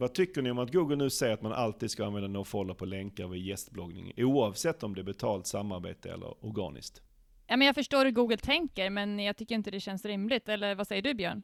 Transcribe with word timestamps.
Vad 0.00 0.14
tycker 0.14 0.42
ni 0.42 0.50
om 0.50 0.58
att 0.58 0.72
Google 0.72 0.96
nu 0.96 1.10
säger 1.10 1.34
att 1.34 1.42
man 1.42 1.52
alltid 1.52 1.90
ska 1.90 2.06
använda 2.06 2.28
nofollow 2.28 2.74
på 2.74 2.84
länkar 2.84 3.28
vid 3.28 3.46
gästbloggning, 3.46 4.12
oavsett 4.16 4.82
om 4.82 4.94
det 4.94 5.00
är 5.00 5.04
betalt 5.04 5.46
samarbete 5.46 6.12
eller 6.12 6.44
organiskt? 6.44 7.02
Ja, 7.46 7.56
men 7.56 7.66
jag 7.66 7.74
förstår 7.74 8.04
hur 8.04 8.12
Google 8.12 8.36
tänker, 8.36 8.90
men 8.90 9.18
jag 9.18 9.36
tycker 9.36 9.54
inte 9.54 9.70
det 9.70 9.80
känns 9.80 10.04
rimligt. 10.04 10.48
Eller 10.48 10.74
vad 10.74 10.86
säger 10.86 11.02
du 11.02 11.14
Björn? 11.14 11.42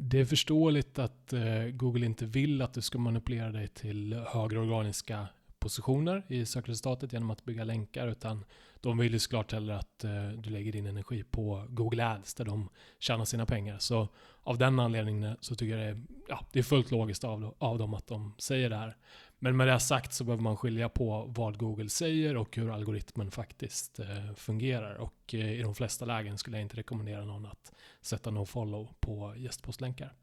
Det 0.00 0.20
är 0.20 0.24
förståeligt 0.24 0.98
att 0.98 1.32
eh, 1.32 1.64
Google 1.72 2.06
inte 2.06 2.24
vill 2.24 2.62
att 2.62 2.74
du 2.74 2.82
ska 2.82 2.98
manipulera 2.98 3.52
dig 3.52 3.68
till 3.68 4.14
högre 4.14 4.58
organiska 4.58 5.26
positioner 5.60 6.22
i 6.28 6.46
sökresultatet 6.46 7.12
genom 7.12 7.30
att 7.30 7.44
bygga 7.44 7.64
länkar, 7.64 8.08
utan 8.08 8.44
de 8.80 8.98
vill 8.98 9.12
ju 9.12 9.18
såklart 9.18 9.52
hellre 9.52 9.78
att 9.78 10.04
eh, 10.04 10.28
du 10.28 10.50
lägger 10.50 10.72
din 10.72 10.86
energi 10.86 11.24
på 11.24 11.66
Google 11.68 12.06
Ads 12.06 12.34
där 12.34 12.44
de 12.44 12.68
tjänar 12.98 13.24
sina 13.24 13.46
pengar. 13.46 13.78
Så 13.78 14.08
av 14.42 14.58
den 14.58 14.78
anledningen 14.78 15.22
eh, 15.22 15.36
så 15.40 15.54
tycker 15.54 15.76
jag 15.76 15.86
det 15.86 15.90
är, 15.90 16.02
ja, 16.28 16.46
det 16.52 16.58
är 16.58 16.62
fullt 16.62 16.90
logiskt 16.90 17.24
av, 17.24 17.54
av 17.58 17.78
dem 17.78 17.94
att 17.94 18.06
de 18.06 18.34
säger 18.38 18.70
det 18.70 18.76
här. 18.76 18.96
Men 19.38 19.56
med 19.56 19.68
det 19.68 19.80
sagt 19.80 20.12
så 20.12 20.24
behöver 20.24 20.42
man 20.42 20.56
skilja 20.56 20.88
på 20.88 21.32
vad 21.36 21.58
Google 21.58 21.88
säger 21.88 22.36
och 22.36 22.56
hur 22.56 22.70
algoritmen 22.70 23.30
faktiskt 23.30 23.98
eh, 23.98 24.34
fungerar. 24.34 24.94
Och 24.94 25.34
i 25.34 25.62
de 25.62 25.74
flesta 25.74 26.04
lägen 26.04 26.38
skulle 26.38 26.56
jag 26.56 26.62
inte 26.62 26.76
rekommendera 26.76 27.24
någon 27.24 27.46
att 27.46 27.72
sätta 28.00 28.30
nofollow 28.30 28.88
på 29.00 29.34
gästpostlänkar. 29.36 30.14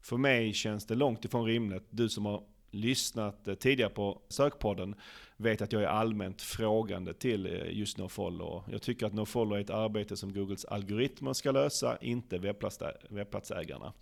För 0.00 0.16
mig 0.16 0.52
känns 0.52 0.86
det 0.86 0.94
långt 0.94 1.24
ifrån 1.24 1.46
rimligt. 1.46 1.86
Du 1.90 2.08
som 2.08 2.26
har 2.26 2.42
lyssnat 2.76 3.48
eh, 3.48 3.54
tidigare 3.54 3.90
på 3.90 4.20
Sökpodden 4.28 4.94
vet 5.36 5.62
att 5.62 5.72
jag 5.72 5.82
är 5.82 5.86
allmänt 5.86 6.42
frågande 6.42 7.14
till 7.14 7.46
eh, 7.46 7.78
just 7.78 7.98
nofollow. 7.98 8.62
Jag 8.70 8.82
tycker 8.82 9.06
att 9.06 9.14
nofollow 9.14 9.58
är 9.58 9.60
ett 9.60 9.70
arbete 9.70 10.16
som 10.16 10.32
Googles 10.32 10.64
algoritmer 10.64 11.32
ska 11.32 11.50
lösa, 11.50 11.96
inte 12.00 12.38
webbplatsägarna. 13.08 13.92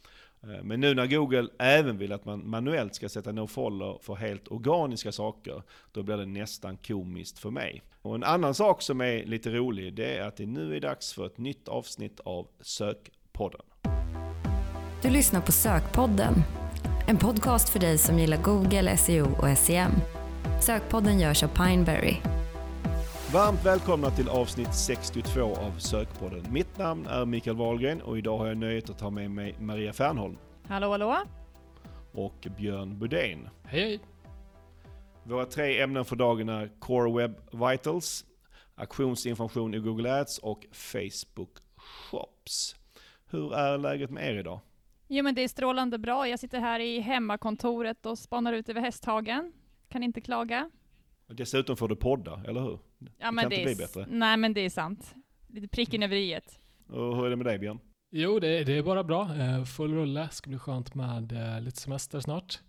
Eh, 0.43 0.63
men 0.63 0.81
nu 0.81 0.95
när 0.95 1.07
Google 1.07 1.49
även 1.59 1.99
vill 1.99 2.13
att 2.13 2.25
man 2.25 2.51
manuellt 2.51 2.95
ska 2.95 3.09
sätta 3.09 3.33
nofollow 3.33 3.99
för 4.03 4.15
helt 4.15 4.49
organiska 4.49 5.13
saker, 5.13 5.63
då 5.93 6.03
blir 6.03 6.17
det 6.17 6.27
nästan 6.27 6.77
komiskt 6.77 7.39
för 7.39 7.51
mig. 7.51 7.83
Och 8.03 8.15
en 8.15 8.25
annan 8.25 8.55
sak 8.55 8.83
som 8.83 9.01
är 9.01 9.25
lite 9.25 9.51
rolig, 9.51 9.95
det 9.95 10.17
är 10.17 10.29
att 10.29 10.37
det 10.37 10.47
nu 10.47 10.77
är 10.77 10.81
dags 10.81 11.13
för 11.13 11.27
ett 11.27 11.39
nytt 11.39 11.69
avsnitt 11.69 12.21
av 12.21 12.47
Sökpodden. 12.61 13.63
Du 15.03 15.11
lyssnar 15.11 15.41
på 15.41 15.53
Sökpodden, 15.53 16.35
en 17.07 17.19
podcast 17.19 17.69
för 17.69 17.81
dig 17.81 17.99
som 17.99 18.19
gillar 18.19 18.43
Google, 18.43 18.97
SEO 18.97 19.27
och 19.39 19.59
SEM. 19.59 19.93
Sökpodden 20.61 21.21
görs 21.21 21.43
av 21.43 21.49
Pineberry. 21.49 22.17
Varmt 23.33 23.67
välkomna 23.67 24.11
till 24.11 24.29
avsnitt 24.29 24.75
62 24.75 25.41
av 25.43 25.79
Sökpodden. 25.79 26.53
Mitt 26.53 26.79
namn 26.79 27.07
är 27.07 27.25
Mikael 27.25 27.57
Wahlgren 27.57 28.03
och 28.03 28.19
idag 28.19 28.39
har 28.39 28.47
jag 28.47 28.57
nöjet 28.57 28.91
att 28.91 29.01
ha 29.01 29.11
med 29.11 29.31
mig 29.31 29.57
Maria 29.61 29.93
Fernholm. 29.93 30.37
Hallå, 30.69 30.91
hallå. 30.91 31.17
Och 32.13 32.47
Björn 32.57 32.99
Budén. 32.99 33.49
Hej, 33.65 33.83
hej. 33.83 34.01
Våra 35.25 35.45
tre 35.45 35.81
ämnen 35.83 36.05
för 36.05 36.17
dagen 36.17 36.49
är 36.49 36.71
Core 36.79 37.13
Web 37.13 37.35
Vitals, 37.53 38.25
auktionsinformation 38.75 39.75
i 39.75 39.79
Google 39.79 40.21
Ads 40.21 40.39
och 40.39 40.67
Facebook 40.73 41.51
Shops. 41.77 42.77
Hur 43.31 43.55
är 43.55 43.79
läget 43.79 44.11
med 44.11 44.29
er 44.29 44.39
idag? 44.39 44.61
Jo 45.09 45.25
men 45.25 45.35
det 45.35 45.43
är 45.43 45.49
strålande 45.49 45.99
bra. 45.99 46.29
Jag 46.29 46.39
sitter 46.39 46.61
här 46.61 46.81
i 46.81 47.01
hemmakontoret 47.01 48.07
och 48.07 48.19
spanar 48.19 48.53
ut 48.53 48.69
över 48.69 48.81
Hästhagen. 48.81 49.53
Kan 49.89 50.03
inte 50.03 50.21
klaga. 50.21 50.71
Dessutom 51.27 51.77
får 51.77 51.89
du 51.89 51.97
podda, 51.97 52.43
eller 52.49 52.61
hur? 52.61 52.79
Ja, 53.19 53.31
men 53.31 53.43
kan 53.43 53.51
det 53.51 53.57
inte 53.57 53.71
är, 53.71 53.75
bli 53.75 53.85
bättre. 53.85 54.07
Nej 54.09 54.37
men 54.37 54.55
det 54.55 54.61
är 54.61 54.71
sant. 54.71 55.15
Lite 55.49 55.69
pricken 55.69 56.03
över 56.03 56.17
i 56.17 56.41
Och 56.89 57.17
hur 57.17 57.27
är 57.27 57.31
det 57.31 57.37
med 57.37 57.47
dig 57.47 57.59
Björn? 57.59 57.79
Jo, 58.11 58.39
det, 58.39 58.65
det 58.65 58.79
är 58.79 58.83
bara 58.83 59.05
bra. 59.05 59.37
Eh, 59.37 59.65
Full 59.65 59.95
rulle. 59.95 60.29
Ska 60.29 60.51
bli 60.51 60.59
skönt 60.59 60.95
med 60.95 61.33
eh, 61.33 61.61
lite 61.61 61.81
semester 61.81 62.21
snart. 62.21 62.61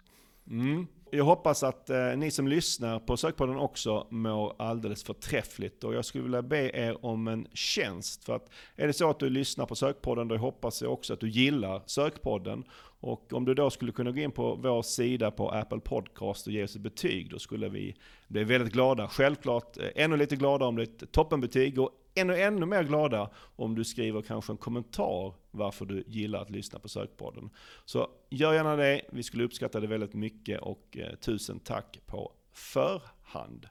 Mm. 0.48 0.88
Jag 1.16 1.26
hoppas 1.26 1.64
att 1.64 1.90
eh, 1.90 2.18
ni 2.18 2.32
som 2.32 2.48
lyssnar 2.48 3.00
på 3.00 3.18
Sökpodden 3.18 3.58
också 3.58 4.08
mår 4.10 4.56
alldeles 4.58 5.04
förträffligt. 5.04 5.84
Och 5.84 5.94
jag 5.94 6.06
skulle 6.06 6.24
vilja 6.24 6.42
be 6.42 6.72
er 6.74 7.06
om 7.06 7.28
en 7.28 7.48
tjänst. 7.54 8.26
För 8.26 8.36
att 8.36 8.50
är 8.76 8.88
det 8.88 8.94
så 8.94 9.10
att 9.10 9.20
du 9.20 9.30
lyssnar 9.30 9.66
på 9.66 9.76
Sökpodden, 9.76 10.28
då 10.28 10.38
hoppas 10.38 10.82
jag 10.82 10.94
också 10.94 11.14
att 11.14 11.20
du 11.20 11.30
gillar 11.30 11.82
Sökpodden. 11.86 12.64
Och 13.00 13.34
om 13.34 13.46
du 13.46 13.54
då 13.54 13.70
skulle 13.70 13.92
kunna 13.92 14.12
gå 14.12 14.20
in 14.20 14.32
på 14.32 14.56
vår 14.56 14.82
sida 14.82 15.32
på 15.32 15.50
Apple 15.50 15.80
Podcast 15.80 16.48
och 16.48 16.54
ge 16.54 16.64
oss 16.64 16.76
ett 16.76 16.82
betyg, 16.82 17.30
då 17.30 17.40
skulle 17.40 17.70
vi 17.70 17.96
bli 18.28 18.44
väldigt 18.44 18.74
glada. 18.74 19.08
Självklart 19.08 19.78
eh, 19.78 19.90
ännu 19.96 20.18
lite 20.18 20.36
glada 20.36 20.66
om 20.66 20.76
det 20.76 20.82
är 20.82 20.88
ett 20.88 21.12
toppenbetyg 21.12 21.80
och 21.80 21.92
ännu, 22.16 22.42
ännu 22.42 22.66
mer 22.66 22.84
glada 22.84 23.30
om 23.56 23.76
du 23.76 23.84
skriver 23.84 24.22
kanske 24.22 24.54
en 24.54 24.58
kommentar 24.58 25.34
varför 25.52 25.86
du 25.86 26.04
gillar 26.08 26.42
att 26.42 26.50
lyssna 26.50 26.80
på 26.80 26.90
Sökpodden. 26.90 27.50
Så 27.86 28.10
gör 28.30 28.54
gärna 28.54 28.76
det, 28.76 29.02
vi 29.12 29.24
skulle 29.24 29.44
uppskatta 29.44 29.80
det 29.80 29.88
väldigt 29.88 30.14
mycket 30.14 30.62
och 30.62 30.98
eh, 30.98 31.16
tusen 31.16 31.60
tack 31.60 32.00
på 32.06 32.32
förhand. 32.54 33.70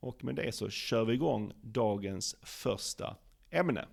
Och 0.00 0.24
med 0.24 0.34
det 0.34 0.54
så 0.54 0.70
kör 0.70 1.04
vi 1.04 1.14
igång 1.14 1.52
dagens 1.62 2.36
första 2.42 3.16
ämne. 3.50 3.84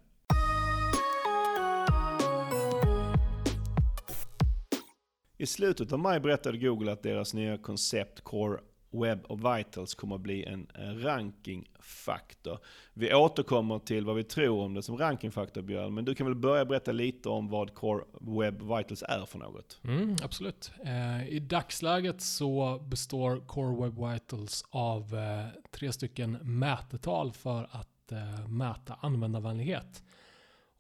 I 5.38 5.46
slutet 5.46 5.94
av 5.94 6.00
maj 6.00 6.20
berättade 6.20 6.58
Google 6.58 6.92
att 6.92 7.04
deras 7.04 7.34
nya 7.34 7.58
koncept 7.58 8.22
Core 8.22 8.60
Web 8.94 9.26
of 9.28 9.40
Vitals 9.40 9.96
kommer 9.96 10.16
att 10.16 10.22
bli 10.22 10.44
en 10.46 10.68
rankingfaktor. 11.04 12.60
Vi 12.94 13.14
återkommer 13.14 13.80
till 13.80 14.06
vad 14.06 14.16
vi 14.16 14.24
tror 14.24 14.62
om 14.62 14.74
det 14.74 14.84
som 14.84 14.98
rankingfaktor 14.98 15.62
Björn, 15.62 15.94
men 15.94 16.06
du 16.06 16.16
kan 16.16 16.28
väl 16.28 16.36
börja 16.36 16.66
berätta 16.66 16.92
lite 16.92 17.30
om 17.30 17.50
vad 17.50 17.74
Core 17.74 18.04
Web 18.22 18.62
Vitals 18.62 19.04
är 19.04 19.26
för 19.26 19.40
något? 19.40 19.80
Mm, 19.84 20.16
absolut. 20.24 20.72
Eh, 20.86 21.28
I 21.30 21.40
dagsläget 21.40 22.22
så 22.22 22.80
består 22.80 23.48
Core 23.48 23.84
Web 23.84 24.12
Vitals 24.12 24.66
av 24.70 25.16
eh, 25.16 25.62
tre 25.72 25.94
stycken 25.94 26.32
mätetal 26.42 27.32
för 27.32 27.68
att 27.72 28.12
eh, 28.12 28.48
mäta 28.48 28.98
användarvänlighet. 29.02 30.04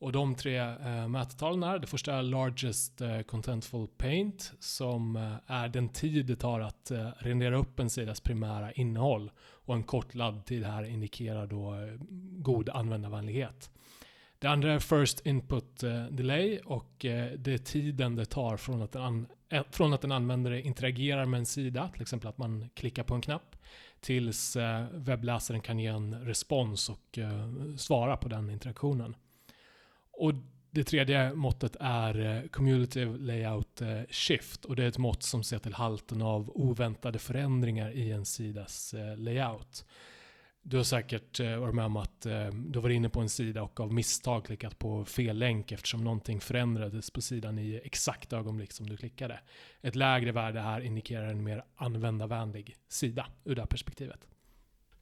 Och 0.03 0.12
de 0.12 0.36
tre 0.36 0.58
eh, 0.58 1.08
mätetalen 1.08 1.64
är, 1.64 1.80
det 1.80 1.88
första 1.88 2.14
är 2.14 2.24
largest 2.24 3.02
eh, 3.02 3.22
contentful 3.22 3.88
paint 3.88 4.53
som 4.59 5.16
eh, 5.16 5.34
är 5.47 5.68
den 5.68 5.90
tid 5.90 6.25
det 6.25 6.36
tar 6.36 6.59
att 6.59 6.91
eh, 6.91 7.09
rendera 7.18 7.58
upp 7.58 7.80
en 7.80 7.90
sidas 7.90 8.22
primära 8.22 8.72
innehåll. 8.72 9.31
Och 9.40 9.75
en 9.75 9.84
kort 9.84 10.16
laddtid 10.16 10.63
här 10.63 10.84
indikerar 10.84 11.47
då 11.47 11.74
eh, 11.74 11.94
god 12.31 12.69
användarvänlighet. 12.69 13.72
Det 14.40 14.47
andra 14.47 14.74
är 14.74 14.80
first 14.80 15.25
input 15.25 15.84
eh, 15.84 16.06
delay 16.06 16.59
och 16.66 17.06
eh, 17.06 17.31
det 17.38 17.53
är 17.53 17.58
tiden 17.58 18.16
det 18.16 18.25
tar 18.25 18.58
från 18.58 18.81
att, 18.81 18.96
en 18.96 19.28
eh, 19.50 19.63
från 19.72 19.94
att 19.94 20.03
en 20.03 20.12
användare 20.12 20.62
interagerar 20.62 21.25
med 21.25 21.38
en 21.38 21.46
sida, 21.46 21.90
till 21.94 22.02
exempel 22.02 22.30
att 22.30 22.38
man 22.38 22.69
klickar 22.74 23.03
på 23.03 23.16
en 23.16 23.22
knapp, 23.22 23.56
tills 24.00 24.56
eh, 24.56 24.86
webbläsaren 24.94 25.62
kan 25.62 25.80
ge 25.80 25.88
en 25.88 26.25
respons 26.25 26.90
och 26.90 27.18
eh, 27.18 27.75
svara 27.78 28.18
på 28.18 28.30
den 28.30 28.50
interaktionen. 28.50 29.16
Och 30.13 30.34
det 30.74 30.84
tredje 30.84 31.34
måttet 31.34 31.75
är 31.79 32.19
eh, 32.19 32.50
community 32.50 32.50
Cumulative 32.50 33.18
Layout 33.18 33.81
eh, 33.81 34.01
Shift 34.09 34.66
och 34.66 34.75
det 34.75 34.84
är 34.84 34.88
ett 34.88 34.97
mått 34.97 35.24
som 35.24 35.44
ser 35.44 35.59
till 35.59 35.74
halten 35.74 36.22
av 36.22 36.50
oväntade 36.50 37.19
förändringar 37.19 37.91
i 37.91 38.12
en 38.12 38.25
sidas 38.25 38.94
eh, 38.94 39.18
layout. 39.18 39.85
Du 40.62 40.78
har 40.78 40.84
säkert 40.84 41.40
varit 41.40 41.75
med 41.75 41.85
om 41.85 41.97
att 41.97 42.22
du 42.51 42.79
var 42.79 42.90
inne 42.90 43.09
på 43.09 43.22
en 43.22 43.29
sida 43.29 43.63
och 43.63 43.79
av 43.79 43.94
misstag 43.94 44.46
klickat 44.46 44.79
på 44.79 45.06
fel 45.06 45.38
länk 45.38 45.72
eftersom 45.72 46.03
någonting 46.03 46.40
förändrades 46.40 47.12
på 47.12 47.22
sidan 47.22 47.59
i 47.59 47.81
exakt 47.84 48.34
ögonblick 48.34 48.72
som 48.72 48.90
du 48.90 48.97
klickade. 48.97 49.40
Ett 49.81 49.95
lägre 49.95 50.31
värde 50.31 50.59
här 50.59 50.81
indikerar 50.81 51.28
en 51.28 51.44
mer 51.44 51.63
användarvänlig 51.75 52.75
sida 52.88 53.28
ur 53.44 53.56
det 53.56 53.62
här 53.62 53.68
perspektivet 53.68 54.28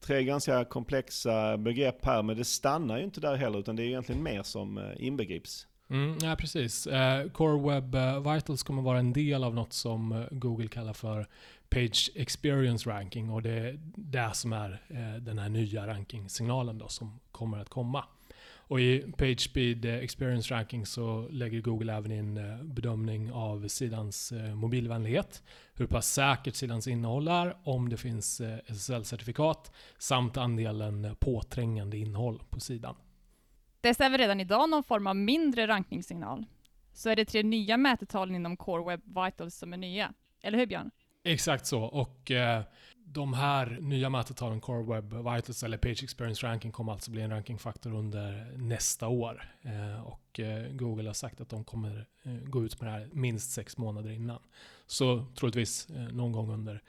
tre 0.02 0.24
ganska 0.24 0.66
komplexa 0.66 1.58
begrepp 1.58 2.06
här, 2.06 2.24
men 2.24 2.38
det 2.38 2.46
stannar 2.46 2.98
ju 2.98 3.04
inte 3.04 3.22
där 3.22 3.36
heller, 3.36 3.60
utan 3.60 3.76
det 3.76 3.84
är 3.84 3.88
egentligen 3.88 4.24
mer 4.24 4.44
som 4.44 4.78
eh, 4.78 4.84
inbegrips. 4.98 5.68
Mm, 5.90 6.18
ja, 6.22 6.36
precis. 6.36 6.88
Eh, 6.88 7.30
Core 7.30 7.74
Web 7.74 7.96
eh, 7.96 8.34
Vitals 8.34 8.64
kommer 8.64 8.82
vara 8.82 9.00
en 9.00 9.14
del 9.14 9.44
av 9.44 9.56
något 9.56 9.74
som 9.74 10.28
Google 10.32 10.68
kallar 10.68 10.94
för 10.94 11.28
Page 11.70 12.12
Experience 12.16 12.90
Ranking 12.90 13.30
och 13.30 13.42
det 13.42 13.52
är 13.52 13.80
det 13.96 14.32
som 14.34 14.54
är 14.54 14.82
den 15.20 15.40
här 15.40 15.50
nya 15.50 15.88
rankingsignalen 15.88 16.78
då 16.78 16.88
som 16.88 17.20
kommer 17.32 17.58
att 17.58 17.70
komma. 17.70 18.06
Och 18.72 18.80
i 18.80 19.00
PageSpeed 19.18 19.86
Experience 19.86 20.54
Ranking 20.54 20.86
så 20.86 21.28
lägger 21.30 21.62
Google 21.62 21.94
även 21.94 22.12
in 22.12 22.38
eh, 22.38 22.64
bedömning 22.64 23.32
av 23.32 23.68
sidans 23.68 24.32
eh, 24.32 24.56
mobilvänlighet, 24.56 25.44
hur 25.74 25.88
pass 25.88 26.14
säkert 26.14 26.56
sidans 26.56 26.88
innehåll 26.88 27.28
är, 27.28 27.58
om 27.64 27.90
det 27.90 27.98
finns 27.98 28.42
eh, 28.42 28.58
SSL-certifikat 28.68 29.72
samt 29.98 30.38
andelen 30.38 31.16
påträngande 31.20 31.98
innehåll 31.98 32.44
på 32.50 32.60
sidan. 32.60 32.96
Testar 33.82 34.10
vi 34.10 34.18
redan 34.18 34.40
idag 34.40 34.70
någon 34.70 34.84
form 34.84 35.08
av 35.08 35.16
mindre 35.16 35.68
rankningssignal 35.68 36.46
så 36.94 37.10
är 37.10 37.16
det 37.16 37.26
tre 37.26 37.44
nya 37.44 37.78
mätetalen 37.78 38.36
inom 38.36 38.58
Core 38.58 38.84
Web 38.86 39.02
Vitals 39.26 39.56
som 39.56 39.74
är 39.74 39.78
nya. 39.78 40.14
Eller 40.42 40.58
hur 40.58 40.66
Björn? 40.66 40.92
Exakt 41.24 41.66
så. 41.66 41.84
Och 41.84 42.32
De 43.14 43.34
här 43.34 43.78
nya 43.82 44.10
mätetalen, 44.10 44.62
Core 44.62 44.84
Web 44.84 45.14
Vitals 45.14 45.64
eller 45.64 45.78
Page 45.78 46.04
Experience 46.04 46.48
Ranking, 46.48 46.72
kommer 46.72 46.92
alltså 46.92 47.12
bli 47.12 47.22
en 47.22 47.30
rankingfaktor 47.30 47.94
under 47.94 48.54
nästa 48.58 49.08
år. 49.08 49.44
Eh, 49.62 50.02
och 50.02 50.40
eh, 50.40 50.72
Google 50.72 51.10
har 51.10 51.14
sagt 51.14 51.42
att 51.42 51.50
de 51.50 51.64
kommer 51.64 52.08
eh, 52.24 52.34
gå 52.34 52.64
ut 52.64 52.82
med 52.82 52.90
det 52.90 52.92
här 52.92 53.10
minst 53.14 53.52
sex 53.52 53.78
månader 53.78 54.12
innan. 54.12 54.40
Så 54.88 55.26
troligtvis 55.36 55.88
någon 56.12 56.32
gång 56.32 56.52
under 56.52 56.82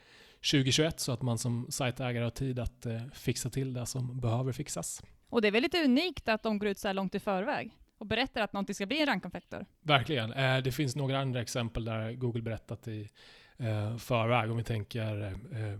2021 0.51 0.99
så 0.99 1.11
att 1.11 1.21
man 1.21 1.37
som 1.37 1.67
sajtägare 1.69 2.23
har 2.23 2.31
tid 2.31 2.59
att 2.59 2.85
fixa 3.13 3.49
till 3.49 3.73
det 3.73 3.85
som 3.85 4.19
behöver 4.19 4.51
fixas. 4.51 5.03
Och 5.29 5.41
det 5.41 5.47
är 5.47 5.51
väl 5.51 5.63
lite 5.63 5.83
unikt 5.83 6.29
att 6.29 6.43
de 6.43 6.59
går 6.59 6.69
ut 6.69 6.79
så 6.79 6.87
här 6.87 6.93
långt 6.93 7.15
i 7.15 7.19
förväg 7.19 7.77
och 7.97 8.05
berättar 8.05 8.41
att 8.41 8.53
någonting 8.53 8.75
ska 8.75 8.85
bli 8.85 8.99
en 8.99 9.05
rankingfaktor. 9.05 9.65
Verkligen. 9.81 10.29
Det 10.63 10.71
finns 10.71 10.95
några 10.95 11.19
andra 11.19 11.41
exempel 11.41 11.85
där 11.85 12.13
Google 12.13 12.41
berättat 12.41 12.87
i 12.87 13.09
eh, 13.57 13.97
förväg, 13.97 14.51
om 14.51 14.57
vi 14.57 14.63
tänker 14.63 15.23
eh, 15.23 15.79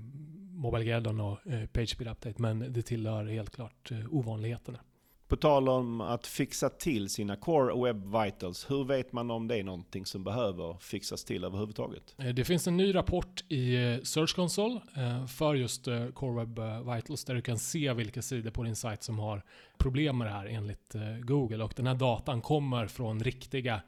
Mobilegeddon 0.54 1.20
och 1.20 1.48
eh, 1.48 1.66
PageSpeed 1.66 2.08
Update, 2.08 2.42
men 2.42 2.74
det 2.74 2.82
tillhör 2.82 3.26
helt 3.26 3.56
klart 3.56 3.92
eh, 3.92 3.98
ovanligheterna. 4.10 4.80
På 5.28 5.38
tal 5.38 5.70
om 5.70 6.02
att 6.02 6.28
fixa 6.28 6.70
till 6.70 7.10
sina 7.10 7.36
Core 7.36 7.84
Web 7.84 8.06
Vitals, 8.06 8.72
hur 8.72 8.84
vet 8.84 9.14
man 9.14 9.32
om 9.32 9.48
det 9.48 9.60
är 9.60 9.64
någonting 9.64 10.06
som 10.06 10.24
behöver 10.24 10.78
fixas 10.80 11.24
till 11.24 11.44
överhuvudtaget? 11.44 12.16
Eh, 12.18 12.28
det 12.28 12.46
finns 12.46 12.68
en 12.68 12.78
ny 12.78 12.96
rapport 12.96 13.44
i 13.48 13.76
eh, 13.76 14.02
Search 14.02 14.36
Console 14.36 14.82
eh, 14.98 15.26
för 15.26 15.56
just 15.56 15.88
Core 16.14 16.46
Web 16.46 16.60
Vitals 16.96 17.26
där 17.26 17.36
du 17.36 17.42
kan 17.42 17.60
se 17.60 17.94
vilka 17.94 18.22
sidor 18.22 18.52
på 18.52 18.64
din 18.64 18.76
sajt 18.76 19.04
som 19.04 19.20
har 19.20 19.44
problem 19.78 20.18
med 20.18 20.28
det 20.28 20.32
här 20.32 20.46
enligt 20.46 20.96
Google. 21.22 21.64
Och 21.64 21.74
den 21.76 21.88
här 21.88 21.96
datan 21.96 22.42
kommer 22.42 22.88
från 22.88 23.24
riktiga 23.24 23.82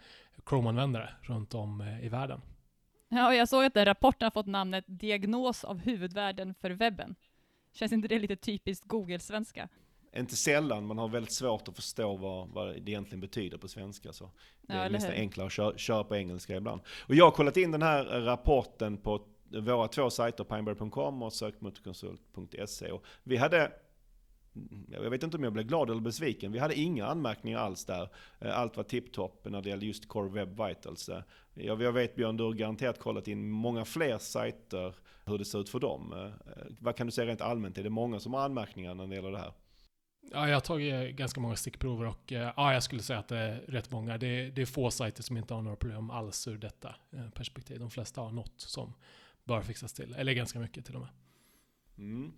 Chrome-användare 0.46 1.10
runt 1.22 1.54
om 1.54 1.98
i 2.02 2.10
världen. 2.10 2.42
Ja, 3.10 3.34
jag 3.34 3.50
såg 3.50 3.66
att 3.66 3.74
den 3.74 3.86
rapporten 3.86 4.25
har 4.25 4.31
fått 4.31 4.46
namnet 4.46 4.86
Diagnos 4.88 5.63
av 5.63 5.80
huvudvärden 5.80 6.54
för 6.54 6.69
webben. 6.69 7.16
Känns 7.74 7.92
inte 7.92 8.07
det 8.07 8.19
lite 8.19 8.36
typiskt 8.36 8.86
Google-svenska? 8.86 9.69
Inte 10.18 10.36
sällan, 10.36 10.88
man 10.88 10.98
har 10.98 11.07
väldigt 11.07 11.31
svårt 11.31 11.68
att 11.68 11.75
förstå 11.75 12.16
vad, 12.16 12.50
vad 12.50 12.68
det 12.68 12.92
egentligen 12.92 13.22
betyder 13.22 13.57
på 13.57 13.68
svenska. 13.68 14.13
Så 14.13 14.31
det 14.62 14.74
är 14.74 14.90
nästan 14.90 15.13
enklare 15.13 15.48
att 15.48 15.54
köra, 15.54 15.78
köra, 15.78 16.04
på 16.04 16.16
engelska 16.16 16.56
ibland. 16.56 16.81
Och 17.07 17.16
jag 17.16 17.25
har 17.25 17.31
kollat 17.31 17.57
in 17.57 17.72
den 17.72 17.81
här 17.81 18.04
rapporten 18.04 18.98
på 18.98 19.22
våra 19.50 19.88
två 19.88 20.10
sajter, 20.10 20.44
pineberry.com 20.44 21.24
och 21.24 21.34
sökmotorkonsult.se. 21.34 22.92
Vi 23.24 23.38
hade 23.38 23.72
jag 24.92 25.10
vet 25.10 25.24
inte 25.24 25.38
om 25.38 25.44
jag 25.44 25.54
blev 25.54 25.66
glad 25.66 25.90
eller 25.90 26.02
besviken. 26.02 26.52
Vi 26.52 26.60
hade 26.60 26.75
inga 26.75 27.06
anmärkningar 27.06 27.60
alls 27.60 27.86
där. 27.86 28.10
Eh, 28.40 28.60
allt 28.60 28.78
var 28.78 28.84
tipptopp 28.84 29.46
när 29.50 29.62
det 29.62 29.69
gällde 29.69 29.86
just 29.86 30.07
Core 30.07 30.30
Web 30.30 30.62
Vitals. 30.62 31.10
Eh, 31.10 31.22
jag 31.54 31.92
vet 31.92 32.16
Björn, 32.16 32.38
du 32.38 32.44
har 32.44 32.54
garanterat 32.54 33.00
kollat 33.00 33.28
in 33.28 33.50
många 33.50 33.86
fler 33.86 34.18
sajter, 34.18 34.96
hur 35.25 35.38
det 35.38 35.46
ser 35.46 35.60
ut 35.60 35.69
för 35.69 35.80
dem. 35.80 36.13
Eh, 36.13 36.54
vad 36.80 36.96
kan 36.96 37.07
du 37.07 37.12
säga 37.12 37.28
rent 37.28 37.42
allmänt? 37.42 37.78
Är 37.78 37.84
det 37.84 37.90
många 37.90 38.19
som 38.19 38.34
har 38.34 38.42
anmärkningar 38.42 38.96
när 38.96 39.07
det 39.07 39.16
gäller 39.16 39.31
det 39.31 39.38
här? 39.38 39.54
Ja, 40.31 40.48
jag 40.48 40.56
har 40.56 40.62
tagit 40.62 41.16
ganska 41.16 41.40
många 41.40 41.56
stickprover 41.56 42.06
och 42.08 42.31
ja, 42.31 42.74
jag 42.74 42.84
skulle 42.84 43.01
säga 43.01 43.19
att 43.19 43.28
det 43.28 43.38
är 43.38 43.56
rätt 43.68 43.92
många. 43.92 44.18
Det 44.18 44.28
är, 44.28 44.51
det 44.51 44.62
är 44.62 44.66
få 44.66 44.92
sajter 44.92 45.24
som 45.24 45.38
inte 45.38 45.54
har 45.54 45.62
några 45.62 45.78
problem 45.78 46.10
alls 46.10 46.48
ur 46.48 46.58
detta 46.58 46.96
perspektiv. 47.34 47.80
De 47.80 47.90
flesta 47.90 48.22
har 48.22 48.31
något 48.31 48.54
som 48.58 48.94
bör 49.44 49.62
fixas 49.62 49.94
till, 49.94 50.16
eller 50.16 50.34
ganska 50.34 50.60
mycket 50.60 50.86
till 50.86 50.96
och 50.96 51.01
med. 51.01 51.10
Mm. 51.98 52.34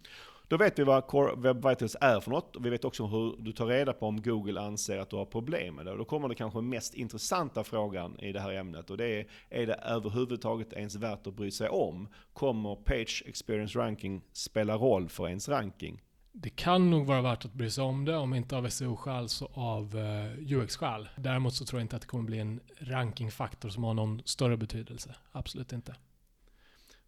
Då 0.49 0.57
vet 0.57 0.79
vi 0.79 0.83
vad 0.83 1.07
Core 1.07 1.35
Web 1.35 1.67
Vitals 1.67 1.95
är 2.01 2.19
för 2.19 2.31
något 2.31 2.55
och 2.55 2.65
vi 2.65 2.69
vet 2.69 2.85
också 2.85 3.05
hur 3.05 3.35
du 3.39 3.51
tar 3.51 3.65
reda 3.65 3.93
på 3.93 4.07
om 4.07 4.21
Google 4.21 4.61
anser 4.61 4.97
att 4.97 5.09
du 5.09 5.15
har 5.15 5.25
problem 5.25 5.75
med 5.75 5.85
det. 5.85 5.97
då 5.97 6.05
kommer 6.05 6.29
det 6.29 6.35
kanske 6.35 6.61
mest 6.61 6.93
intressanta 6.93 7.63
frågan 7.63 8.19
i 8.19 8.31
det 8.31 8.39
här 8.39 8.53
ämnet 8.53 8.89
och 8.89 8.97
det 8.97 9.19
är, 9.19 9.27
är 9.49 9.67
det 9.67 9.73
överhuvudtaget 9.73 10.73
ens 10.73 10.95
värt 10.95 11.27
att 11.27 11.33
bry 11.33 11.51
sig 11.51 11.69
om? 11.69 12.07
Kommer 12.33 12.75
Page 12.75 13.23
Experience 13.25 13.79
Ranking 13.79 14.21
spela 14.31 14.77
roll 14.77 15.09
för 15.09 15.27
ens 15.27 15.49
ranking? 15.49 16.01
Det 16.31 16.49
kan 16.49 16.91
nog 16.91 17.05
vara 17.05 17.21
värt 17.21 17.45
att 17.45 17.53
bry 17.53 17.69
sig 17.69 17.83
om 17.83 18.05
det, 18.05 18.17
om 18.17 18.33
inte 18.33 18.57
av 18.57 18.69
SEO-skäl 18.69 19.29
så 19.29 19.49
av 19.53 19.97
eh, 19.97 20.53
UX-skäl. 20.53 21.09
Däremot 21.15 21.53
så 21.53 21.65
tror 21.65 21.79
jag 21.79 21.83
inte 21.83 21.95
att 21.95 22.01
det 22.01 22.07
kommer 22.07 22.23
bli 22.23 22.39
en 22.39 22.59
rankingfaktor 22.79 23.69
som 23.69 23.83
har 23.83 23.93
någon 23.93 24.21
större 24.25 24.57
betydelse. 24.57 25.15
Absolut 25.31 25.73
inte. 25.73 25.95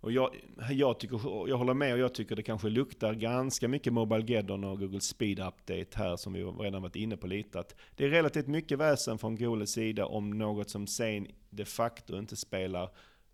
Och 0.01 0.11
jag, 0.11 0.35
jag, 0.71 0.99
tycker, 0.99 1.47
jag 1.49 1.57
håller 1.57 1.73
med 1.73 1.93
och 1.93 1.99
jag 1.99 2.13
tycker 2.13 2.35
det 2.35 2.43
kanske 2.43 2.69
luktar 2.69 3.13
ganska 3.13 3.67
mycket 3.67 3.93
Mobilegeddon 3.93 4.63
och 4.63 4.79
Google 4.79 5.01
Speed 5.01 5.39
Update 5.39 5.87
här 5.93 6.15
som 6.15 6.33
vi 6.33 6.43
redan 6.43 6.81
varit 6.81 6.95
inne 6.95 7.17
på 7.17 7.27
lite. 7.27 7.59
Att 7.59 7.75
det 7.95 8.05
är 8.05 8.09
relativt 8.09 8.47
mycket 8.47 8.77
väsen 8.79 9.17
från 9.17 9.35
Googles 9.35 9.71
sida 9.71 10.05
om 10.05 10.29
något 10.29 10.69
som 10.69 10.87
sen 10.87 11.27
de 11.49 11.65
facto 11.65 12.17
inte 12.17 12.35
spelar 12.35 12.89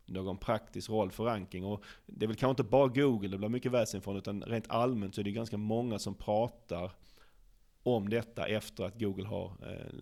någon 0.06 0.38
praktisk 0.38 0.90
roll 0.90 1.12
för 1.12 1.24
ranking. 1.24 1.66
Och 1.66 1.84
det 2.06 2.26
är 2.26 2.28
väl 2.28 2.36
kanske 2.36 2.62
inte 2.62 2.72
bara 2.72 2.88
Google 2.88 3.28
det 3.30 3.38
blir 3.38 3.50
mycket 3.50 3.72
väsen 3.72 4.02
från 4.02 4.18
utan 4.18 4.42
rent 4.42 4.70
allmänt 4.70 5.16
så 5.16 5.22
är 5.22 5.26
det 5.26 5.32
ganska 5.32 5.58
många 5.58 6.00
som 6.00 6.16
pratar 6.16 6.92
om 7.86 8.10
detta 8.10 8.48
efter 8.48 8.84
att 8.84 9.00
Google 9.00 9.28
har... 9.28 9.46
Eh, 9.46 9.96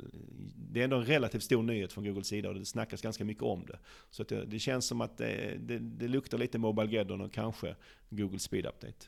det 0.55 0.79
är 0.79 0.83
ändå 0.83 0.97
en 0.97 1.05
relativt 1.05 1.43
stor 1.43 1.63
nyhet 1.63 1.93
från 1.93 2.03
Googles 2.03 2.27
sida 2.27 2.49
och 2.49 2.55
det 2.55 2.65
snackas 2.65 3.01
ganska 3.01 3.25
mycket 3.25 3.43
om 3.43 3.65
det. 3.65 3.79
Så 4.09 4.23
det, 4.23 4.45
det, 4.45 4.59
känns 4.59 4.85
som 4.85 5.01
att 5.01 5.17
det, 5.17 5.57
det, 5.59 5.79
det 5.79 6.07
luktar 6.07 6.37
lite 6.37 6.57
Mobilegeddon 6.57 7.21
och 7.21 7.33
kanske 7.33 7.75
Google 8.09 8.39
Speed 8.39 8.65
Update. 8.65 9.07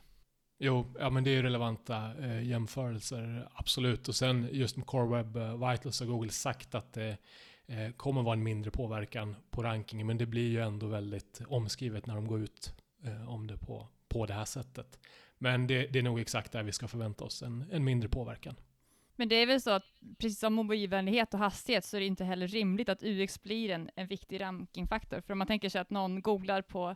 Jo, 0.59 0.85
ja 0.99 1.09
men 1.09 1.23
det 1.23 1.29
är 1.29 1.43
relevanta 1.43 2.11
eh, 2.19 2.43
jämförelser, 2.43 3.49
absolut. 3.53 4.07
Och 4.07 4.15
sen 4.15 4.49
just 4.51 4.77
med 4.77 4.85
Core 4.85 5.17
Web 5.17 5.37
eh, 5.37 5.69
Vitals 5.69 5.99
har 5.99 6.07
Google 6.07 6.31
sagt 6.31 6.75
att 6.75 6.93
det 6.93 7.17
eh, 7.65 7.91
kommer 7.97 8.23
vara 8.23 8.33
en 8.33 8.43
mindre 8.43 8.71
påverkan 8.71 9.35
på 9.51 9.63
rankingen, 9.63 10.07
men 10.07 10.17
det 10.17 10.25
blir 10.25 10.49
ju 10.49 10.61
ändå 10.61 10.87
väldigt 10.87 11.41
omskrivet 11.47 12.05
när 12.05 12.15
de 12.15 12.27
går 12.27 12.41
ut 12.41 12.73
eh, 13.03 13.29
om 13.29 13.47
det 13.47 13.57
på, 13.57 13.87
på 14.07 14.25
det 14.25 14.33
här 14.33 14.45
sättet. 14.45 14.99
Men 15.37 15.67
det, 15.67 15.87
det, 15.87 15.99
är 15.99 16.03
nog 16.03 16.19
exakt 16.19 16.51
där 16.51 16.63
vi 16.63 16.71
ska 16.71 16.87
förvänta 16.87 17.23
oss 17.23 17.43
en, 17.43 17.65
en 17.71 17.83
mindre 17.83 18.09
påverkan. 18.09 18.55
Men 19.15 19.29
det 19.29 19.35
är 19.35 19.45
väl 19.45 19.61
så 19.61 19.71
att 19.71 19.85
precis 20.17 20.39
som 20.39 20.53
mobilvänlighet 20.53 21.33
och 21.33 21.39
hastighet 21.39 21.85
så 21.85 21.97
är 21.97 22.01
det 22.01 22.07
inte 22.07 22.23
heller 22.23 22.47
rimligt 22.47 22.89
att 22.89 23.03
UX 23.03 23.41
blir 23.41 23.69
en, 23.69 23.89
en 23.95 24.07
viktig 24.07 24.41
rankingfaktor. 24.41 25.21
För 25.21 25.33
om 25.33 25.37
man 25.37 25.47
tänker 25.47 25.69
sig 25.69 25.81
att 25.81 25.89
någon 25.89 26.21
googlar 26.21 26.61
på 26.61 26.95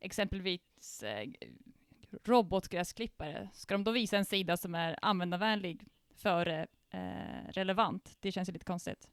exempelvis 0.00 1.02
eh, 1.02 1.30
robotgräsklippare, 2.24 3.48
ska 3.52 3.74
de 3.74 3.84
då 3.84 3.90
visa 3.90 4.16
en 4.16 4.24
sida 4.24 4.56
som 4.56 4.74
är 4.74 4.98
användarvänlig 5.02 5.86
före 6.16 6.66
eh, 6.90 7.48
relevant? 7.52 8.16
Det 8.20 8.32
känns 8.32 8.48
ju 8.48 8.52
lite 8.52 8.64
konstigt. 8.64 9.08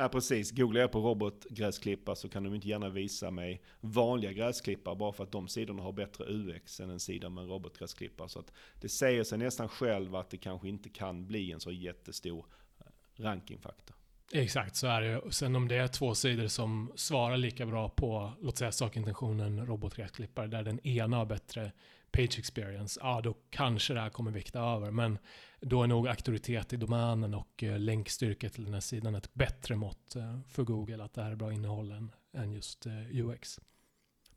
Ja 0.00 0.08
precis, 0.08 0.50
googlar 0.50 0.80
jag 0.80 0.92
på 0.92 1.00
robotgräsklippar 1.00 2.14
så 2.14 2.28
kan 2.28 2.44
de 2.44 2.54
inte 2.54 2.68
gärna 2.68 2.88
visa 2.88 3.30
mig 3.30 3.62
vanliga 3.80 4.32
gräsklippare 4.32 4.96
bara 4.96 5.12
för 5.12 5.24
att 5.24 5.32
de 5.32 5.48
sidorna 5.48 5.82
har 5.82 5.92
bättre 5.92 6.24
UX 6.24 6.80
än 6.80 6.90
en 6.90 7.00
sida 7.00 7.28
med 7.28 7.42
en 7.42 7.50
robotgräsklippare. 7.50 8.28
Så 8.28 8.38
att 8.38 8.52
det 8.80 8.88
säger 8.88 9.24
sig 9.24 9.38
nästan 9.38 9.68
själv 9.68 10.16
att 10.16 10.30
det 10.30 10.36
kanske 10.36 10.68
inte 10.68 10.88
kan 10.88 11.26
bli 11.26 11.52
en 11.52 11.60
så 11.60 11.72
jättestor 11.72 12.46
eh, 12.78 13.22
rankingfaktor. 13.22 13.96
Exakt, 14.32 14.76
så 14.76 14.86
är 14.86 15.00
det. 15.00 15.32
Sen 15.32 15.56
om 15.56 15.68
det 15.68 15.76
är 15.76 15.88
två 15.88 16.14
sidor 16.14 16.46
som 16.46 16.92
svarar 16.94 17.36
lika 17.36 17.66
bra 17.66 17.88
på, 17.88 18.32
låt 18.40 18.58
säga 18.58 18.72
sakintentionen 18.72 19.66
robotgräsklippare, 19.66 20.46
där 20.46 20.62
den 20.62 20.86
ena 20.86 21.16
har 21.16 21.26
bättre 21.26 21.72
page 22.12 22.38
experience, 22.38 23.00
ja 23.02 23.20
då 23.20 23.34
kanske 23.50 23.94
det 23.94 24.00
här 24.00 24.10
kommer 24.10 24.30
vikta 24.30 24.60
över. 24.60 24.90
Men 24.90 25.18
då 25.60 25.82
är 25.82 25.86
nog 25.86 26.08
auktoritet 26.08 26.72
i 26.72 26.76
domänen 26.76 27.34
och 27.34 27.62
eh, 27.62 27.78
länkstyrka 27.78 28.48
till 28.48 28.64
den 28.64 28.74
här 28.74 28.80
sidan 28.80 29.14
ett 29.14 29.34
bättre 29.34 29.76
mått 29.76 30.16
eh, 30.16 30.38
för 30.48 30.64
Google 30.64 31.04
att 31.04 31.14
det 31.14 31.22
här 31.22 31.30
är 31.30 31.36
bra 31.36 31.52
innehåll 31.52 32.10
än 32.34 32.52
just 32.52 32.86
eh, 32.86 32.92
UX. 33.10 33.60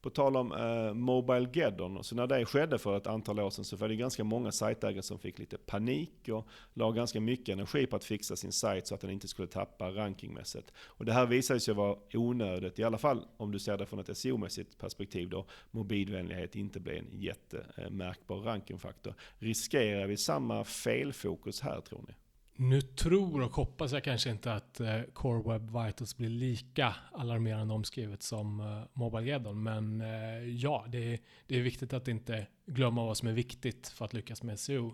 På 0.03 0.09
tal 0.09 0.37
om 0.37 0.51
eh, 0.51 0.93
Mobile 0.93 1.49
Geddon, 1.53 2.03
så 2.03 2.15
när 2.15 2.27
det 2.27 2.45
skedde 2.45 2.77
för 2.77 2.97
ett 2.97 3.07
antal 3.07 3.39
år 3.39 3.49
sedan 3.49 3.65
så 3.65 3.75
var 3.75 3.87
det 3.87 3.95
ganska 3.95 4.23
många 4.23 4.51
sajtägare 4.51 5.01
som 5.01 5.19
fick 5.19 5.39
lite 5.39 5.57
panik 5.57 6.29
och 6.29 6.47
la 6.73 6.91
ganska 6.91 7.21
mycket 7.21 7.53
energi 7.53 7.85
på 7.85 7.95
att 7.95 8.03
fixa 8.03 8.35
sin 8.35 8.51
sajt 8.51 8.87
så 8.87 8.95
att 8.95 9.01
den 9.01 9.09
inte 9.09 9.27
skulle 9.27 9.47
tappa 9.47 9.89
rankingmässigt. 9.89 10.71
Och 10.77 11.05
det 11.05 11.13
här 11.13 11.25
visade 11.25 11.59
sig 11.59 11.73
vara 11.73 11.97
onödigt, 12.13 12.79
i 12.79 12.83
alla 12.83 12.97
fall 12.97 13.25
om 13.37 13.51
du 13.51 13.59
ser 13.59 13.77
det 13.77 13.85
från 13.85 13.99
ett 13.99 14.09
SEO-mässigt 14.09 14.77
perspektiv 14.77 15.29
då 15.29 15.45
mobilvänlighet 15.71 16.55
inte 16.55 16.79
blev 16.79 16.97
en 16.97 17.21
jättemärkbar 17.21 18.37
rankingfaktor. 18.37 19.13
Riskerar 19.39 20.07
vi 20.07 20.17
samma 20.17 20.63
felfokus 20.63 21.61
här 21.61 21.81
tror 21.81 22.05
ni? 22.07 22.13
Nu 22.55 22.81
tror 22.81 23.41
och 23.41 23.51
hoppas 23.51 23.91
jag 23.91 24.03
kanske 24.03 24.29
inte 24.29 24.53
att 24.53 24.79
eh, 24.79 25.01
Core 25.13 25.53
Web 25.53 25.85
Vitals 25.85 26.17
blir 26.17 26.29
lika 26.29 26.95
alarmerande 27.11 27.73
omskrivet 27.73 28.23
som 28.23 28.59
eh, 28.59 28.83
Mobilegeddon. 28.93 29.63
Men 29.63 30.01
eh, 30.01 30.43
ja, 30.49 30.85
det 30.87 31.13
är, 31.13 31.19
det 31.47 31.57
är 31.57 31.61
viktigt 31.61 31.93
att 31.93 32.07
inte 32.07 32.47
glömma 32.65 33.05
vad 33.05 33.17
som 33.17 33.27
är 33.27 33.33
viktigt 33.33 33.87
för 33.87 34.05
att 34.05 34.13
lyckas 34.13 34.43
med 34.43 34.59
SEO. 34.59 34.93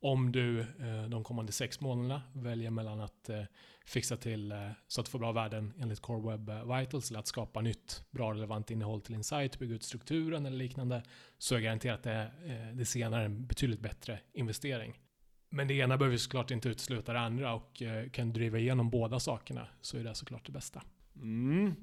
Om 0.00 0.32
du 0.32 0.60
eh, 0.60 1.08
de 1.08 1.24
kommande 1.24 1.52
sex 1.52 1.80
månaderna 1.80 2.22
väljer 2.32 2.70
mellan 2.70 3.00
att 3.00 3.28
eh, 3.28 3.42
fixa 3.86 4.16
till 4.16 4.52
eh, 4.52 4.70
så 4.86 5.00
att 5.00 5.06
du 5.06 5.10
får 5.10 5.18
bra 5.18 5.32
värden 5.32 5.72
enligt 5.80 6.00
Core 6.00 6.30
Web 6.30 6.48
eh, 6.48 6.78
Vitals 6.78 7.10
eller 7.10 7.20
att 7.20 7.26
skapa 7.26 7.60
nytt 7.60 8.04
bra 8.10 8.32
relevant 8.32 8.70
innehåll 8.70 9.00
till 9.00 9.12
din 9.12 9.24
sajt, 9.24 9.58
bygga 9.58 9.74
ut 9.74 9.82
strukturen 9.82 10.46
eller 10.46 10.56
liknande 10.56 11.02
så 11.38 11.54
är 11.54 11.60
garanterat 11.60 12.02
det, 12.02 12.30
det 12.74 12.84
senare 12.84 13.24
en 13.24 13.46
betydligt 13.46 13.80
bättre 13.80 14.20
investering. 14.32 14.94
Men 15.54 15.68
det 15.68 15.74
ena 15.74 15.96
behöver 15.96 16.16
såklart 16.16 16.50
inte 16.50 16.68
utesluta 16.68 17.12
det 17.12 17.20
andra 17.20 17.54
och 17.54 17.82
eh, 17.82 18.10
kan 18.10 18.32
driva 18.32 18.58
igenom 18.58 18.90
båda 18.90 19.20
sakerna 19.20 19.66
så 19.80 19.96
är 19.96 20.04
det 20.04 20.14
såklart 20.14 20.46
det 20.46 20.52
bästa. 20.52 20.82
Mm. 21.16 21.74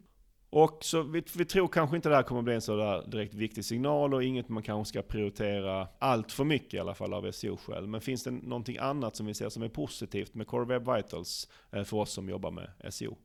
Och 0.50 0.78
så 0.82 1.02
vi, 1.04 1.24
vi 1.36 1.46
tror 1.46 1.68
kanske 1.68 1.96
inte 1.96 2.10
det 2.10 2.16
här 2.16 2.24
kommer 2.24 2.42
bli 2.42 2.54
en 2.54 2.62
så 2.62 2.76
där 2.76 3.08
direkt 3.08 3.34
viktig 3.34 3.66
signal 3.66 4.14
och 4.14 4.24
inget 4.24 4.50
man 4.50 4.64
kanske 4.64 4.90
ska 4.90 5.02
prioritera 5.02 5.88
allt 6.00 6.32
för 6.32 6.44
mycket 6.44 6.74
i 6.74 6.80
alla 6.80 6.94
fall 6.94 7.14
av 7.14 7.32
SEO-skäl. 7.32 7.88
Men 7.88 8.02
finns 8.02 8.24
det 8.24 8.32
någonting 8.32 8.78
annat 8.78 9.16
som 9.16 9.26
vi 9.26 9.34
ser 9.34 9.50
som 9.50 9.64
är 9.64 9.70
positivt 9.70 10.34
med 10.34 10.48
Core 10.48 10.66
Web 10.66 10.96
Vitals 10.96 11.50
eh, 11.72 11.84
för 11.84 11.98
oss 11.98 12.12
som 12.12 12.30
jobbar 12.30 12.52
med 12.52 12.94
SEO? 12.94 13.18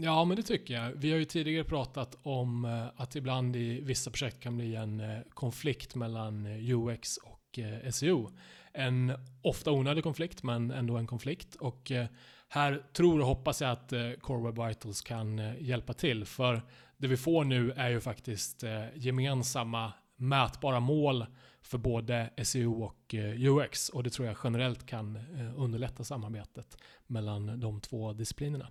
Ja, 0.00 0.24
men 0.24 0.36
det 0.36 0.42
tycker 0.42 0.74
jag. 0.74 0.92
Vi 0.92 1.10
har 1.10 1.18
ju 1.18 1.24
tidigare 1.24 1.64
pratat 1.64 2.16
om 2.22 2.64
eh, 2.64 2.86
att 2.96 3.16
ibland 3.16 3.56
i 3.56 3.80
vissa 3.80 4.10
projekt 4.10 4.40
kan 4.40 4.56
bli 4.56 4.74
en 4.74 5.02
konflikt 5.30 5.94
mellan 5.94 6.46
UX 6.46 7.16
och 7.16 7.58
SEO. 7.90 8.30
En 8.74 9.12
ofta 9.42 9.72
onödig 9.72 10.04
konflikt, 10.04 10.42
men 10.42 10.70
ändå 10.70 10.96
en 10.96 11.06
konflikt. 11.06 11.54
Och 11.54 11.90
eh, 11.90 12.06
här 12.48 12.82
tror 12.92 13.20
och 13.20 13.26
hoppas 13.26 13.60
jag 13.60 13.70
att 13.70 13.92
eh, 13.92 14.10
Core 14.20 14.50
Web 14.50 14.68
Vitals 14.68 15.00
kan 15.00 15.38
eh, 15.38 15.62
hjälpa 15.62 15.92
till. 15.92 16.24
För 16.24 16.62
det 16.96 17.06
vi 17.06 17.16
får 17.16 17.44
nu 17.44 17.72
är 17.72 17.90
ju 17.90 18.00
faktiskt 18.00 18.64
gemensamma 18.94 19.92
mätbara 20.16 20.80
mål 20.80 21.26
för 21.62 21.78
både 21.78 22.30
SEO 22.42 22.82
och 22.82 23.14
UX. 23.38 23.88
Och 23.88 24.02
det 24.02 24.10
tror 24.10 24.28
jag 24.28 24.36
generellt 24.44 24.86
kan 24.86 25.18
underlätta 25.56 26.04
samarbetet 26.04 26.78
mellan 27.06 27.60
de 27.60 27.80
två 27.80 28.12
disciplinerna. 28.12 28.68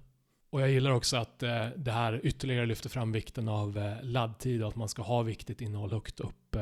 Och 0.49 0.61
jag 0.61 0.69
gillar 0.69 0.91
också 0.91 1.17
att 1.17 1.39
det 1.75 1.91
här 1.91 2.19
ytterligare 2.23 2.65
lyfter 2.65 2.89
fram 2.89 3.11
vikten 3.11 3.47
av 3.47 3.95
laddtid 4.01 4.63
och 4.63 4.69
att 4.69 4.75
man 4.75 4.89
ska 4.89 5.01
ha 5.01 5.21
viktigt 5.21 5.61
innehåll 5.61 5.91
högt 5.91 6.19
upp 6.19 6.55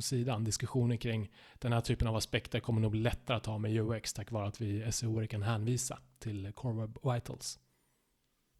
på 0.00 0.04
sidan. 0.04 0.44
Diskussioner 0.44 0.96
kring 0.96 1.30
den 1.58 1.72
här 1.72 1.80
typen 1.80 2.08
av 2.08 2.16
aspekter 2.16 2.60
kommer 2.60 2.80
nog 2.80 2.94
lättare 2.94 3.36
att 3.36 3.46
ha 3.46 3.58
med 3.58 3.80
UX 3.80 4.12
tack 4.12 4.30
vare 4.30 4.46
att 4.46 4.60
vi 4.60 4.92
SEO 4.92 5.26
kan 5.26 5.42
hänvisa 5.42 5.98
till 6.18 6.52
Core 6.52 6.80
Web 6.80 6.98
Vitals. 7.14 7.58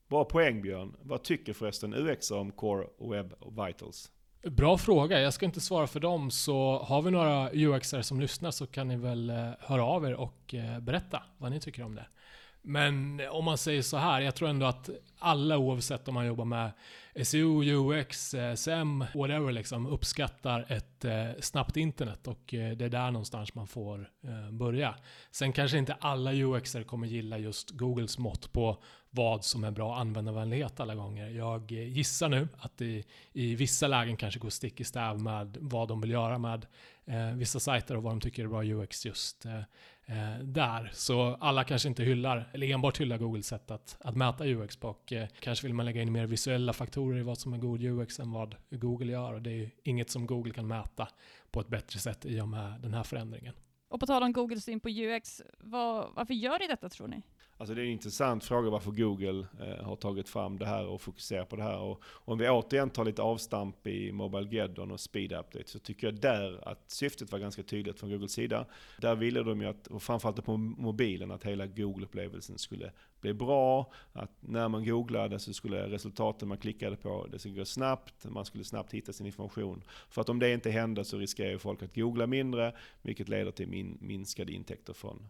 Bra 0.09 0.25
poäng 0.25 0.63
Björn. 0.63 0.97
Vad 1.03 1.23
tycker 1.23 1.53
förresten 1.53 1.95
UX 1.95 2.31
om 2.31 2.53
Core 2.53 2.87
Web 2.99 3.35
Vitals? 3.67 4.13
Bra 4.43 4.79
fråga. 4.79 5.21
Jag 5.21 5.35
ska 5.35 5.47
inte 5.47 5.61
svara 5.61 5.87
för 5.87 6.01
dem, 6.01 6.31
så 6.31 6.79
har 6.79 7.03
vi 7.03 7.11
några 7.11 7.51
UXare 7.53 8.03
som 8.03 8.21
lyssnar 8.21 8.51
så 8.51 8.67
kan 8.67 8.89
ni 8.89 8.97
väl 8.97 9.31
eh, 9.31 9.51
höra 9.61 9.85
av 9.85 10.05
er 10.05 10.15
och 10.15 10.55
eh, 10.55 10.81
berätta 10.81 11.23
vad 11.39 11.51
ni 11.51 11.61
tycker 11.61 11.83
om 11.83 11.95
det. 11.95 12.07
Men 12.63 13.23
om 13.31 13.45
man 13.45 13.59
säger 13.59 13.83
så 13.83 13.97
här, 13.97 14.21
jag 14.21 14.35
tror 14.35 14.49
ändå 14.49 14.67
att 14.67 14.91
alla 15.19 15.59
oavsett 15.59 16.09
om 16.09 16.15
man 16.15 16.27
jobbar 16.27 16.45
med 16.45 16.71
SEO, 17.25 17.63
UX, 17.63 18.35
eh, 18.35 18.55
SM, 18.55 19.05
whatever 19.15 19.53
liksom, 19.53 19.87
uppskattar 19.87 20.67
ett 20.69 21.05
eh, 21.05 21.31
snabbt 21.41 21.77
internet 21.77 22.27
och 22.27 22.55
eh, 22.55 22.77
det 22.77 22.85
är 22.85 22.89
där 22.89 23.11
någonstans 23.11 23.55
man 23.55 23.67
får 23.67 24.11
eh, 24.25 24.51
börja. 24.51 24.95
Sen 25.31 25.53
kanske 25.53 25.79
inte 25.79 25.95
alla 25.95 26.33
UXer 26.33 26.83
kommer 26.83 27.07
gilla 27.07 27.39
just 27.39 27.71
Googles 27.71 28.19
mått 28.19 28.53
på 28.53 28.83
vad 29.11 29.45
som 29.45 29.65
är 29.65 29.71
bra 29.71 29.97
användarvänlighet 29.97 30.81
alla 30.81 30.95
gånger. 30.95 31.29
Jag 31.29 31.73
eh, 31.73 31.89
gissar 31.89 32.29
nu 32.29 32.49
att 32.59 32.79
det 32.79 33.03
i 33.33 33.55
vissa 33.55 33.89
lägen 33.89 34.17
kanske 34.17 34.41
går 34.41 34.51
stick 34.51 34.81
i 34.81 34.85
stäv 34.85 35.21
med 35.21 35.57
vad 35.61 35.89
de 35.89 36.01
vill 36.01 36.11
göra 36.11 36.39
med 36.39 36.67
eh, 37.11 37.35
vissa 37.35 37.61
sajter 37.61 37.97
och 37.97 38.03
vad 38.03 38.13
de 38.13 38.21
tycker 38.21 38.45
är 38.45 38.49
bra 38.49 38.65
UX 38.65 39.07
just 39.07 39.47
eh, 39.47 39.59
eh, 40.07 40.39
där. 40.43 40.91
Så 40.95 41.35
alla 41.41 41.65
kanske 41.65 41.89
inte 41.89 42.03
hyllar, 42.03 42.51
eller 42.53 42.67
enbart 42.67 43.01
hyllar 43.01 43.19
Googles 43.19 43.47
sätt 43.47 43.71
att, 43.71 43.97
att 44.01 44.17
mäta 44.17 44.47
UX 44.47 44.77
på. 44.77 44.89
Och, 44.89 45.13
eh, 45.13 45.29
kanske 45.41 45.67
vill 45.67 45.75
man 45.75 45.87
lägga 45.87 46.03
in 46.03 46.13
mer 46.13 46.27
visuella 46.27 46.73
faktorer 46.73 47.19
i 47.19 47.23
vad 47.23 47.39
som 47.39 47.53
är 47.53 47.59
god 47.59 47.83
UX 47.83 48.21
än 48.21 48.33
vad 48.33 48.57
Google 48.71 49.13
gör. 49.13 49.35
Och 49.35 49.43
det 49.43 49.51
är 49.51 49.71
inget 49.83 50.11
som 50.11 50.27
Google 50.27 50.53
kan 50.53 50.67
mäta 50.67 51.09
på 51.51 51.61
ett 51.61 51.69
bättre 51.69 51.99
sätt 51.99 52.27
i 52.27 52.41
och 52.41 52.49
med 52.49 52.81
den 52.81 52.95
här 52.95 53.03
förändringen. 53.03 53.55
Och 53.89 54.01
på 54.01 54.07
tal 54.07 54.23
om 54.23 54.33
Googles 54.33 54.65
syn 54.65 54.81
på 54.81 54.89
UX, 54.89 55.43
vad, 55.59 56.15
varför 56.15 56.35
gör 56.35 56.59
de 56.59 56.67
detta 56.67 56.89
tror 56.89 57.09
ni? 57.09 57.23
Alltså 57.61 57.75
det 57.75 57.81
är 57.81 57.85
en 57.85 57.93
intressant 57.93 58.45
fråga 58.45 58.71
varför 58.71 58.91
Google 58.91 59.47
eh, 59.61 59.85
har 59.85 59.97
tagit 59.97 60.29
fram 60.29 60.59
det 60.59 60.67
här 60.67 60.87
och 60.87 61.01
fokuserar 61.01 61.45
på 61.45 61.57
det 61.57 61.63
här. 61.63 61.79
Och 61.79 62.03
om 62.05 62.39
vi 62.39 62.49
återigen 62.49 62.91
tar 62.91 63.05
lite 63.05 63.23
avstamp 63.23 63.87
i 63.87 64.13
Mobile 64.13 64.49
Geddon 64.51 64.91
och 64.91 65.01
Speed 65.01 65.33
Update 65.33 65.71
så 65.71 65.79
tycker 65.79 66.07
jag 66.07 66.21
där 66.21 66.69
att 66.69 66.91
syftet 66.91 67.33
var 67.33 67.39
ganska 67.39 67.63
tydligt 67.63 68.01
från 68.01 68.11
Googles 68.11 68.33
sida. 68.33 68.67
Där 69.01 69.15
ville 69.15 69.43
de 69.43 69.61
ju 69.61 69.67
att, 69.67 69.87
och 69.87 70.03
framförallt 70.03 70.45
på 70.45 70.57
mobilen, 70.57 71.31
att 71.31 71.45
hela 71.45 71.67
Google-upplevelsen 71.67 72.59
skulle 72.59 72.93
bli 73.21 73.35
bra. 73.35 73.93
Att 74.13 74.31
när 74.41 74.69
man 74.69 74.85
googlade 74.85 75.39
så 75.39 75.53
skulle 75.53 75.89
resultaten 75.89 76.49
man 76.49 76.59
klickade 76.59 76.97
på, 76.97 77.27
det 77.33 77.39
skulle 77.39 77.55
gå 77.55 77.65
snabbt, 77.65 78.25
man 78.25 78.45
skulle 78.45 78.65
snabbt 78.65 78.95
hitta 78.95 79.13
sin 79.13 79.27
information. 79.27 79.83
För 80.09 80.21
att 80.21 80.29
om 80.29 80.39
det 80.39 80.53
inte 80.53 80.71
hände 80.71 81.05
så 81.05 81.19
riskerar 81.19 81.51
ju 81.51 81.59
folk 81.59 81.83
att 81.83 81.95
googla 81.95 82.27
mindre, 82.27 82.75
vilket 83.03 83.29
leder 83.29 83.51
till 83.51 83.69
min, 83.69 83.99
minskade 84.01 84.53
intäkter 84.53 84.93
från 84.93 85.29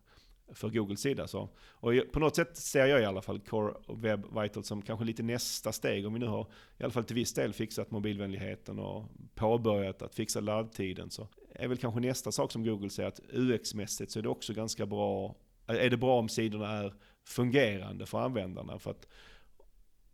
för 0.54 0.68
Googles 0.68 1.00
sida. 1.00 1.26
Så. 1.26 1.48
Och 1.70 1.92
på 2.12 2.20
något 2.20 2.36
sätt 2.36 2.56
ser 2.56 2.86
jag 2.86 3.00
i 3.00 3.04
alla 3.04 3.22
fall 3.22 3.40
Core 3.40 3.74
Web 3.88 4.40
Vital 4.42 4.64
som 4.64 4.82
kanske 4.82 5.04
lite 5.04 5.22
nästa 5.22 5.72
steg. 5.72 6.06
Om 6.06 6.12
vi 6.12 6.18
nu 6.18 6.26
har 6.26 6.46
i 6.78 6.84
alla 6.84 6.92
fall 6.92 7.04
till 7.04 7.16
viss 7.16 7.34
del 7.34 7.52
fixat 7.52 7.90
mobilvänligheten 7.90 8.78
och 8.78 9.04
påbörjat 9.34 10.02
att 10.02 10.14
fixa 10.14 10.40
laddtiden 10.40 11.10
så 11.10 11.28
är 11.54 11.68
väl 11.68 11.78
kanske 11.78 12.00
nästa 12.00 12.32
sak 12.32 12.52
som 12.52 12.64
Google 12.64 12.90
säger 12.90 13.08
att 13.08 13.20
UX-mässigt 13.32 14.10
så 14.10 14.18
är 14.18 14.22
det 14.22 14.28
också 14.28 14.52
ganska 14.52 14.86
bra. 14.86 15.34
Är 15.66 15.90
det 15.90 15.96
bra 15.96 16.18
om 16.18 16.28
sidorna 16.28 16.68
är 16.68 16.94
fungerande 17.28 18.06
för 18.06 18.18
användarna? 18.18 18.78
För 18.78 18.90
att 18.90 19.06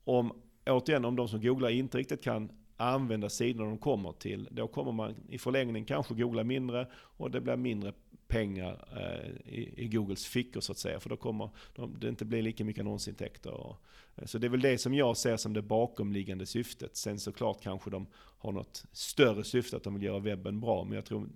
om, 0.04 0.42
återigen, 0.66 1.04
om 1.04 1.16
de 1.16 1.28
som 1.28 1.40
googlar 1.40 1.70
inte 1.70 1.98
riktigt 1.98 2.22
kan 2.22 2.50
använda 2.76 3.28
sidorna 3.28 3.70
de 3.70 3.78
kommer 3.78 4.12
till, 4.12 4.48
då 4.50 4.68
kommer 4.68 4.92
man 4.92 5.14
i 5.28 5.38
förlängningen 5.38 5.84
kanske 5.84 6.14
googla 6.14 6.44
mindre 6.44 6.88
och 6.94 7.30
det 7.30 7.40
blir 7.40 7.56
mindre 7.56 7.92
pengar 8.28 8.88
eh, 8.96 9.54
i, 9.54 9.72
i, 9.76 9.88
Googles 9.88 10.26
fickor 10.26 10.60
så 10.60 10.72
att 10.72 10.78
säga. 10.78 11.00
För 11.00 11.10
då 11.10 11.16
kommer 11.16 11.50
de, 11.74 11.96
det 12.00 12.08
inte 12.08 12.24
bli 12.24 12.42
lika 12.42 12.64
mycket 12.64 12.80
annonsintäkter. 12.80 13.50
Och, 13.50 13.76
eh, 14.16 14.24
så 14.24 14.38
det 14.38 14.46
är 14.46 14.48
väl 14.48 14.60
det 14.60 14.78
som 14.78 14.94
jag 14.94 15.16
ser 15.16 15.36
som 15.36 15.52
det 15.52 15.62
bakomliggande 15.62 16.46
syftet. 16.46 16.96
Sen 16.96 17.20
såklart 17.20 17.62
kanske 17.62 17.90
de 17.90 18.06
har 18.14 18.52
något 18.52 18.84
större 18.92 19.44
syfte 19.44 19.76
att 19.76 19.82
de 19.82 19.94
vill 19.94 20.02
göra 20.02 20.18
webben 20.18 20.60
bra. 20.60 20.84
Men 20.84 20.92
jag 20.92 21.04
tror 21.04 21.28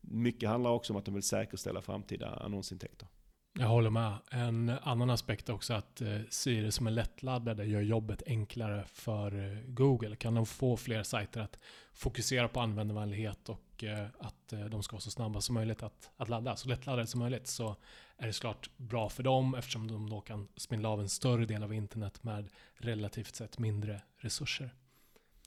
mycket 0.00 0.48
handlar 0.48 0.70
också 0.70 0.92
om 0.92 0.96
att 0.96 1.04
de 1.04 1.14
vill 1.14 1.22
säkerställa 1.22 1.82
framtida 1.82 2.28
annonsintäkter. 2.28 3.08
Jag 3.52 3.66
håller 3.66 3.90
med. 3.90 4.14
En 4.30 4.68
annan 4.82 5.10
aspekt 5.10 5.48
är 5.48 5.52
också 5.52 5.74
att 5.74 6.00
eh, 6.00 6.20
Siri 6.30 6.72
som 6.72 6.86
är 6.86 6.90
lättladdade 6.90 7.64
gör 7.64 7.80
jobbet 7.80 8.22
enklare 8.26 8.84
för 8.86 9.52
eh, 9.52 9.58
Google. 9.66 10.16
Kan 10.16 10.34
de 10.34 10.46
få 10.46 10.76
fler 10.76 11.02
sajter 11.02 11.40
att 11.40 11.58
fokusera 11.92 12.48
på 12.48 12.60
användarvänlighet 12.60 13.48
och 13.48 13.84
eh, 13.84 14.06
att 14.18 14.52
eh, 14.52 14.64
de 14.64 14.82
ska 14.82 14.94
vara 14.94 15.00
så 15.00 15.10
snabba 15.10 15.40
som 15.40 15.54
möjligt 15.54 15.82
att, 15.82 16.10
att 16.16 16.28
ladda, 16.28 16.56
så 16.56 16.68
lättladdade 16.68 17.06
som 17.06 17.20
möjligt, 17.20 17.46
så 17.46 17.76
är 18.16 18.26
det 18.26 18.32
såklart 18.32 18.70
bra 18.76 19.08
för 19.08 19.22
dem 19.22 19.54
eftersom 19.54 19.88
de 19.88 20.10
då 20.10 20.20
kan 20.20 20.48
spindla 20.56 20.88
av 20.88 21.00
en 21.00 21.08
större 21.08 21.46
del 21.46 21.62
av 21.62 21.74
internet 21.74 22.24
med 22.24 22.48
relativt 22.74 23.34
sett 23.34 23.58
mindre 23.58 24.02
resurser. 24.16 24.74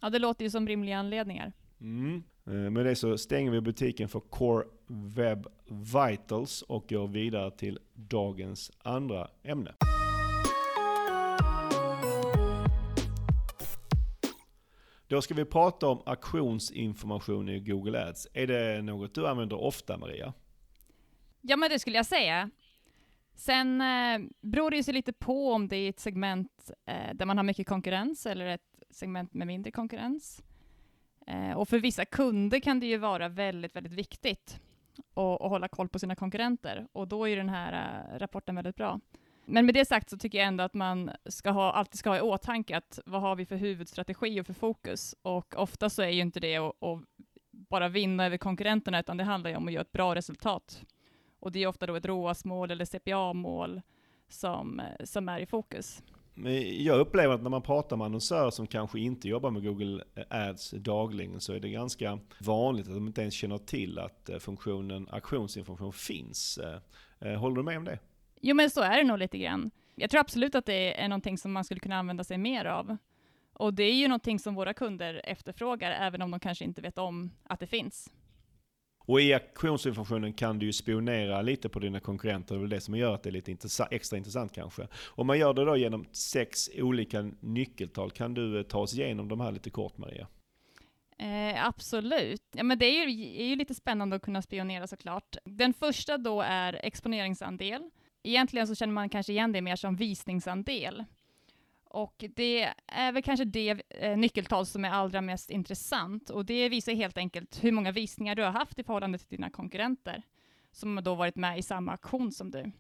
Ja, 0.02 0.10
det 0.10 0.20
låter 0.20 0.46
ju 0.46 0.52
som 0.52 0.68
rimliga 0.68 0.98
anledningar. 0.98 1.54
Mm. 1.84 2.24
Med 2.74 2.86
det 2.86 2.96
så 2.96 3.18
stänger 3.18 3.52
vi 3.52 3.62
butiken 3.62 4.10
för 4.10 4.20
Core 4.20 4.66
Web 4.88 5.48
Vitals 5.70 6.62
och 6.62 6.90
går 6.90 7.08
vidare 7.08 7.52
till 7.52 7.80
dagens 7.94 8.72
andra 8.84 9.28
ämne. 9.44 9.76
Då 15.08 15.22
ska 15.22 15.34
vi 15.34 15.46
prata 15.46 15.88
om 15.88 16.02
auktionsinformation 16.06 17.50
i 17.50 17.60
Google 17.60 18.08
Ads. 18.08 18.28
Är 18.34 18.48
det 18.48 18.82
något 18.82 19.16
du 19.16 19.28
använder 19.28 19.62
ofta 19.62 19.98
Maria? 19.98 20.34
Ja 21.42 21.58
men 21.58 21.70
det 21.70 21.80
skulle 21.80 21.96
jag 21.98 22.06
säga. 22.06 22.50
Sen 23.36 23.82
eh, 23.82 24.20
beror 24.42 24.72
det 24.72 24.78
ju 24.78 24.84
sig 24.84 24.94
lite 24.94 25.14
på 25.14 25.52
om 25.52 25.68
det 25.68 25.76
är 25.76 25.90
ett 25.90 26.00
segment 26.00 26.72
eh, 26.86 27.14
där 27.14 27.26
man 27.26 27.38
har 27.38 27.44
mycket 27.44 27.68
konkurrens 27.68 28.26
eller 28.26 28.46
ett 28.46 28.62
segment 28.92 29.34
med 29.34 29.48
mindre 29.48 29.72
konkurrens. 29.72 30.44
Eh, 31.28 31.58
och 31.58 31.70
för 31.70 31.80
vissa 31.80 32.06
kunder 32.06 32.60
kan 32.60 32.80
det 32.80 32.86
ju 32.86 32.98
vara 32.98 33.30
väldigt, 33.30 33.76
väldigt 33.76 33.94
viktigt 33.94 34.60
att, 35.14 35.42
att 35.42 35.50
hålla 35.50 35.68
koll 35.68 35.90
på 35.90 36.00
sina 36.00 36.16
konkurrenter 36.16 36.88
och 36.92 37.08
då 37.08 37.28
är 37.28 37.38
den 37.38 37.50
här 37.50 37.74
äh, 37.74 38.20
rapporten 38.20 38.56
väldigt 38.56 38.76
bra. 38.76 39.00
Men 39.46 39.66
med 39.66 39.76
det 39.76 39.86
sagt 39.86 40.10
så 40.10 40.18
tycker 40.18 40.38
jag 40.38 40.48
ändå 40.48 40.64
att 40.64 40.74
man 40.74 41.12
ska 41.26 41.52
ha, 41.52 41.72
alltid 41.72 42.00
ska 42.00 42.10
ha 42.10 42.18
i 42.18 42.22
åtanke 42.22 42.78
att 42.78 43.00
vad 43.06 43.22
har 43.22 43.36
vi 43.36 43.46
för 43.46 43.56
huvudstrategi 43.56 44.42
och 44.42 44.46
för 44.46 44.54
fokus? 44.54 45.16
Och 45.22 45.56
ofta 45.58 45.90
så 45.90 46.02
är 46.02 46.10
ju 46.10 46.22
inte 46.22 46.40
det 46.40 46.58
att, 46.58 46.84
att 46.84 47.00
bara 47.52 47.90
vinna 47.90 48.26
över 48.26 48.38
konkurrenterna, 48.38 49.00
utan 49.00 49.18
det 49.18 49.24
handlar 49.24 49.50
ju 49.50 49.56
om 49.56 49.68
att 49.68 49.74
göra 49.74 49.82
ett 49.82 49.92
bra 49.92 50.16
resultat. 50.16 50.84
Och 51.40 51.52
det 51.52 51.64
är 51.64 51.68
ofta 51.68 51.86
då 51.86 51.96
ett 51.96 52.06
ROAS-mål 52.06 52.72
eller 52.72 52.86
CPA-mål 52.86 53.82
som, 54.30 54.80
eh, 54.80 55.06
som 55.06 55.30
är 55.30 55.40
i 55.40 55.46
fokus. 55.46 56.04
Men 56.34 56.84
jag 56.84 57.00
upplever 57.00 57.36
att 57.36 57.44
när 57.44 57.50
man 57.50 57.62
pratar 57.62 57.98
med 57.98 58.06
annonsörer 58.06 58.50
som 58.50 58.68
kanske 58.68 59.00
inte 59.00 59.28
jobbar 59.28 59.52
med 59.52 59.64
Google 59.64 60.04
Ads 60.30 60.72
dagligen 60.72 61.42
så 61.42 61.54
är 61.54 61.60
det 61.60 61.70
ganska 61.70 62.20
vanligt 62.40 62.88
att 62.88 62.94
de 62.94 63.08
inte 63.08 63.22
ens 63.22 63.34
känner 63.34 63.58
till 63.58 64.00
att 64.00 64.30
eh, 64.30 64.38
funktionen 64.38 65.08
auktionsinformation 65.12 65.94
finns. 65.94 66.58
Eh, 66.58 67.32
eh, 67.32 67.40
håller 67.40 67.56
du 67.56 67.64
med 67.64 67.78
om 67.78 67.86
det? 67.86 68.00
Jo 68.42 68.56
men 68.56 68.70
så 68.70 68.82
är 68.82 68.98
det 68.98 69.04
nog 69.04 69.20
lite 69.20 69.38
grann. 69.38 69.72
Jag 69.96 70.10
tror 70.10 70.22
absolut 70.22 70.56
att 70.56 70.66
det 70.66 71.02
är 71.02 71.08
någonting 71.08 71.38
som 71.38 71.52
man 71.52 71.64
skulle 71.64 71.80
kunna 71.80 71.96
använda 71.98 72.24
sig 72.24 72.38
mer 72.38 72.66
av. 72.66 72.98
Och 73.54 73.74
det 73.74 73.84
är 73.84 73.94
ju 73.94 74.08
någonting 74.08 74.40
som 74.40 74.56
våra 74.56 74.74
kunder 74.74 75.22
efterfrågar, 75.24 75.92
även 75.92 76.22
om 76.22 76.32
de 76.32 76.40
kanske 76.40 76.66
inte 76.66 76.82
vet 76.82 76.98
om 76.98 77.32
att 77.44 77.60
det 77.60 77.68
finns. 77.68 78.10
Och 79.06 79.22
i 79.22 79.34
auktionsinformationen 79.34 80.34
kan 80.34 80.60
du 80.60 80.66
ju 80.66 80.74
spionera 80.74 81.42
lite 81.42 81.70
på 81.70 81.80
dina 81.80 82.00
konkurrenter, 82.00 82.56
det 82.56 82.60
är 82.60 82.62
väl 82.62 82.70
det 82.70 82.82
som 82.82 82.96
gör 82.96 83.14
att 83.14 83.24
det 83.24 83.30
är 83.30 83.32
lite 83.32 83.52
intressa 83.52 83.86
extra 83.86 84.18
intressant 84.18 84.54
kanske. 84.54 84.88
Om 85.08 85.28
man 85.28 85.40
gör 85.40 85.54
det 85.54 85.66
då 85.66 85.78
genom 85.78 86.06
sex 86.12 86.70
olika 86.78 87.32
nyckeltal, 87.40 88.12
kan 88.12 88.34
du 88.34 88.58
eh, 88.58 88.64
ta 88.64 88.80
oss 88.80 88.94
igenom 88.94 89.28
de 89.28 89.40
här 89.40 89.52
lite 89.52 89.70
kort 89.70 89.98
Maria? 89.98 90.28
Eh, 91.18 91.68
absolut. 91.68 92.44
Ja, 92.56 92.64
men 92.64 92.80
det 92.80 92.86
är 92.86 93.08
ju, 93.08 93.42
är 93.42 93.46
ju 93.46 93.56
lite 93.56 93.76
spännande 93.76 94.16
att 94.16 94.22
kunna 94.22 94.42
spionera 94.42 94.88
såklart. 94.88 95.36
Den 95.46 95.74
första 95.74 96.18
då 96.18 96.42
är 96.42 96.74
exponeringsandel. 96.74 97.90
Egentligen 98.24 98.68
så 98.68 98.76
känner 98.76 98.94
man 98.94 99.10
kanske 99.10 99.34
igen 99.34 99.52
det 99.52 99.62
mer 99.62 99.76
som 99.76 99.96
visningsandel. 99.96 101.04
Och 101.94 102.26
det 102.36 102.74
är 102.88 103.12
väl 103.12 103.24
kanske 103.24 103.46
det 103.46 103.82
eh, 103.90 104.18
nyckeltal 104.18 104.66
som 104.66 104.86
är 104.86 104.90
allra 104.90 105.22
mest 105.22 105.50
intressant. 105.50 106.30
Och 106.30 106.46
det 106.46 106.70
visar 106.70 106.94
helt 106.94 107.18
enkelt 107.18 107.64
hur 107.64 107.72
många 107.72 107.92
visningar 107.92 108.36
du 108.36 108.44
har 108.44 108.52
haft 108.52 108.80
i 108.80 108.84
förhållande 108.84 109.18
till 109.18 109.28
dina 109.30 109.50
konkurrenter, 109.50 110.24
som 110.72 110.98
har 110.98 111.04
då 111.04 111.16
varit 111.16 111.36
med 111.36 111.60
i 111.60 111.62
samma 111.62 111.92
aktion 111.92 112.32
som 112.32 112.52
du. 112.52 112.72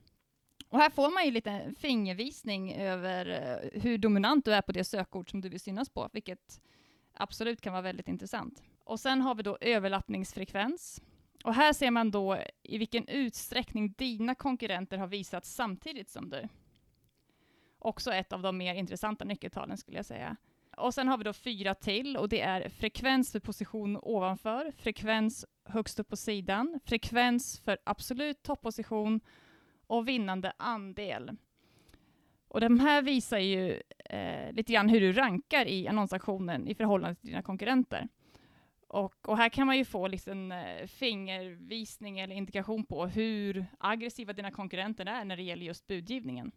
Och 0.70 0.80
här 0.80 0.90
får 0.90 1.14
man 1.14 1.26
ju 1.26 1.32
lite 1.32 1.74
fingervisning 1.78 2.74
över 2.74 3.26
eh, 3.30 3.82
hur 3.82 3.98
dominant 3.98 4.46
du 4.46 4.54
är 4.54 4.62
på 4.62 4.72
det 4.72 4.84
sökord 4.84 5.32
som 5.32 5.42
du 5.42 5.50
vill 5.50 5.60
synas 5.60 5.90
på, 5.90 6.10
vilket 6.14 6.62
absolut 7.14 7.62
kan 7.62 7.74
vara 7.74 7.82
väldigt 7.82 8.08
intressant. 8.08 8.64
Och 8.84 9.00
sen 9.00 9.22
har 9.22 9.36
vi 9.36 9.44
då 9.44 9.58
överlappningsfrekvens. 9.62 11.02
Och 11.44 11.54
här 11.54 11.74
ser 11.74 11.92
man 11.92 12.12
då 12.12 12.38
i 12.64 12.78
vilken 12.78 13.08
utsträckning 13.08 13.94
dina 13.98 14.36
konkurrenter 14.36 14.98
har 14.98 15.08
visat 15.08 15.46
samtidigt 15.46 16.10
som 16.10 16.30
du. 16.30 16.48
Också 17.84 18.14
ett 18.14 18.34
av 18.34 18.42
de 18.42 18.58
mer 18.58 18.76
intressanta 18.76 19.26
nyckeltalen 19.26 19.78
skulle 19.78 19.98
jag 19.98 20.06
säga. 20.06 20.36
Och 20.78 20.94
sen 20.94 21.08
har 21.08 21.18
vi 21.18 21.24
då 21.24 21.34
fyra 21.34 21.76
till 21.76 22.18
och 22.18 22.30
det 22.30 22.42
är 22.42 22.70
frekvens 22.70 23.32
för 23.32 23.40
position 23.40 24.00
ovanför, 24.02 24.72
frekvens 24.78 25.46
högst 25.66 26.00
upp 26.00 26.10
på 26.10 26.16
sidan, 26.16 26.80
frekvens 26.86 27.60
för 27.60 27.78
absolut 27.84 28.44
topposition 28.44 29.20
och 29.88 30.08
vinnande 30.08 30.54
andel. 30.58 31.32
Och 32.48 32.62
de 32.62 32.80
här 32.80 33.02
visar 33.02 33.38
ju 33.38 33.82
eh, 34.06 34.54
lite 34.54 34.74
grann 34.74 34.90
hur 34.90 35.02
du 35.02 35.12
rankar 35.12 35.66
i 35.66 35.88
annonsaktionen 35.88 36.68
i 36.68 36.76
förhållande 36.76 37.16
till 37.16 37.30
dina 37.30 37.42
konkurrenter. 37.42 38.08
Och, 38.88 39.30
och 39.30 39.38
här 39.38 39.50
kan 39.50 39.68
man 39.68 39.78
ju 39.78 39.86
få 39.86 40.08
liksom, 40.08 40.52
eh, 40.52 40.88
fingervisning 40.88 42.20
eller 42.20 42.36
indikation 42.36 42.86
på 42.86 43.06
hur 43.06 43.66
aggressiva 43.80 44.34
dina 44.34 44.52
konkurrenter 44.52 45.06
är 45.06 45.26
när 45.26 45.38
det 45.38 45.44
gäller 45.44 45.66
just 45.66 45.88
budgivningen 45.88 46.52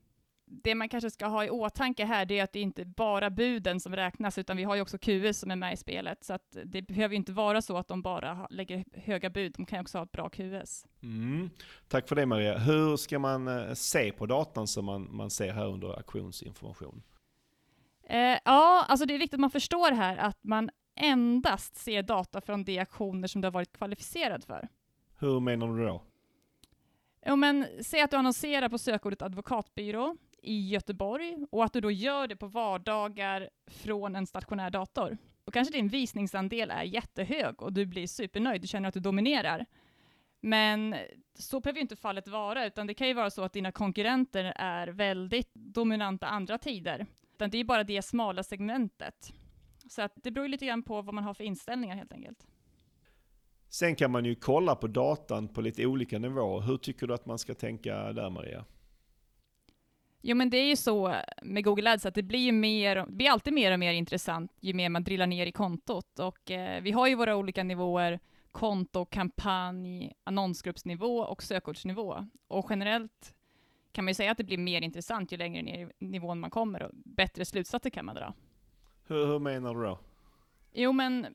det 0.48 0.74
man 0.74 0.88
kanske 0.88 1.10
ska 1.10 1.26
ha 1.26 1.44
i 1.44 1.50
åtanke 1.50 2.04
här, 2.04 2.26
det 2.26 2.38
är 2.38 2.44
att 2.44 2.52
det 2.52 2.60
inte 2.60 2.84
bara 2.84 3.30
buden 3.30 3.80
som 3.80 3.96
räknas, 3.96 4.38
utan 4.38 4.56
vi 4.56 4.64
har 4.64 4.74
ju 4.74 4.80
också 4.80 4.98
QS 4.98 5.38
som 5.38 5.50
är 5.50 5.56
med 5.56 5.72
i 5.72 5.76
spelet, 5.76 6.24
så 6.24 6.32
att 6.32 6.56
det 6.64 6.82
behöver 6.82 7.14
inte 7.14 7.32
vara 7.32 7.62
så 7.62 7.76
att 7.76 7.88
de 7.88 8.02
bara 8.02 8.46
lägger 8.50 8.84
höga 8.92 9.30
bud, 9.30 9.52
de 9.56 9.66
kan 9.66 9.80
också 9.80 9.98
ha 9.98 10.04
ett 10.04 10.12
bra 10.12 10.28
QS. 10.28 10.86
Mm. 11.02 11.50
Tack 11.88 12.08
för 12.08 12.16
det 12.16 12.26
Maria. 12.26 12.58
Hur 12.58 12.96
ska 12.96 13.18
man 13.18 13.48
eh, 13.48 13.74
se 13.74 14.12
på 14.12 14.26
datan 14.26 14.66
som 14.66 14.84
man, 14.84 15.16
man 15.16 15.30
ser 15.30 15.52
här 15.52 15.66
under 15.66 15.88
auktionsinformation? 15.88 17.02
Eh, 18.08 18.38
ja, 18.44 18.84
alltså 18.88 19.06
det 19.06 19.14
är 19.14 19.18
viktigt 19.18 19.34
att 19.34 19.40
man 19.40 19.50
förstår 19.50 19.92
här 19.92 20.16
att 20.16 20.44
man 20.44 20.70
endast 20.94 21.76
ser 21.76 22.02
data 22.02 22.40
från 22.40 22.64
de 22.64 22.78
aktioner 22.78 23.28
som 23.28 23.40
du 23.40 23.46
har 23.46 23.52
varit 23.52 23.72
kvalificerad 23.72 24.44
för. 24.44 24.68
Hur 25.18 25.40
menar 25.40 25.78
du 25.78 25.86
då? 25.86 26.02
Jo 27.26 27.36
men, 27.36 27.66
säg 27.80 28.00
att 28.00 28.10
du 28.10 28.16
annonserar 28.16 28.68
på 28.68 28.78
sökordet 28.78 29.22
advokatbyrå, 29.22 30.16
i 30.46 30.68
Göteborg 30.68 31.36
och 31.50 31.64
att 31.64 31.72
du 31.72 31.80
då 31.80 31.90
gör 31.90 32.26
det 32.26 32.36
på 32.36 32.46
vardagar 32.46 33.50
från 33.66 34.16
en 34.16 34.26
stationär 34.26 34.70
dator. 34.70 35.18
Då 35.44 35.52
kanske 35.52 35.74
din 35.74 35.88
visningsandel 35.88 36.70
är 36.70 36.82
jättehög 36.82 37.62
och 37.62 37.72
du 37.72 37.86
blir 37.86 38.06
supernöjd, 38.06 38.62
du 38.62 38.68
känner 38.68 38.88
att 38.88 38.94
du 38.94 39.00
dominerar. 39.00 39.66
Men 40.40 40.96
så 41.34 41.60
behöver 41.60 41.78
ju 41.78 41.82
inte 41.82 41.96
fallet 41.96 42.28
vara, 42.28 42.66
utan 42.66 42.86
det 42.86 42.94
kan 42.94 43.08
ju 43.08 43.14
vara 43.14 43.30
så 43.30 43.42
att 43.42 43.52
dina 43.52 43.72
konkurrenter 43.72 44.44
är 44.56 44.88
väldigt 44.88 45.54
dominanta 45.54 46.26
andra 46.26 46.58
tider. 46.58 47.06
Utan 47.32 47.50
det 47.50 47.58
är 47.58 47.64
bara 47.64 47.84
det 47.84 48.02
smala 48.02 48.42
segmentet. 48.42 49.32
Så 49.88 50.02
att 50.02 50.12
det 50.14 50.30
beror 50.30 50.48
lite 50.48 50.66
grann 50.66 50.82
på 50.82 51.02
vad 51.02 51.14
man 51.14 51.24
har 51.24 51.34
för 51.34 51.44
inställningar 51.44 51.96
helt 51.96 52.12
enkelt. 52.12 52.46
Sen 53.68 53.96
kan 53.96 54.10
man 54.10 54.24
ju 54.24 54.34
kolla 54.34 54.74
på 54.74 54.86
datan 54.86 55.48
på 55.48 55.60
lite 55.60 55.86
olika 55.86 56.18
nivåer. 56.18 56.60
Hur 56.60 56.76
tycker 56.76 57.06
du 57.06 57.14
att 57.14 57.26
man 57.26 57.38
ska 57.38 57.54
tänka 57.54 58.12
där 58.12 58.30
Maria? 58.30 58.64
Jo 60.28 60.36
men 60.36 60.50
det 60.50 60.56
är 60.56 60.68
ju 60.68 60.76
så 60.76 61.16
med 61.42 61.64
Google 61.64 61.92
Ads 61.92 62.06
att 62.06 62.14
det 62.14 62.22
blir 62.22 62.38
ju 62.38 62.52
mer, 62.52 62.96
det 62.96 63.12
blir 63.12 63.30
alltid 63.30 63.52
mer 63.52 63.72
och 63.72 63.78
mer 63.78 63.92
intressant 63.92 64.52
ju 64.60 64.74
mer 64.74 64.88
man 64.88 65.04
drillar 65.04 65.26
ner 65.26 65.46
i 65.46 65.52
kontot. 65.52 66.18
Och 66.18 66.50
eh, 66.50 66.82
vi 66.82 66.92
har 66.92 67.06
ju 67.06 67.14
våra 67.14 67.36
olika 67.36 67.64
nivåer, 67.64 68.20
konto, 68.52 69.04
kampanj, 69.04 70.12
annonsgruppsnivå 70.24 71.18
och 71.18 71.42
sökordsnivå. 71.42 72.26
Och 72.48 72.66
generellt 72.70 73.34
kan 73.92 74.04
man 74.04 74.10
ju 74.10 74.14
säga 74.14 74.30
att 74.30 74.38
det 74.38 74.44
blir 74.44 74.58
mer 74.58 74.80
intressant 74.82 75.32
ju 75.32 75.36
längre 75.36 75.62
ner 75.62 75.92
i 75.98 76.04
nivån 76.04 76.40
man 76.40 76.50
kommer 76.50 76.82
och 76.82 76.90
bättre 76.94 77.44
slutsatser 77.44 77.90
kan 77.90 78.04
man 78.04 78.14
dra. 78.14 78.34
Hur, 79.06 79.26
hur 79.26 79.38
menar 79.38 79.74
du 79.74 79.82
då? 79.82 79.98
Jo 80.72 80.92
men 80.92 81.26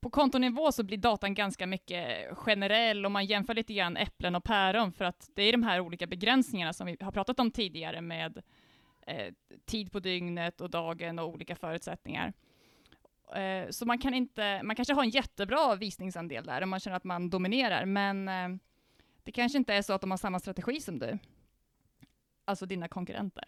på 0.00 0.10
kontonivå 0.10 0.72
så 0.72 0.82
blir 0.82 0.98
datan 0.98 1.34
ganska 1.34 1.66
mycket 1.66 2.36
generell 2.36 3.04
och 3.04 3.12
man 3.12 3.26
jämför 3.26 3.54
lite 3.54 3.74
grann 3.74 3.96
äpplen 3.96 4.34
och 4.34 4.44
päron 4.44 4.92
för 4.92 5.04
att 5.04 5.30
det 5.34 5.42
är 5.42 5.52
de 5.52 5.62
här 5.62 5.80
olika 5.80 6.06
begränsningarna 6.06 6.72
som 6.72 6.86
vi 6.86 6.96
har 7.00 7.12
pratat 7.12 7.40
om 7.40 7.50
tidigare 7.50 8.00
med 8.00 8.42
eh, 9.06 9.34
tid 9.66 9.92
på 9.92 10.00
dygnet 10.00 10.60
och 10.60 10.70
dagen 10.70 11.18
och 11.18 11.28
olika 11.28 11.56
förutsättningar. 11.56 12.32
Eh, 13.34 13.70
så 13.70 13.86
man 13.86 13.98
kan 13.98 14.14
inte, 14.14 14.62
man 14.62 14.76
kanske 14.76 14.94
har 14.94 15.02
en 15.02 15.10
jättebra 15.10 15.74
visningsandel 15.74 16.44
där 16.44 16.62
om 16.62 16.70
man 16.70 16.80
känner 16.80 16.96
att 16.96 17.04
man 17.04 17.30
dominerar, 17.30 17.84
men 17.84 18.28
eh, 18.28 18.48
det 19.22 19.32
kanske 19.32 19.58
inte 19.58 19.74
är 19.74 19.82
så 19.82 19.92
att 19.92 20.00
de 20.00 20.10
har 20.10 20.18
samma 20.18 20.40
strategi 20.40 20.80
som 20.80 20.98
du. 20.98 21.18
Alltså 22.44 22.66
dina 22.66 22.88
konkurrenter. 22.88 23.44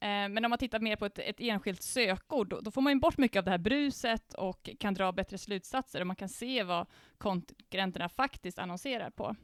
Eh, 0.00 0.28
men 0.28 0.44
om 0.44 0.50
man 0.50 0.58
tittar 0.58 0.80
mer 0.80 0.96
på 0.96 1.06
ett, 1.06 1.18
ett 1.18 1.40
enskilt 1.40 1.82
sökord, 1.82 2.48
då, 2.48 2.60
då, 2.60 2.70
får 2.70 2.80
man 2.80 2.92
ju 2.92 2.98
bort 2.98 3.18
mycket 3.18 3.38
av 3.38 3.44
det 3.44 3.50
här 3.50 3.58
bruset 3.58 4.34
och 4.34 4.70
kan 4.78 4.94
dra 4.94 5.12
bättre 5.12 5.38
slutsatser 5.38 6.00
och 6.00 6.06
man 6.06 6.16
kan 6.16 6.28
se 6.28 6.62
vad 6.62 6.86
konkurrenterna 7.18 8.08
faktiskt 8.08 8.58
annonserar 8.58 9.10
på. 9.10 9.36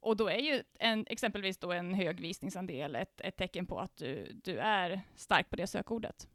Och 0.00 0.16
då 0.16 0.28
är 0.28 0.38
ju 0.38 0.62
en, 0.78 1.06
exempelvis 1.08 1.58
då 1.58 1.72
en 1.72 1.94
hög 1.94 2.20
visningsandel 2.20 2.96
ett, 2.96 3.20
ett 3.20 3.36
tecken 3.36 3.66
på 3.66 3.80
att 3.80 3.96
du, 3.96 4.40
du 4.44 4.58
är 4.58 5.00
stark 5.16 5.50
på 5.50 5.56
det 5.56 5.66
sökordet. 5.66 6.28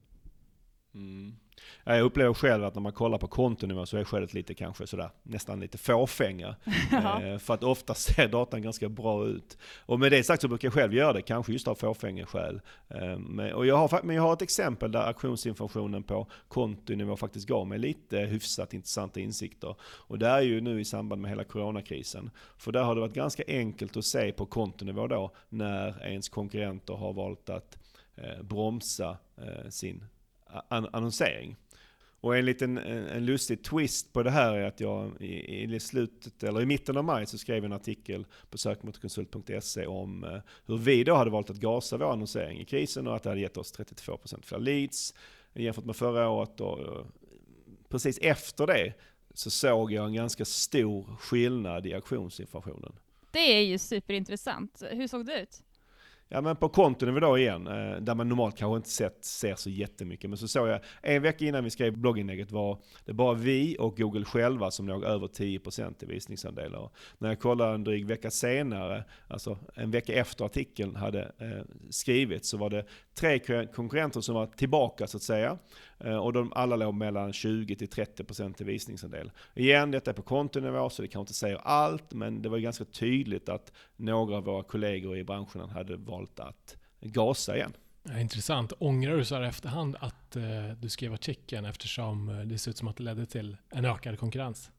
Mm. 0.95 1.35
Jag 1.83 2.01
upplever 2.01 2.33
själv 2.33 2.63
att 2.63 2.75
när 2.75 2.81
man 2.81 2.91
kollar 2.91 3.17
på 3.17 3.27
kontonivå 3.27 3.85
så 3.85 3.97
är 3.97 4.03
skälet 4.03 4.33
lite 4.33 4.53
kanske 4.53 4.87
sådär 4.87 5.09
nästan 5.23 5.59
lite 5.59 5.77
fåfänga. 5.77 6.55
eh, 6.91 7.37
för 7.37 7.53
att 7.53 7.63
ofta 7.63 7.93
ser 7.95 8.27
datan 8.27 8.61
ganska 8.61 8.89
bra 8.89 9.25
ut. 9.25 9.57
Och 9.85 9.99
med 9.99 10.11
det 10.11 10.23
sagt 10.23 10.41
så 10.41 10.47
brukar 10.47 10.65
jag 10.65 10.73
själv 10.73 10.93
göra 10.93 11.13
det, 11.13 11.21
kanske 11.21 11.51
just 11.51 11.67
av 11.67 11.75
fåfängeskäl. 11.75 12.61
Eh, 12.87 13.17
men, 13.17 13.53
och 13.53 13.65
jag 13.65 13.77
har, 13.77 14.03
men 14.03 14.15
jag 14.15 14.23
har 14.23 14.33
ett 14.33 14.41
exempel 14.41 14.91
där 14.91 15.07
auktionsinformationen 15.07 16.03
på 16.03 16.27
kontonivå 16.47 17.15
faktiskt 17.15 17.47
gav 17.47 17.67
mig 17.67 17.79
lite 17.79 18.17
hyfsat 18.17 18.73
intressanta 18.73 19.19
insikter. 19.19 19.75
Och 19.81 20.19
det 20.19 20.27
är 20.27 20.41
ju 20.41 20.61
nu 20.61 20.81
i 20.81 20.85
samband 20.85 21.21
med 21.21 21.31
hela 21.31 21.43
coronakrisen. 21.43 22.29
För 22.57 22.71
där 22.71 22.83
har 22.83 22.95
det 22.95 23.01
varit 23.01 23.13
ganska 23.13 23.43
enkelt 23.47 23.97
att 23.97 24.05
se 24.05 24.31
på 24.31 24.45
kontonivå 24.45 25.07
då 25.07 25.31
när 25.49 26.07
ens 26.07 26.29
konkurrenter 26.29 26.93
har 26.93 27.13
valt 27.13 27.49
att 27.49 27.77
eh, 28.15 28.43
bromsa 28.43 29.17
sin 29.69 30.03
annonsering. 30.67 31.55
Och 32.23 32.37
en 32.37 32.45
liten 32.45 32.77
en 32.77 33.25
lustig 33.25 33.63
twist 33.63 34.13
på 34.13 34.23
det 34.23 34.31
här 34.31 34.53
är 34.53 34.67
att 34.67 34.79
jag 34.79 35.21
i, 35.21 35.75
i 35.75 35.79
slutet, 35.79 36.43
eller 36.43 36.61
i 36.61 36.65
mitten 36.65 36.97
av 36.97 37.03
maj 37.03 37.25
så 37.25 37.37
skrev 37.37 37.65
en 37.65 37.73
artikel 37.73 38.25
på 38.49 38.57
sökmotorkonsult.se 38.57 39.85
om 39.85 40.23
eh, 40.23 40.39
hur 40.65 40.77
vi 40.77 41.03
då 41.03 41.15
hade 41.15 41.31
valt 41.31 41.49
att 41.49 41.57
gasa 41.57 41.97
vår 41.97 42.11
annonsering 42.11 42.59
i 42.59 42.65
krisen 42.65 43.07
och 43.07 43.15
att 43.15 43.23
det 43.23 43.29
hade 43.29 43.41
gett 43.41 43.57
oss 43.57 43.73
32% 43.73 44.45
fler 44.45 44.59
leads 44.59 45.13
jämfört 45.53 45.85
med 45.85 45.95
förra 45.95 46.29
året. 46.29 46.61
Och 46.61 46.79
eh, 46.79 47.05
precis 47.89 48.17
efter 48.17 48.67
det 48.67 48.93
så 49.33 49.49
såg 49.49 49.91
jag 49.91 50.05
en 50.05 50.13
ganska 50.13 50.45
stor 50.45 51.15
skillnad 51.19 51.87
i 51.87 51.93
auktionsinformationen. 51.93 52.93
Det 53.31 53.57
är 53.57 53.61
ju 53.61 53.77
superintressant. 53.77 54.83
Hur 54.91 55.07
såg 55.07 55.25
det 55.25 55.41
ut? 55.41 55.63
Ja 56.33 56.41
men 56.41 56.55
på 56.55 56.69
konton 56.69 57.19
då 57.21 57.37
igen, 57.37 57.67
eh, 57.67 57.95
där 58.01 58.15
man 58.15 58.29
normalt 58.29 58.57
kanske 58.57 58.77
inte 58.77 58.89
sett, 58.89 59.25
ser 59.25 59.55
så 59.55 59.69
jättemycket. 59.69 60.29
Men 60.29 60.37
så 60.37 60.47
såg 60.47 60.67
jag, 60.67 60.79
en 61.01 61.21
vecka 61.21 61.45
innan 61.45 61.63
vi 61.63 61.69
skrev 61.69 61.97
blogginlägget 61.97 62.51
var 62.51 62.79
det 63.05 63.13
bara 63.13 63.33
vi 63.33 63.75
och 63.79 63.97
Google 63.97 64.25
själva 64.25 64.71
som 64.71 64.87
låg 64.87 65.03
över 65.03 65.27
10% 65.27 66.03
i 66.03 66.05
visningsandelar. 66.05 66.89
När 67.17 67.29
jag 67.29 67.39
kollade 67.39 67.73
en 67.73 67.83
dryg 67.83 68.05
vecka 68.05 68.31
senare, 68.31 69.03
alltså 69.27 69.57
en 69.75 69.91
vecka 69.91 70.13
efter 70.13 70.45
artikeln 70.45 70.95
hade 70.95 71.21
eh, 71.21 71.63
skrivits, 71.89 72.49
så 72.49 72.57
var 72.57 72.69
det 72.69 72.85
tre 73.15 73.39
konkurrenter 73.67 74.21
som 74.21 74.35
var 74.35 74.45
tillbaka 74.45 75.07
så 75.07 75.17
att 75.17 75.23
säga. 75.23 75.57
Eh, 75.99 76.17
och 76.17 76.33
de 76.33 76.53
alla 76.53 76.75
låg 76.75 76.93
mellan 76.93 77.31
20-30% 77.31 78.61
i 78.61 78.63
visningsandel. 78.63 79.31
Igen, 79.55 79.91
detta 79.91 80.11
är 80.11 80.15
på 80.15 80.21
kontonivå 80.21 80.89
så 80.89 81.01
det 81.01 81.07
kanske 81.07 81.21
inte 81.21 81.33
säger 81.33 81.57
allt, 81.57 82.13
men 82.13 82.41
det 82.41 82.49
var 82.49 82.57
ganska 82.57 82.85
tydligt 82.85 83.49
att 83.49 83.71
några 83.95 84.37
av 84.37 84.43
våra 84.43 84.63
kollegor 84.63 85.17
i 85.17 85.23
branschen 85.23 85.69
hade 85.69 85.97
valt 85.97 86.39
att 86.39 86.77
gasa 87.01 87.55
igen. 87.55 87.73
Ja, 88.03 88.19
intressant. 88.19 88.73
Ångrar 88.79 89.17
du 89.17 89.25
så 89.25 89.35
här 89.35 89.41
efterhand 89.41 89.95
att 89.99 90.35
eh, 90.35 90.43
du 90.79 90.89
skrev 90.89 91.13
artikeln 91.13 91.65
eftersom 91.65 92.29
eh, 92.29 92.37
det 92.37 92.57
ser 92.57 92.71
ut 92.71 92.77
som 92.77 92.87
att 92.87 92.97
det 92.97 93.03
ledde 93.03 93.25
till 93.25 93.57
en 93.69 93.85
ökad 93.85 94.19
konkurrens? 94.19 94.71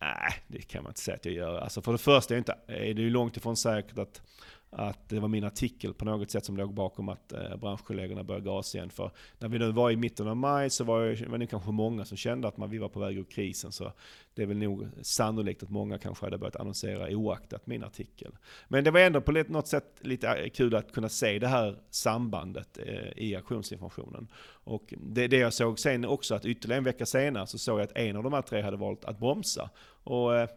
Nej, 0.00 0.32
det 0.48 0.62
kan 0.62 0.82
man 0.82 0.90
inte 0.90 1.00
säga 1.00 1.14
att 1.14 1.24
jag 1.24 1.34
gör. 1.34 1.58
Alltså 1.58 1.82
för 1.82 1.92
det 1.92 1.98
första 1.98 2.34
är, 2.34 2.38
inte, 2.38 2.58
är 2.66 2.94
det 2.94 3.02
ju 3.02 3.10
långt 3.10 3.36
ifrån 3.36 3.56
säkert 3.56 3.98
att 3.98 4.22
att 4.70 5.08
det 5.08 5.20
var 5.20 5.28
min 5.28 5.44
artikel 5.44 5.94
på 5.94 6.04
något 6.04 6.30
sätt 6.30 6.44
som 6.44 6.56
låg 6.56 6.74
bakom 6.74 7.08
att 7.08 7.32
eh, 7.32 7.56
branschkollegorna 7.56 8.24
började 8.24 8.44
gasa 8.44 8.78
igen. 8.78 8.90
För 8.90 9.10
när 9.38 9.48
vi 9.48 9.58
nu 9.58 9.72
var 9.72 9.90
i 9.90 9.96
mitten 9.96 10.28
av 10.28 10.36
maj 10.36 10.70
så 10.70 10.84
var 10.84 11.04
det, 11.04 11.28
var 11.28 11.38
det 11.38 11.46
kanske 11.46 11.70
många 11.70 12.04
som 12.04 12.16
kände 12.16 12.48
att 12.48 12.56
man, 12.56 12.70
vi 12.70 12.78
var 12.78 12.88
på 12.88 13.00
väg 13.00 13.18
ur 13.18 13.24
krisen. 13.24 13.72
Så 13.72 13.92
det 14.34 14.42
är 14.42 14.46
väl 14.46 14.56
nog 14.56 14.88
sannolikt 15.02 15.62
att 15.62 15.70
många 15.70 15.98
kanske 15.98 16.26
hade 16.26 16.38
börjat 16.38 16.56
annonsera 16.56 17.16
oaktat 17.16 17.66
min 17.66 17.84
artikel. 17.84 18.36
Men 18.68 18.84
det 18.84 18.90
var 18.90 19.00
ändå 19.00 19.20
på 19.20 19.32
något 19.32 19.68
sätt 19.68 19.94
lite 20.00 20.28
eh, 20.28 20.50
kul 20.50 20.74
att 20.74 20.92
kunna 20.92 21.08
se 21.08 21.38
det 21.38 21.48
här 21.48 21.78
sambandet 21.90 22.78
eh, 22.78 23.24
i 23.24 23.36
auktionsinformationen. 23.36 24.28
Och 24.64 24.94
det, 24.98 25.28
det 25.28 25.36
jag 25.36 25.52
såg 25.52 25.78
sen 25.78 26.04
också 26.04 26.34
att 26.34 26.44
ytterligare 26.44 26.78
en 26.78 26.84
vecka 26.84 27.06
senare 27.06 27.46
så 27.46 27.58
såg 27.58 27.80
jag 27.80 27.84
att 27.84 27.96
en 27.96 28.16
av 28.16 28.22
de 28.22 28.32
här 28.32 28.42
tre 28.42 28.62
hade 28.62 28.76
valt 28.76 29.04
att 29.04 29.18
bromsa. 29.18 29.70
Och 30.04 30.36
eh, 30.36 30.48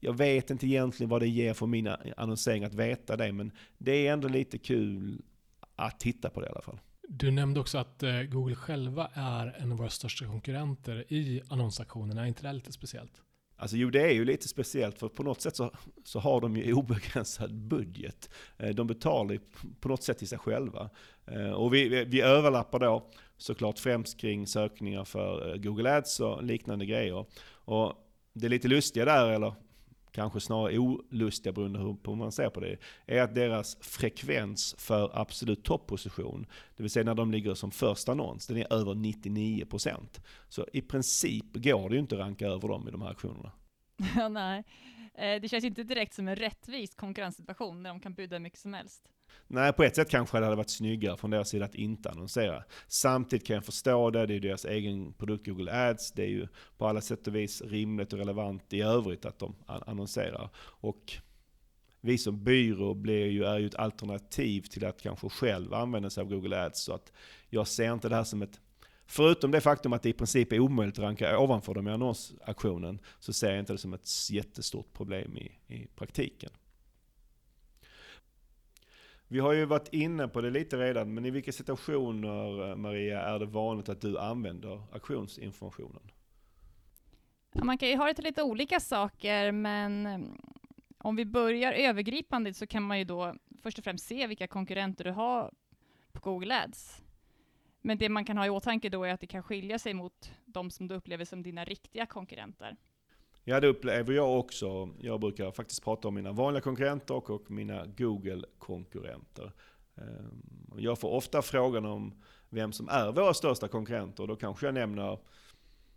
jag 0.00 0.16
vet 0.16 0.50
inte 0.50 0.66
egentligen 0.66 1.10
vad 1.10 1.22
det 1.22 1.28
ger 1.28 1.54
för 1.54 1.66
min 1.66 1.88
annonsering 2.16 2.64
att 2.64 2.74
veta 2.74 3.16
det, 3.16 3.32
men 3.32 3.52
det 3.78 4.06
är 4.06 4.12
ändå 4.12 4.28
lite 4.28 4.58
kul 4.58 5.22
att 5.76 6.00
titta 6.00 6.30
på 6.30 6.40
det 6.40 6.46
i 6.46 6.50
alla 6.50 6.62
fall. 6.62 6.80
Du 7.08 7.30
nämnde 7.30 7.60
också 7.60 7.78
att 7.78 8.02
eh, 8.02 8.22
Google 8.22 8.54
själva 8.54 9.10
är 9.14 9.56
en 9.58 9.72
av 9.72 9.78
våra 9.78 9.88
största 9.88 10.26
konkurrenter 10.26 11.12
i 11.12 11.42
annonsaktionerna. 11.48 12.22
Är 12.22 12.26
inte 12.26 12.42
det 12.42 12.52
lite 12.52 12.72
speciellt? 12.72 13.22
Alltså 13.56 13.76
jo, 13.76 13.90
det 13.90 14.02
är 14.02 14.12
ju 14.12 14.24
lite 14.24 14.48
speciellt 14.48 14.98
för 14.98 15.08
på 15.08 15.22
något 15.22 15.40
sätt 15.40 15.56
så, 15.56 15.72
så 16.04 16.20
har 16.20 16.40
de 16.40 16.56
ju 16.56 16.72
obegränsad 16.74 17.54
budget. 17.54 18.30
Eh, 18.56 18.68
de 18.68 18.86
betalar 18.86 19.32
ju 19.32 19.40
på 19.80 19.88
något 19.88 20.02
sätt 20.02 20.18
till 20.18 20.28
sig 20.28 20.38
själva. 20.38 20.90
Eh, 21.26 21.50
och 21.50 21.74
vi, 21.74 22.04
vi 22.04 22.20
överlappar 22.20 22.78
då 22.78 23.10
såklart 23.36 23.78
främst 23.78 24.20
kring 24.20 24.46
sökningar 24.46 25.04
för 25.04 25.56
Google 25.56 25.96
Ads 25.96 26.20
och 26.20 26.42
liknande 26.42 26.86
grejer. 26.86 27.26
Och 27.50 27.92
det 28.32 28.48
lite 28.48 28.68
lustiga 28.68 29.04
där, 29.04 29.30
eller 29.30 29.54
kanske 30.12 30.40
snarare 30.40 30.78
olustiga 30.78 31.52
beroende 31.52 31.78
på 31.78 32.10
hur 32.10 32.18
man 32.18 32.32
ser 32.32 32.50
på 32.50 32.60
det, 32.60 32.76
är 33.06 33.22
att 33.22 33.34
deras 33.34 33.76
frekvens 33.80 34.74
för 34.78 35.10
absolut 35.14 35.64
topposition, 35.64 36.46
det 36.76 36.82
vill 36.82 36.90
säga 36.90 37.04
när 37.04 37.14
de 37.14 37.30
ligger 37.30 37.54
som 37.54 37.70
första 37.70 38.12
annons, 38.12 38.46
den 38.46 38.56
är 38.56 38.72
över 38.72 38.94
99%. 38.94 40.20
Så 40.48 40.66
i 40.72 40.80
princip 40.80 41.46
går 41.54 41.88
det 41.88 41.94
ju 41.94 42.00
inte 42.00 42.14
att 42.14 42.20
ranka 42.20 42.46
över 42.46 42.68
dem 42.68 42.88
i 42.88 42.90
de 42.90 43.02
här 43.02 43.10
aktionerna. 43.10 43.52
Ja, 44.16 44.28
nej. 44.28 44.64
Eh, 45.14 45.40
det 45.40 45.48
känns 45.48 45.64
inte 45.64 45.82
direkt 45.82 46.14
som 46.14 46.28
en 46.28 46.36
rättvis 46.36 46.94
konkurrenssituation 46.94 47.82
när 47.82 47.90
de 47.90 48.00
kan 48.00 48.14
buda 48.14 48.36
hur 48.36 48.40
mycket 48.42 48.58
som 48.58 48.74
helst. 48.74 49.08
Nej, 49.46 49.72
på 49.72 49.82
ett 49.82 49.96
sätt 49.96 50.10
kanske 50.10 50.38
det 50.38 50.44
hade 50.44 50.56
varit 50.56 50.70
snyggare 50.70 51.16
från 51.16 51.30
deras 51.30 51.48
sida 51.48 51.64
att 51.64 51.74
inte 51.74 52.10
annonsera. 52.10 52.64
Samtidigt 52.86 53.46
kan 53.46 53.54
jag 53.54 53.64
förstå 53.64 54.10
det, 54.10 54.26
det 54.26 54.34
är 54.34 54.40
deras 54.40 54.64
egen 54.64 55.12
produkt 55.12 55.46
Google 55.46 55.88
Ads, 55.88 56.12
det 56.12 56.22
är 56.22 56.28
ju 56.28 56.48
på 56.78 56.86
alla 56.86 57.00
sätt 57.00 57.26
och 57.26 57.34
vis 57.34 57.62
rimligt 57.62 58.12
och 58.12 58.18
relevant 58.18 58.72
i 58.72 58.80
övrigt 58.80 59.24
att 59.24 59.38
de 59.38 59.54
annonserar. 59.66 60.50
Och 60.58 61.12
vi 62.00 62.18
som 62.18 62.44
byrå 62.44 62.94
blir 62.94 63.26
ju, 63.26 63.44
är 63.44 63.58
ju 63.58 63.66
ett 63.66 63.74
alternativ 63.74 64.62
till 64.62 64.84
att 64.84 65.02
kanske 65.02 65.28
själv 65.28 65.74
använda 65.74 66.10
sig 66.10 66.20
av 66.20 66.28
Google 66.28 66.64
Ads. 66.64 66.80
Så 66.80 66.92
att 66.92 67.12
jag 67.50 67.68
ser 67.68 67.92
inte 67.92 68.08
det 68.08 68.14
här 68.14 68.24
som 68.24 68.42
ett 68.42 68.60
Förutom 69.10 69.50
det 69.50 69.60
faktum 69.60 69.92
att 69.92 70.02
det 70.02 70.08
i 70.08 70.12
princip 70.12 70.52
är 70.52 70.60
omöjligt 70.60 70.98
att 70.98 71.04
ranka 71.04 71.38
ovanför 71.38 71.74
dem 71.74 71.88
i 71.88 71.90
annonsaktionen, 71.90 72.98
så 73.18 73.32
ser 73.32 73.50
jag 73.50 73.58
inte 73.58 73.72
det 73.72 73.78
som 73.78 73.94
ett 73.94 74.30
jättestort 74.30 74.92
problem 74.92 75.36
i, 75.36 75.74
i 75.74 75.86
praktiken. 75.86 76.50
Vi 79.30 79.38
har 79.38 79.52
ju 79.52 79.64
varit 79.64 79.88
inne 79.92 80.28
på 80.28 80.40
det 80.40 80.50
lite 80.50 80.76
redan, 80.76 81.14
men 81.14 81.24
i 81.24 81.30
vilka 81.30 81.52
situationer, 81.52 82.70
eh, 82.70 82.76
Maria, 82.76 83.20
är 83.20 83.38
det 83.38 83.46
vanligt 83.46 83.88
att 83.88 84.00
du 84.00 84.18
använder 84.18 84.82
auktionsinformationen? 84.92 86.10
Ja, 87.52 87.64
man 87.64 87.78
kan 87.78 87.88
ju 87.88 87.96
ha 87.96 88.06
det 88.06 88.14
till 88.14 88.24
lite 88.24 88.42
olika 88.42 88.80
saker, 88.80 89.52
men 89.52 90.06
eh, 90.06 90.20
om 90.98 91.16
vi 91.16 91.24
börjar 91.24 91.72
övergripande 91.72 92.54
så 92.54 92.66
kan 92.66 92.82
man 92.82 92.98
ju 92.98 93.04
då 93.04 93.34
först 93.62 93.78
och 93.78 93.84
främst 93.84 94.06
se 94.06 94.26
vilka 94.26 94.46
konkurrenter 94.46 95.04
du 95.04 95.10
har 95.10 95.54
på 96.12 96.20
Google 96.20 96.62
Ads. 96.64 97.02
Men 97.80 97.98
det 97.98 98.08
man 98.08 98.24
kan 98.24 98.38
ha 98.38 98.46
i 98.46 98.50
åtanke 98.50 98.88
då 98.88 99.04
är 99.04 99.12
att 99.12 99.20
det 99.20 99.26
kan 99.26 99.42
skilja 99.42 99.78
sig 99.78 99.94
mot 99.94 100.32
de 100.44 100.70
som 100.70 100.88
du 100.88 100.94
upplever 100.94 101.24
som 101.24 101.42
dina 101.42 101.64
riktiga 101.64 102.06
konkurrenter. 102.06 102.76
Ja, 103.48 103.60
det 103.60 103.68
upplever 103.68 104.12
jag 104.12 104.38
också. 104.38 104.88
Jag 105.00 105.20
brukar 105.20 105.50
faktiskt 105.50 105.84
prata 105.84 106.08
om 106.08 106.14
mina 106.14 106.32
vanliga 106.32 106.60
konkurrenter 106.60 107.30
och 107.30 107.50
mina 107.50 107.86
Google-konkurrenter. 107.86 109.52
Ehm, 109.96 110.74
jag 110.76 110.98
får 110.98 111.10
ofta 111.10 111.42
frågan 111.42 111.86
om 111.86 112.22
vem 112.48 112.72
som 112.72 112.88
är 112.88 113.12
våra 113.12 113.34
största 113.34 113.68
konkurrenter. 113.68 114.26
Då 114.26 114.36
kanske 114.36 114.66
jag 114.66 114.74
nämner 114.74 115.18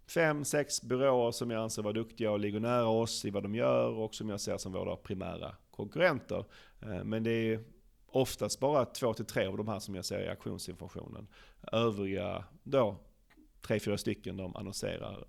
fem, 0.08 0.46
sex 0.46 0.82
byråer 0.82 1.32
som 1.32 1.52
jag 1.52 1.64
anser 1.64 1.82
vara 1.82 1.94
duktiga 1.94 2.32
och 2.32 2.40
ligger 2.40 2.60
nära 2.60 2.88
oss 2.88 3.26
i 3.26 3.30
vad 3.30 3.44
de 3.44 3.56
gör 3.56 3.90
och 3.90 4.16
som 4.16 4.30
jag 4.30 4.42
ser 4.42 4.58
som 4.58 4.72
våra 4.72 4.96
primära 4.96 5.56
konkurrenter. 5.72 6.46
Ehm, 6.82 7.10
men 7.10 7.24
det 7.24 7.32
är 7.32 7.64
oftast 8.08 8.60
bara 8.60 8.86
två 8.86 9.14
till 9.14 9.26
tre 9.26 9.46
av 9.46 9.58
de 9.58 9.68
här 9.68 9.80
som 9.80 9.96
jag 9.96 10.06
ser 10.06 10.24
i 10.24 10.30
auktionsinformationen. 10.30 11.28
Övriga 11.72 12.44
då, 12.64 12.96
tre, 13.62 13.80
fyra 13.80 13.98
stycken, 13.98 14.38
de 14.38 14.56
annonserar 14.56 15.26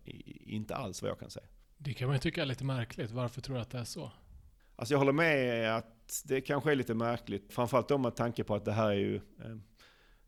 inte 0.46 0.74
alls 0.74 1.02
vad 1.02 1.11
jag 1.11 1.18
kan 1.18 1.30
säga. 1.30 1.46
Det 1.85 1.95
kan 1.95 2.09
man 2.09 2.14
ju 2.16 2.21
tycka 2.21 2.42
är 2.42 2.47
lite 2.47 2.64
märkligt. 2.64 3.11
Varför 3.11 3.40
tror 3.40 3.57
du 3.57 3.62
att 3.62 3.71
det 3.71 3.79
är 3.79 3.85
så? 3.85 4.11
Alltså 4.77 4.95
jag 4.95 4.99
håller 4.99 5.12
med 5.12 5.77
att 5.77 6.23
det 6.25 6.40
kanske 6.40 6.73
är 6.73 6.77
lite 6.77 6.95
märkligt. 6.95 7.53
Framförallt 7.53 7.90
om 7.90 8.03
med 8.03 8.16
tanke 8.16 8.45
på 8.45 8.55
att 8.55 8.64
det 8.64 8.73
här 8.73 8.90
är 8.90 8.95
ju 8.95 9.16
eh, 9.16 9.57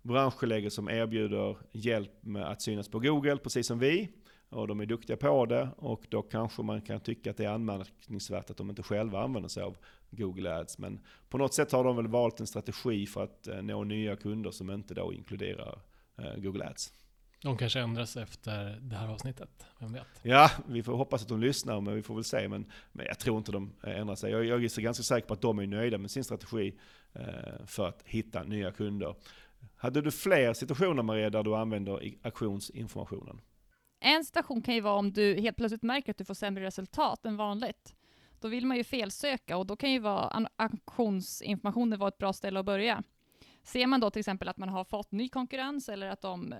branschkollegor 0.02 0.68
som 0.68 0.88
erbjuder 0.88 1.56
hjälp 1.72 2.12
med 2.20 2.50
att 2.50 2.62
synas 2.62 2.88
på 2.88 2.98
Google, 2.98 3.36
precis 3.36 3.66
som 3.66 3.78
vi. 3.78 4.08
Och 4.48 4.68
de 4.68 4.80
är 4.80 4.86
duktiga 4.86 5.16
på 5.16 5.46
det 5.46 5.68
och 5.76 6.06
då 6.08 6.22
kanske 6.22 6.62
man 6.62 6.82
kan 6.82 7.00
tycka 7.00 7.30
att 7.30 7.36
det 7.36 7.44
är 7.44 7.50
anmärkningsvärt 7.50 8.50
att 8.50 8.56
de 8.56 8.70
inte 8.70 8.82
själva 8.82 9.22
använder 9.22 9.48
sig 9.48 9.62
av 9.62 9.76
Google 10.10 10.56
Ads. 10.56 10.78
Men 10.78 11.00
på 11.28 11.38
något 11.38 11.54
sätt 11.54 11.72
har 11.72 11.84
de 11.84 11.96
väl 11.96 12.08
valt 12.08 12.40
en 12.40 12.46
strategi 12.46 13.06
för 13.06 13.24
att 13.24 13.46
eh, 13.46 13.62
nå 13.62 13.84
nya 13.84 14.16
kunder 14.16 14.50
som 14.50 14.70
inte 14.70 14.94
då 14.94 15.12
inkluderar 15.12 15.78
eh, 16.18 16.34
Google 16.36 16.64
Ads. 16.64 16.92
De 17.44 17.56
kanske 17.56 17.80
ändras 17.80 18.16
efter 18.16 18.78
det 18.80 18.96
här 18.96 19.08
avsnittet, 19.08 19.66
vem 19.78 19.92
vet? 19.92 20.06
Ja, 20.22 20.50
vi 20.68 20.82
får 20.82 20.96
hoppas 20.96 21.22
att 21.22 21.28
de 21.28 21.40
lyssnar, 21.40 21.80
men 21.80 21.94
vi 21.94 22.02
får 22.02 22.14
väl 22.14 22.24
se. 22.24 22.48
Men, 22.48 22.66
men 22.92 23.06
jag 23.06 23.18
tror 23.18 23.38
inte 23.38 23.52
de 23.52 23.72
ändrar 23.82 24.14
sig. 24.14 24.30
Jag, 24.30 24.44
jag 24.44 24.64
är 24.64 24.80
ganska 24.80 25.02
säker 25.02 25.26
på 25.26 25.34
att 25.34 25.40
de 25.40 25.58
är 25.58 25.66
nöjda 25.66 25.98
med 25.98 26.10
sin 26.10 26.24
strategi 26.24 26.74
eh, 27.12 27.66
för 27.66 27.88
att 27.88 28.02
hitta 28.04 28.42
nya 28.42 28.72
kunder. 28.72 29.14
Hade 29.76 30.00
du 30.00 30.10
fler 30.10 30.54
situationer 30.54 31.02
Maria, 31.02 31.30
där 31.30 31.42
du 31.42 31.56
använder 31.56 32.00
auktionsinformationen? 32.22 33.40
En 34.00 34.24
situation 34.24 34.62
kan 34.62 34.74
ju 34.74 34.80
vara 34.80 34.94
om 34.94 35.12
du 35.12 35.40
helt 35.40 35.56
plötsligt 35.56 35.82
märker 35.82 36.10
att 36.10 36.18
du 36.18 36.24
får 36.24 36.34
sämre 36.34 36.64
resultat 36.64 37.26
än 37.26 37.36
vanligt. 37.36 37.94
Då 38.40 38.48
vill 38.48 38.66
man 38.66 38.76
ju 38.76 38.84
felsöka 38.84 39.56
och 39.56 39.66
då 39.66 39.76
kan 39.76 39.92
ju 39.92 39.98
vara 39.98 40.48
auktionsinformationen 40.56 41.98
vara 41.98 42.08
ett 42.08 42.18
bra 42.18 42.32
ställe 42.32 42.60
att 42.60 42.66
börja. 42.66 43.02
Ser 43.64 43.86
man 43.86 44.00
då 44.00 44.10
till 44.10 44.20
exempel 44.20 44.48
att 44.48 44.56
man 44.56 44.68
har 44.68 44.84
fått 44.84 45.12
ny 45.12 45.28
konkurrens 45.28 45.88
eller 45.88 46.08
att 46.08 46.20
de 46.20 46.52
eh, 46.52 46.58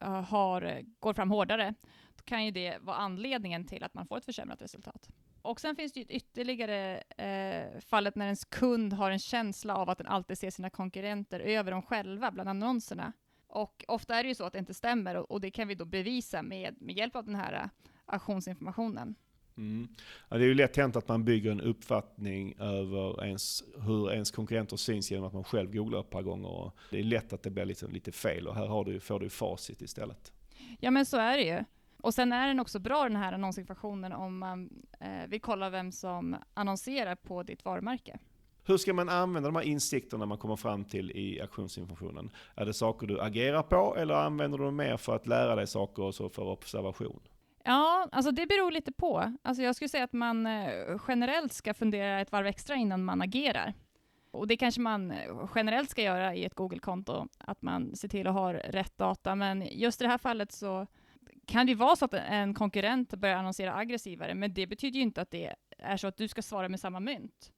Eh, 0.00 0.24
har, 0.24 0.62
eh, 0.62 0.82
går 1.00 1.12
fram 1.12 1.30
hårdare, 1.30 1.74
då 2.16 2.22
kan 2.24 2.44
ju 2.44 2.50
det 2.50 2.78
vara 2.80 2.96
anledningen 2.96 3.66
till 3.66 3.84
att 3.84 3.94
man 3.94 4.06
får 4.06 4.18
ett 4.18 4.24
försämrat 4.24 4.62
resultat. 4.62 5.08
Och 5.42 5.60
sen 5.60 5.76
finns 5.76 5.92
det 5.92 6.00
ju 6.00 6.06
ytterligare 6.06 6.98
eh, 6.98 7.80
fallet 7.80 8.14
när 8.14 8.24
ens 8.24 8.44
kund 8.44 8.92
har 8.92 9.10
en 9.10 9.18
känsla 9.18 9.76
av 9.76 9.90
att 9.90 9.98
den 9.98 10.06
alltid 10.06 10.38
ser 10.38 10.50
sina 10.50 10.70
konkurrenter 10.70 11.40
över 11.40 11.70
dem 11.70 11.82
själva 11.82 12.30
bland 12.30 12.48
annonserna. 12.48 13.12
Och 13.46 13.84
ofta 13.88 14.16
är 14.16 14.22
det 14.22 14.28
ju 14.28 14.34
så 14.34 14.44
att 14.44 14.52
det 14.52 14.58
inte 14.58 14.74
stämmer 14.74 15.16
och, 15.16 15.30
och 15.30 15.40
det 15.40 15.50
kan 15.50 15.68
vi 15.68 15.74
då 15.74 15.84
bevisa 15.84 16.42
med, 16.42 16.82
med 16.82 16.96
hjälp 16.96 17.16
av 17.16 17.24
den 17.24 17.34
här 17.34 17.62
uh, 17.64 17.68
auktionsinformationen. 18.06 19.14
Mm. 19.60 19.88
Ja, 20.28 20.36
det 20.36 20.44
är 20.44 20.48
ju 20.48 20.54
lätt 20.54 20.76
hänt 20.76 20.96
att 20.96 21.08
man 21.08 21.24
bygger 21.24 21.50
en 21.50 21.60
uppfattning 21.60 22.54
över 22.58 23.24
ens, 23.24 23.64
hur 23.86 24.12
ens 24.12 24.30
konkurrenter 24.30 24.76
syns 24.76 25.10
genom 25.10 25.26
att 25.26 25.32
man 25.32 25.44
själv 25.44 25.72
googlar 25.72 26.00
ett 26.00 26.10
par 26.10 26.22
gånger. 26.22 26.70
Det 26.90 26.98
är 26.98 27.02
lätt 27.02 27.32
att 27.32 27.42
det 27.42 27.50
blir 27.50 27.64
liksom 27.64 27.92
lite 27.92 28.12
fel 28.12 28.46
och 28.46 28.54
här 28.54 28.66
har 28.66 28.84
du, 28.84 29.00
får 29.00 29.20
du 29.20 29.30
facit 29.30 29.82
istället. 29.82 30.32
Ja 30.80 30.90
men 30.90 31.06
så 31.06 31.16
är 31.16 31.36
det 31.36 31.44
ju. 31.44 31.64
Och 32.02 32.14
sen 32.14 32.32
är 32.32 32.48
den 32.48 32.60
också 32.60 32.78
bra 32.78 33.02
den 33.02 33.16
här 33.16 33.32
annonsinformationen 33.32 34.12
om 34.12 34.38
man 34.38 34.70
eh, 35.00 35.28
vill 35.28 35.40
kolla 35.40 35.70
vem 35.70 35.92
som 35.92 36.36
annonserar 36.54 37.14
på 37.14 37.42
ditt 37.42 37.64
varumärke. 37.64 38.18
Hur 38.64 38.76
ska 38.76 38.94
man 38.94 39.08
använda 39.08 39.48
de 39.48 39.56
här 39.56 39.62
insikterna 39.62 40.26
man 40.26 40.38
kommer 40.38 40.56
fram 40.56 40.84
till 40.84 41.10
i 41.10 41.40
auktionsinformationen? 41.40 42.30
Är 42.54 42.66
det 42.66 42.74
saker 42.74 43.06
du 43.06 43.20
agerar 43.20 43.62
på 43.62 43.96
eller 43.96 44.14
använder 44.14 44.58
du 44.58 44.64
dem 44.64 44.76
mer 44.76 44.96
för 44.96 45.16
att 45.16 45.26
lära 45.26 45.54
dig 45.54 45.66
saker 45.66 46.02
och 46.02 46.14
så 46.14 46.28
för 46.28 46.42
observation? 46.42 47.20
Ja, 47.64 48.08
alltså 48.12 48.30
det 48.30 48.46
beror 48.46 48.70
lite 48.70 48.92
på. 48.92 49.36
Alltså 49.42 49.62
jag 49.62 49.76
skulle 49.76 49.88
säga 49.88 50.04
att 50.04 50.12
man 50.12 50.46
eh, 50.46 51.00
generellt 51.08 51.52
ska 51.52 51.74
fundera 51.74 52.20
ett 52.20 52.32
varv 52.32 52.46
extra 52.46 52.76
innan 52.76 53.04
man 53.04 53.22
agerar. 53.22 53.74
Och 54.30 54.46
det 54.46 54.56
kanske 54.56 54.80
man 54.80 55.10
eh, 55.10 55.48
generellt 55.54 55.90
ska 55.90 56.02
göra 56.02 56.34
i 56.34 56.44
ett 56.44 56.54
Google-konto, 56.54 57.28
att 57.38 57.62
man 57.62 57.96
ser 57.96 58.08
till 58.08 58.26
att 58.26 58.34
ha 58.34 58.52
rätt 58.52 58.98
data. 58.98 59.34
Men 59.34 59.66
just 59.70 60.00
i 60.00 60.04
det 60.04 60.10
här 60.10 60.18
fallet 60.18 60.52
så 60.52 60.86
kan 61.46 61.66
det 61.66 61.74
vara 61.74 61.96
så 61.96 62.04
att 62.04 62.14
en 62.14 62.54
konkurrent 62.54 63.14
börjar 63.14 63.36
annonsera 63.36 63.74
aggressivare, 63.74 64.34
men 64.34 64.54
det 64.54 64.66
betyder 64.66 64.96
ju 64.96 65.02
inte 65.02 65.20
att 65.20 65.30
det 65.30 65.54
är 65.78 65.96
så 65.96 66.06
att 66.06 66.16
du 66.16 66.28
ska 66.28 66.42
svara 66.42 66.68
med 66.68 66.80
samma 66.80 67.00
mynt. 67.00 67.52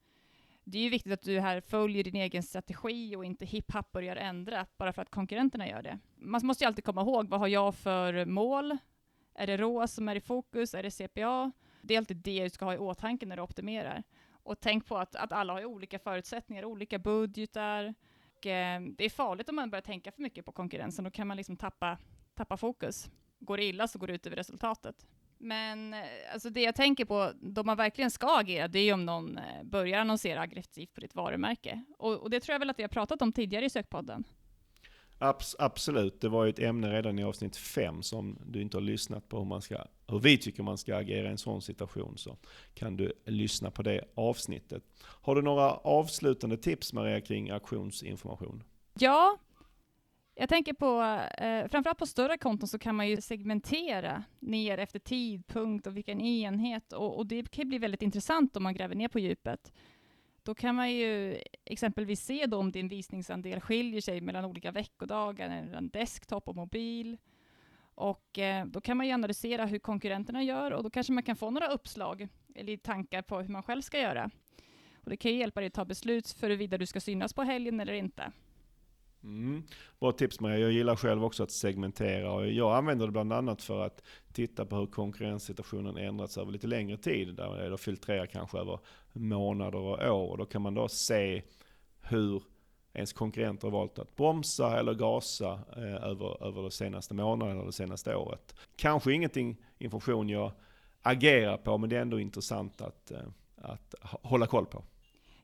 Det 0.65 0.79
är 0.79 0.83
ju 0.83 0.88
viktigt 0.88 1.12
att 1.12 1.23
du 1.23 1.41
här 1.41 1.61
följer 1.61 2.05
din 2.05 2.17
egen 2.17 2.43
strategi 2.43 3.17
och 3.17 3.25
inte 3.25 3.45
hipp-happ 3.45 3.93
börjar 3.93 4.17
ändra 4.17 4.67
bara 4.77 4.93
för 4.93 5.03
att 5.03 5.11
konkurrenterna 5.11 5.69
gör 5.69 5.83
det. 5.83 5.99
Man 6.17 6.47
måste 6.47 6.65
ju 6.65 6.67
alltid 6.67 6.85
komma 6.85 7.01
ihåg, 7.01 7.29
vad 7.29 7.41
har 7.41 7.49
jag 7.49 7.75
för 7.75 8.25
mål? 8.25 8.79
Är 9.35 9.47
det 9.47 9.57
ROAS 9.57 9.95
som 9.95 10.09
är 10.09 10.16
i 10.16 10.21
fokus? 10.21 10.75
Är 10.75 10.83
det 10.83 10.90
CPA? 10.90 11.53
Det 11.83 11.95
är 11.95 11.99
alltid 11.99 12.16
det 12.16 12.45
du 12.45 12.51
ska 12.51 12.64
ha 12.64 12.75
i 12.75 12.79
åtanke 12.79 13.27
när 13.27 13.37
du 13.37 13.42
optimerar. 13.42 14.03
Och 14.42 14.61
tänk 14.61 14.87
på 14.87 14.99
att, 14.99 15.16
att 15.16 15.33
alla 15.33 15.53
har 15.53 15.64
olika 15.64 15.99
förutsättningar, 15.99 16.64
olika 16.64 16.99
budgetar. 16.99 17.95
Och, 18.37 18.47
eh, 18.47 18.81
det 18.81 19.05
är 19.05 19.11
farligt 19.11 19.49
om 19.49 19.57
man 19.57 19.71
börjar 19.71 19.83
tänka 19.83 20.12
för 20.12 20.23
mycket 20.23 20.45
på 20.45 20.53
konkurrensen, 20.53 21.05
då 21.05 21.11
kan 21.11 21.27
man 21.27 21.37
liksom 21.37 21.57
tappa, 21.57 21.99
tappa 22.35 22.57
fokus. 22.57 23.11
Går 23.38 23.57
det 23.57 23.64
illa 23.64 23.88
så 23.88 23.99
går 23.99 24.07
det 24.07 24.12
ut 24.12 24.27
över 24.27 24.37
resultatet. 24.37 25.07
Men 25.38 25.95
eh, 25.95 26.01
alltså 26.33 26.51
det 26.51 26.61
jag 26.61 26.75
tänker 26.75 27.05
på, 27.05 27.33
då 27.40 27.64
man 27.64 27.77
verkligen 27.77 28.11
ska 28.11 28.38
agera, 28.38 28.68
det 28.68 28.79
är 28.79 28.85
ju 28.85 28.92
om 28.92 29.07
någon 29.07 29.38
eh, 29.38 29.62
börjar 29.62 30.01
annonsera 30.01 30.40
aggressivt 30.40 30.95
på 30.95 31.01
ditt 31.01 31.14
varumärke. 31.14 31.85
Och, 31.99 32.14
och 32.14 32.31
det 32.31 32.40
tror 32.40 32.53
jag 32.55 32.59
väl 32.59 32.71
att 32.71 32.79
vi 32.79 32.83
har 32.83 32.88
pratat 32.88 33.23
om 33.23 33.33
tidigare 33.33 33.64
i 33.64 33.71
Sökpodden. 33.71 34.25
Abs 35.23 35.57
absolut, 35.59 36.21
det 36.21 36.29
var 36.29 36.45
ju 36.45 36.51
ett 36.51 36.59
ämne 36.59 36.93
redan 36.93 37.19
i 37.19 37.25
avsnitt 37.25 37.57
5 37.57 38.03
som 38.03 38.39
du 38.47 38.63
inte 38.63 38.77
har 38.77 38.83
lyssnat 38.83 39.29
på 39.29 39.39
hur, 39.39 39.45
man 39.45 39.63
ska, 39.63 39.85
hur 40.09 40.19
vi 40.19 40.39
tycker 40.39 40.63
man 40.63 40.79
ska 40.79 40.97
agera 40.97 41.29
i 41.29 41.31
en 41.31 41.39
sån 41.39 41.63
situation. 41.63 42.19
Så 42.19 42.37
kan 42.75 42.97
du 42.97 43.13
lyssna 43.25 43.71
på 43.71 43.83
det 43.83 44.05
avsnittet. 44.15 44.83
Har 45.03 45.35
du 45.35 45.43
några 45.43 45.71
avslutande 45.71 46.57
tips 46.57 46.93
Maria 46.93 47.21
kring 47.21 47.51
auktionsinformation? 47.51 48.63
Ja, 48.99 49.39
jag 50.35 50.49
tänker 50.49 50.73
på, 50.73 51.03
eh, 51.45 51.69
framförallt 51.69 51.99
på 51.99 52.07
större 52.07 52.39
konton 52.39 52.69
så 52.69 52.79
kan 52.79 52.97
man 52.97 53.09
ju 53.09 53.21
segmentera 53.21 54.25
ner 54.39 54.79
efter 54.79 54.99
tidpunkt 54.99 55.87
och 55.87 55.97
vilken 55.97 56.21
enhet 56.21 56.93
och, 56.93 57.19
och 57.19 57.27
det 57.27 57.51
kan 57.51 57.69
bli 57.69 57.79
väldigt 57.79 58.03
intressant 58.03 58.57
om 58.57 58.63
man 58.63 58.75
gräver 58.75 58.95
ner 58.95 59.09
på 59.09 59.19
djupet. 59.19 59.73
Då 60.44 60.55
kan 60.55 60.74
man 60.74 60.92
ju 60.92 61.38
exempelvis 61.64 62.24
se 62.24 62.46
då 62.46 62.57
om 62.59 62.72
din 62.72 62.88
visningsandel 62.88 63.61
skiljer 63.61 64.00
sig 64.00 64.20
mellan 64.20 64.44
olika 64.44 64.70
veckodagar, 64.70 65.48
mellan 65.48 65.88
desktop 65.88 66.48
och 66.48 66.57
mobil. 66.57 67.16
Och 67.94 68.38
eh, 68.38 68.66
då 68.66 68.81
kan 68.81 68.96
man 68.96 69.07
ju 69.07 69.12
analysera 69.12 69.66
hur 69.66 69.78
konkurrenterna 69.78 70.42
gör 70.42 70.70
och 70.70 70.83
då 70.83 70.90
kanske 70.90 71.12
man 71.12 71.22
kan 71.22 71.37
få 71.37 71.50
några 71.50 71.68
uppslag 71.68 72.28
eller 72.55 72.76
tankar 72.76 73.22
på 73.22 73.40
hur 73.40 73.48
man 73.48 73.62
själv 73.62 73.83
ska 73.83 73.98
göra. 73.98 74.31
Och 75.05 75.11
det 75.11 75.16
kan 75.16 75.33
ju 75.33 75.38
hjälpa 75.38 75.61
dig 75.61 75.66
att 75.66 75.74
ta 75.74 75.85
beslut 75.85 76.28
för 76.28 76.46
huruvida 76.46 76.78
du 76.78 76.87
ska 76.87 77.00
synas 77.00 77.33
på 77.33 77.42
helgen 77.42 77.81
eller 77.81 77.92
inte. 77.92 78.33
Mm. 79.24 79.62
Bra 80.00 80.12
tips 80.12 80.40
Maria. 80.40 80.59
Jag 80.59 80.72
gillar 80.72 80.96
själv 80.96 81.24
också 81.24 81.42
att 81.42 81.50
segmentera 81.50 82.33
och 82.33 82.48
jag 82.48 82.76
använder 82.76 83.07
det 83.07 83.12
bland 83.12 83.33
annat 83.33 83.62
för 83.62 83.87
att 83.87 84.02
titta 84.33 84.66
på 84.66 84.76
hur 84.76 84.87
konkurrenssituationen 84.87 85.96
ändrats 85.96 86.38
över 86.38 86.52
lite 86.52 86.66
längre 86.66 86.96
tid. 86.96 87.35
Där 87.35 87.64
jag 87.70 87.81
filtrerar 87.81 88.26
kanske 88.26 88.59
över 88.59 88.78
månader 89.12 89.79
och 89.79 90.12
år 90.12 90.31
och 90.31 90.38
då 90.38 90.44
kan 90.44 90.62
man 90.62 90.75
då 90.75 90.88
se 90.88 91.42
hur 92.01 92.42
ens 92.94 93.12
konkurrenter 93.12 93.66
har 93.66 93.79
valt 93.79 93.98
att 93.98 94.16
bromsa 94.16 94.79
eller 94.79 94.94
gasa 94.94 95.61
eh, 95.77 96.05
över, 96.05 96.46
över 96.46 96.62
de 96.62 96.70
senaste 96.70 97.14
månaderna 97.14 97.55
eller 97.55 97.66
det 97.66 97.72
senaste 97.72 98.16
året. 98.16 98.55
Kanske 98.77 99.12
ingenting 99.12 99.57
information 99.79 100.29
jag 100.29 100.53
agerar 101.03 101.57
på 101.57 101.79
men 101.79 101.90
det 101.90 101.96
är 101.96 102.01
ändå 102.01 102.20
intressant 102.20 102.81
att, 102.81 103.11
eh, 103.11 103.20
att 103.57 103.94
hålla 104.03 104.46
koll 104.46 104.66
på. 104.66 104.85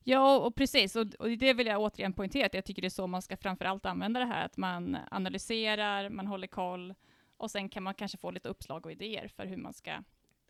Ja, 0.04 0.38
och 0.38 0.54
precis. 0.54 0.96
Och, 0.96 1.06
och 1.18 1.28
det 1.28 1.54
vill 1.54 1.66
jag 1.66 1.80
återigen 1.80 2.12
poängtera, 2.12 2.46
att 2.46 2.54
jag 2.54 2.64
tycker 2.64 2.82
det 2.82 2.88
är 2.88 2.90
så 2.90 3.06
man 3.06 3.22
ska 3.22 3.36
framförallt 3.36 3.86
använda 3.86 4.20
det 4.20 4.26
här, 4.26 4.44
att 4.44 4.56
man 4.56 4.96
analyserar, 5.10 6.08
man 6.08 6.26
håller 6.26 6.46
koll, 6.46 6.94
och 7.36 7.50
sen 7.50 7.68
kan 7.68 7.82
man 7.82 7.94
kanske 7.94 8.18
få 8.18 8.30
lite 8.30 8.48
uppslag 8.48 8.86
och 8.86 8.92
idéer 8.92 9.28
för 9.28 9.46
hur 9.46 9.56
man 9.56 9.72
ska, 9.72 10.02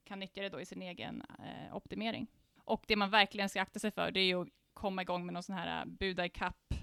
kan 0.04 0.18
nyttja 0.18 0.42
det 0.42 0.48
då 0.48 0.61
i 0.61 0.66
sin 0.66 0.83
egen 0.83 1.22
eh, 1.38 1.76
optimering. 1.76 2.26
Och 2.68 2.85
det 2.87 2.96
man 2.96 3.11
verkligen 3.11 3.48
ska 3.48 3.62
akta 3.62 3.78
sig 3.78 3.90
för, 3.90 4.11
det 4.11 4.20
är 4.20 4.24
ju 4.24 4.42
att 4.42 4.48
komma 4.74 5.02
igång 5.02 5.26
med 5.26 5.33
någon 5.35 5.42
sån 5.42 5.57
här 5.57 5.81
äh, 5.81 5.87
buda 5.87 6.26
ikapp 6.26 6.74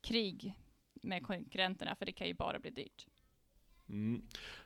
krig 0.00 0.54
med 0.94 1.26
konkurrenterna, 1.26 1.94
för 1.94 2.06
det 2.06 2.12
kan 2.12 2.26
ju 2.26 2.34
bara 2.34 2.58
bli 2.58 2.70
dyrt. 2.70 3.06
Mm. 3.88 4.22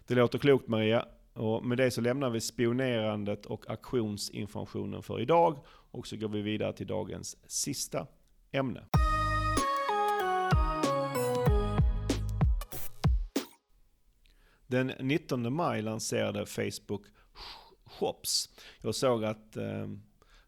Det 0.07 0.15
låter 0.15 0.39
klokt 0.39 0.69
Maria. 0.69 1.09
Och 1.33 1.65
med 1.65 1.79
det 1.79 1.91
så 1.91 2.01
lämnar 2.01 2.31
vi 2.31 2.41
spionerandet 2.41 3.47
och 3.47 3.71
auktionsinformationen 3.71 5.03
för 5.03 5.21
idag 5.21 5.65
och 5.67 6.07
så 6.07 6.17
går 6.17 6.29
vi 6.29 6.43
vidare 6.43 6.73
till 6.73 6.87
dagens 6.87 7.51
sista 7.51 8.07
ämne. 8.53 8.85
Den 14.67 14.87
19 14.87 15.55
maj 15.55 15.83
lanserade 15.83 16.47
Facebook 16.47 17.03
Shops. 17.85 18.49
Jag 18.81 18.95
såg 18.95 19.25
att 19.25 19.57
eh, 19.57 19.87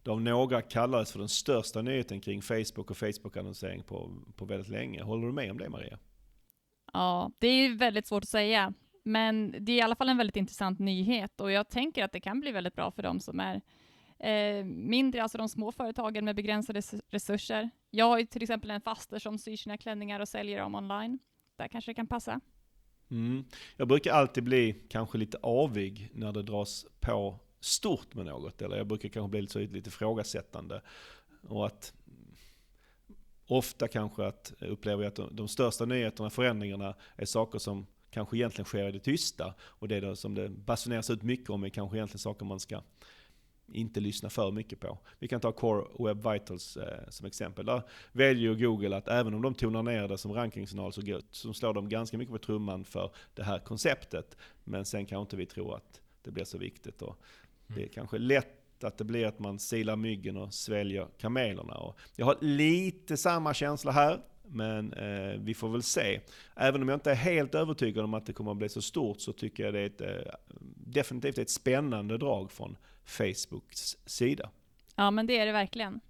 det 0.07 0.13
av 0.13 0.23
några 0.23 0.63
kallades 0.63 1.13
för 1.13 1.19
den 1.19 1.29
största 1.29 1.83
nyheten 1.83 2.21
kring 2.21 2.43
Facebook 2.43 2.91
och 2.91 2.97
Facebook-annonsering 2.97 3.83
på, 3.83 4.13
på 4.37 4.45
väldigt 4.45 4.69
länge. 4.69 5.03
Håller 5.03 5.27
du 5.27 5.33
med 5.33 5.51
om 5.51 5.59
det 5.59 5.69
Maria? 5.69 5.99
Ja, 6.93 7.31
det 7.39 7.47
är 7.47 7.77
väldigt 7.77 8.07
svårt 8.07 8.23
att 8.23 8.29
säga. 8.29 8.73
Men 9.05 9.55
det 9.61 9.73
är 9.73 9.77
i 9.77 9.81
alla 9.81 9.97
fall 9.97 10.09
en 10.09 10.17
väldigt 10.17 10.37
intressant 10.37 10.79
nyhet 10.79 11.41
och 11.41 11.53
jag 11.53 11.69
tänker 11.69 12.05
att 12.05 12.13
det 12.13 12.21
kan 12.21 12.41
bli 12.41 12.53
väldigt 12.53 12.75
bra 12.75 12.91
för 12.91 13.03
de 13.03 13.21
som 13.21 13.41
är 13.41 13.61
eh, 14.19 14.65
mindre, 14.65 15.23
alltså 15.23 15.39
de 15.39 15.49
små 15.49 15.73
företagen 15.73 16.25
med 16.25 16.37
begränsade 16.37 16.83
resurser. 17.11 17.71
Jag 17.91 18.07
har 18.07 18.19
ju 18.19 18.27
till 18.27 18.43
exempel 18.43 18.71
en 18.71 18.81
faster 18.81 19.19
som 19.19 19.39
syr 19.39 19.57
sina 19.57 19.79
klänningar 19.79 20.21
och 20.21 20.29
säljer 20.29 20.61
dem 20.61 20.75
online. 20.75 21.19
Där 21.57 21.69
kanske 21.69 21.91
det 21.91 21.95
kan 21.95 22.07
passa. 22.07 22.41
Mm. 23.11 23.45
Jag 23.77 23.89
brukar 23.89 24.13
alltid 24.13 24.45
bli 24.45 24.75
kanske 24.89 25.19
lite 25.19 25.39
avig 25.43 26.11
när 26.15 26.33
det 26.33 26.43
dras 26.43 26.87
på 27.01 27.41
stort 27.67 28.15
med 28.15 28.27
något, 28.27 28.63
eller 28.63 28.77
jag 28.77 28.87
brukar 28.87 29.09
kanske 29.09 29.31
bli 29.31 29.43
lite, 29.43 29.59
lite 29.59 29.89
ifrågasättande. 29.89 30.83
Och 31.49 31.67
att 31.67 31.95
ofta 33.47 33.89
kanske 33.89 34.27
att 34.27 34.53
upplever 34.61 35.03
jag 35.03 35.09
att 35.09 35.17
de, 35.17 35.37
de 35.37 35.49
största 35.49 35.85
nyheterna, 35.85 36.31
förändringarna, 36.31 36.95
är 37.17 37.27
saker 37.27 37.59
som 37.59 37.87
kanske 38.11 38.37
egentligen 38.37 38.67
sker 38.67 38.89
i 38.89 38.93
det 38.93 38.99
tysta. 39.01 39.55
Och 39.61 39.89
det 39.89 40.01
då 40.01 40.17
som 40.17 40.35
det 40.35 40.49
basuneras 40.49 41.11
ut 41.11 41.23
mycket 41.23 41.51
om 41.51 41.65
är 41.65 41.69
kanske 41.69 41.97
egentligen 41.97 42.19
saker 42.19 42.47
man 42.47 42.61
ska 42.61 42.83
inte 43.73 44.01
lyssna 44.01 44.31
för 44.31 44.51
mycket 44.51 44.81
på. 44.81 44.99
Vi 45.19 45.29
kan 45.29 45.41
ta 45.41 45.53
Core 45.53 45.85
Web 45.99 46.33
Vitals 46.33 46.77
eh, 46.77 47.09
som 47.09 47.27
exempel. 47.27 47.67
Där 47.67 47.83
väljer 48.13 48.55
Google 48.55 48.97
att 48.97 49.09
även 49.09 49.35
om 49.35 49.43
de 49.43 49.55
tonar 49.55 49.83
ner 49.83 50.09
det 50.09 50.19
som 50.19 50.33
rankingsignal 50.33 50.93
så, 50.93 51.03
gott, 51.03 51.27
så 51.31 51.53
slår 51.53 51.75
de 51.75 51.89
ganska 51.89 52.19
mycket 52.19 52.33
på 52.33 52.39
trumman 52.39 52.85
för 52.85 53.11
det 53.35 53.43
här 53.43 53.59
konceptet. 53.59 54.37
Men 54.65 54.85
sen 54.85 55.07
kan 55.07 55.21
inte 55.21 55.37
vi 55.37 55.47
tro 55.47 55.73
att 55.73 56.01
det 56.23 56.31
blir 56.31 56.45
så 56.45 56.59
viktigt. 56.59 57.03
Och 57.03 57.19
det 57.67 57.83
är 57.83 57.89
kanske 57.89 58.19
lätt 58.19 58.85
att 58.85 58.99
det 58.99 59.05
blir 59.05 59.27
att 59.27 59.39
man 59.39 59.59
silar 59.59 59.97
myggen 59.97 60.37
och 60.37 60.55
sväljer 60.55 61.07
kamelerna. 61.19 61.75
Och 61.75 61.99
jag 62.17 62.27
har 62.27 62.37
lite 62.41 63.17
samma 63.17 63.55
känsla 63.55 63.93
här. 63.93 64.21
Men 64.49 64.93
eh, 64.93 65.41
vi 65.41 65.55
får 65.55 65.69
väl 65.69 65.83
se. 65.83 66.21
Även 66.57 66.83
om 66.83 66.89
jag 66.89 66.97
inte 66.97 67.11
är 67.11 67.15
helt 67.15 67.55
övertygad 67.55 68.05
om 68.05 68.15
att 68.15 68.27
det 68.27 68.33
kommer 68.33 68.51
att 68.51 68.57
bli 68.57 68.69
så 68.69 68.83
stort 68.83 69.21
så 69.21 69.33
tycker 69.33 69.65
jag 69.65 69.75
det 69.75 69.81
är 69.81 69.87
ett, 69.87 70.01
eh, 70.01 70.33
definitivt 70.77 71.39
ett 71.39 71.51
spännande 71.51 72.19
drag 72.19 72.53
från 72.53 72.77
Facebooks 73.05 73.97
sida. 74.07 74.51
Ja 74.97 75.11
men 75.11 75.27
det 75.27 75.39
är 75.39 75.47
det 75.47 75.53
verkligen. 75.53 76.01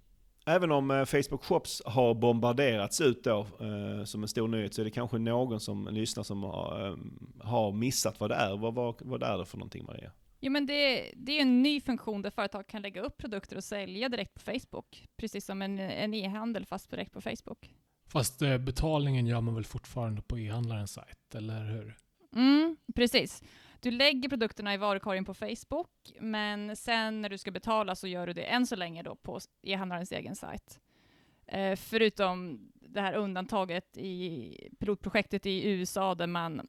Även 0.45 0.71
om 0.71 0.91
eh, 0.91 1.05
Facebook 1.05 1.43
Shops 1.43 1.81
har 1.85 2.13
bombarderats 2.13 3.01
ut 3.01 3.23
då 3.23 3.39
eh, 3.39 4.03
som 4.03 4.23
en 4.23 4.27
stor 4.27 4.47
nyhet 4.47 4.73
så 4.73 4.81
är 4.81 4.85
det 4.85 4.91
kanske 4.91 5.17
någon 5.17 5.59
som 5.59 5.87
lyssnar 5.91 6.23
som 6.23 6.43
har, 6.43 6.87
eh, 6.87 6.97
har 7.39 7.71
missat 7.71 8.19
vad 8.19 8.31
det 8.31 8.35
är. 8.35 8.57
Vad, 8.57 8.73
vad, 8.73 8.95
vad 8.99 9.23
är 9.23 9.37
det 9.37 9.45
för 9.45 9.57
någonting 9.57 9.85
Maria? 9.85 10.11
Jo 10.39 10.51
men 10.51 10.65
det, 10.65 11.11
det 11.15 11.37
är 11.37 11.41
en 11.41 11.63
ny 11.63 11.81
funktion 11.81 12.21
där 12.21 12.29
företag 12.29 12.67
kan 12.67 12.81
lägga 12.81 13.01
upp 13.01 13.17
produkter 13.17 13.55
och 13.55 13.63
sälja 13.63 14.09
direkt 14.09 14.33
på 14.33 14.39
Facebook. 14.39 15.05
Precis 15.17 15.45
som 15.45 15.61
en, 15.61 15.79
en 15.79 16.13
e-handel 16.13 16.65
fast 16.65 16.91
direkt 16.91 17.13
på 17.13 17.21
Facebook. 17.21 17.69
Fast 18.07 18.41
eh, 18.41 18.57
betalningen 18.57 19.27
gör 19.27 19.41
man 19.41 19.55
väl 19.55 19.65
fortfarande 19.65 20.21
på 20.21 20.39
e-handlarens 20.39 20.91
sajt, 20.91 21.35
eller 21.35 21.65
hur? 21.65 21.97
Mm, 22.35 22.77
precis. 22.95 23.43
Du 23.79 23.91
lägger 23.91 24.29
produkterna 24.29 24.73
i 24.73 24.77
varukorgen 24.77 25.25
på 25.25 25.33
Facebook, 25.33 25.91
men 26.19 26.75
sen 26.75 27.21
när 27.21 27.29
du 27.29 27.37
ska 27.37 27.51
betala 27.51 27.95
så 27.95 28.07
gör 28.07 28.27
du 28.27 28.33
det 28.33 28.43
än 28.43 28.67
så 28.67 28.75
länge 28.75 29.03
då 29.03 29.15
på 29.15 29.39
e-handlarens 29.63 30.11
egen 30.11 30.35
sajt. 30.35 30.79
Eh, 31.45 31.75
förutom 31.75 32.59
det 32.73 33.01
här 33.01 33.13
undantaget 33.13 33.97
i 33.97 34.69
pilotprojektet 34.79 35.45
i 35.45 35.69
USA 35.69 36.15
där 36.15 36.27
man, 36.27 36.67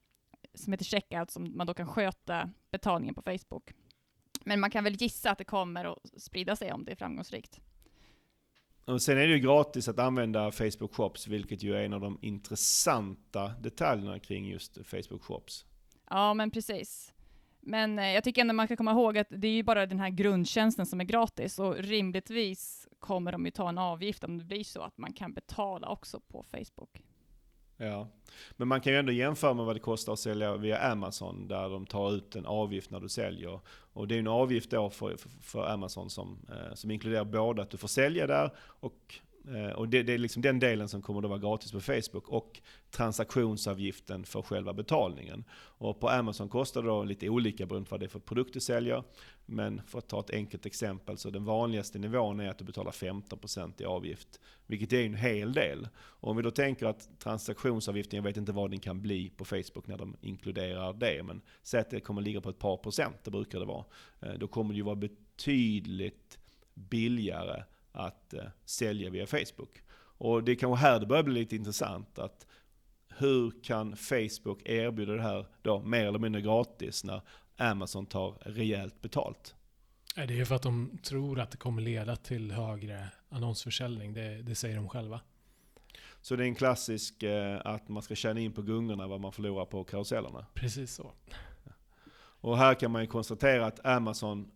som 0.58 0.72
heter 0.72 0.84
Checkout, 0.84 1.30
som 1.30 1.56
man 1.56 1.66
då 1.66 1.74
kan 1.74 1.86
sköta 1.86 2.50
betalningen 2.70 3.14
på 3.14 3.22
Facebook. 3.22 3.72
Men 4.44 4.60
man 4.60 4.70
kan 4.70 4.84
väl 4.84 4.94
gissa 4.94 5.30
att 5.30 5.38
det 5.38 5.44
kommer 5.44 5.92
att 5.92 6.22
sprida 6.22 6.56
sig 6.56 6.72
om 6.72 6.84
det 6.84 6.92
är 6.92 6.96
framgångsrikt. 6.96 7.60
Och 8.84 9.02
sen 9.02 9.18
är 9.18 9.26
det 9.26 9.32
ju 9.32 9.38
gratis 9.38 9.88
att 9.88 9.98
använda 9.98 10.52
Facebook 10.52 10.94
Shops, 10.94 11.26
vilket 11.26 11.62
ju 11.62 11.74
är 11.74 11.82
en 11.82 11.92
av 11.92 12.00
de 12.00 12.18
intressanta 12.22 13.48
detaljerna 13.48 14.18
kring 14.18 14.48
just 14.48 14.86
Facebook 14.86 15.22
Shops. 15.22 15.64
Ja, 16.10 16.34
men 16.34 16.50
precis. 16.50 17.12
Men 17.60 17.98
eh, 17.98 18.04
jag 18.12 18.24
tycker 18.24 18.40
ändå 18.40 18.54
man 18.54 18.66
ska 18.66 18.76
komma 18.76 18.90
ihåg 18.90 19.18
att 19.18 19.26
det 19.30 19.48
är 19.48 19.52
ju 19.52 19.62
bara 19.62 19.86
den 19.86 20.00
här 20.00 20.10
grundtjänsten 20.10 20.86
som 20.86 21.00
är 21.00 21.04
gratis 21.04 21.58
och 21.58 21.76
rimligtvis 21.76 22.88
kommer 22.98 23.32
de 23.32 23.44
ju 23.44 23.50
ta 23.50 23.68
en 23.68 23.78
avgift 23.78 24.24
om 24.24 24.38
det 24.38 24.44
blir 24.44 24.64
så 24.64 24.82
att 24.82 24.98
man 24.98 25.12
kan 25.12 25.32
betala 25.32 25.88
också 25.88 26.20
på 26.20 26.42
Facebook. 26.42 27.02
Ja, 27.80 28.08
men 28.56 28.68
man 28.68 28.80
kan 28.80 28.92
ju 28.92 28.98
ändå 28.98 29.12
jämföra 29.12 29.54
med 29.54 29.64
vad 29.64 29.76
det 29.76 29.80
kostar 29.80 30.12
att 30.12 30.18
sälja 30.18 30.56
via 30.56 30.78
Amazon 30.78 31.48
där 31.48 31.68
de 31.68 31.86
tar 31.86 32.14
ut 32.14 32.36
en 32.36 32.46
avgift 32.46 32.90
när 32.90 33.00
du 33.00 33.08
säljer. 33.08 33.60
Och 33.92 34.08
det 34.08 34.14
är 34.14 34.18
en 34.18 34.28
avgift 34.28 34.70
då 34.70 34.90
för, 34.90 35.16
för, 35.42 35.66
Amazon 35.66 36.10
som, 36.10 36.38
eh, 36.48 36.74
som 36.74 36.90
inkluderar 36.90 37.24
både 37.24 37.62
att 37.62 37.70
du 37.70 37.76
får 37.76 37.88
sälja 37.88 38.26
där 38.26 38.50
och 38.58 39.20
Eh, 39.54 39.70
och 39.70 39.88
det, 39.88 40.02
det, 40.02 40.14
är 40.14 40.18
liksom 40.18 40.42
den 40.42 40.58
delen 40.58 40.88
som 40.88 41.02
kommer 41.02 41.22
att 41.22 41.28
vara 41.28 41.38
gratis 41.38 41.72
på 41.72 41.80
Facebook 41.80 42.28
och 42.28 42.60
transaktionsavgiften 42.90 44.24
för 44.24 44.42
själva 44.42 44.72
betalningen. 44.72 45.44
Och 45.54 46.00
på 46.00 46.08
Amazon 46.08 46.48
kostar 46.48 46.82
det 46.82 46.88
då 46.88 47.04
lite 47.04 47.28
olika 47.28 47.66
beroende 47.66 47.88
på 47.88 47.94
vad 47.94 48.00
det 48.00 48.06
är 48.06 48.08
för 48.08 48.18
produkt 48.18 48.54
du 48.54 48.60
säljer. 48.60 49.02
Men 49.46 49.82
för 49.86 49.98
att 49.98 50.08
ta 50.08 50.20
ett 50.20 50.30
enkelt 50.30 50.66
exempel 50.66 51.18
så 51.18 51.30
den 51.30 51.44
vanligaste 51.44 51.98
nivån 51.98 52.40
är 52.40 52.48
att 52.48 52.58
du 52.58 52.64
betalar 52.64 52.90
15% 52.90 53.82
i 53.82 53.84
avgift. 53.84 54.40
Vilket 54.66 54.92
är 54.92 55.06
en 55.06 55.14
hel 55.14 55.52
del. 55.52 55.88
Och 55.98 56.30
om 56.30 56.36
vi 56.36 56.42
då 56.42 56.50
tänker 56.50 56.86
att 56.86 57.08
transaktionsavgiften, 57.18 58.16
jag 58.16 58.24
vet 58.24 58.36
inte 58.36 58.52
vad 58.52 58.70
den 58.70 58.80
kan 58.80 59.02
bli 59.02 59.30
på 59.30 59.44
Facebook 59.44 59.86
när 59.86 59.98
de 59.98 60.16
inkluderar 60.20 60.92
det. 60.92 61.22
Men 61.22 61.40
säg 61.62 61.80
att 61.80 61.90
det 61.90 62.00
kommer 62.00 62.22
ligga 62.22 62.40
på 62.40 62.50
ett 62.50 62.58
par 62.58 62.76
procent, 62.76 63.16
det 63.24 63.30
brukar 63.30 63.60
det 63.60 63.66
vara. 63.66 63.84
Eh, 64.20 64.32
då 64.32 64.48
kommer 64.48 64.74
det 64.74 64.76
ju 64.76 64.84
vara 64.84 64.96
betydligt 64.96 66.38
billigare 66.74 67.62
att 67.92 68.34
eh, 68.34 68.44
sälja 68.64 69.10
via 69.10 69.26
Facebook. 69.26 69.82
Och 70.18 70.44
det 70.44 70.52
är 70.52 70.56
kanske 70.56 70.86
här 70.86 71.00
det 71.00 71.06
börjar 71.06 71.22
bli 71.22 71.34
lite 71.34 71.56
intressant. 71.56 72.18
att 72.18 72.46
Hur 73.08 73.62
kan 73.62 73.96
Facebook 73.96 74.62
erbjuda 74.64 75.12
det 75.12 75.22
här 75.22 75.46
då 75.62 75.80
mer 75.80 76.06
eller 76.06 76.18
mindre 76.18 76.40
gratis 76.42 77.04
när 77.04 77.22
Amazon 77.56 78.06
tar 78.06 78.38
rejält 78.40 79.00
betalt? 79.00 79.54
Det 80.14 80.40
är 80.40 80.44
för 80.44 80.54
att 80.54 80.62
de 80.62 80.98
tror 81.02 81.40
att 81.40 81.50
det 81.50 81.56
kommer 81.56 81.82
leda 81.82 82.16
till 82.16 82.52
högre 82.52 83.08
annonsförsäljning. 83.28 84.12
Det, 84.12 84.42
det 84.42 84.54
säger 84.54 84.76
de 84.76 84.88
själva. 84.88 85.20
Så 86.20 86.36
det 86.36 86.44
är 86.44 86.46
en 86.46 86.54
klassisk 86.54 87.22
eh, 87.22 87.60
att 87.64 87.88
man 87.88 88.02
ska 88.02 88.14
tjäna 88.14 88.40
in 88.40 88.52
på 88.52 88.62
gungorna 88.62 89.06
vad 89.06 89.20
man 89.20 89.32
förlorar 89.32 89.64
på 89.64 89.84
karusellerna? 89.84 90.46
Precis 90.54 90.94
så. 90.94 91.12
Och 92.40 92.58
här 92.58 92.74
kan 92.74 92.90
man 92.90 93.02
ju 93.02 93.06
konstatera 93.06 93.66
att 93.66 93.86
Amazon 93.86 94.50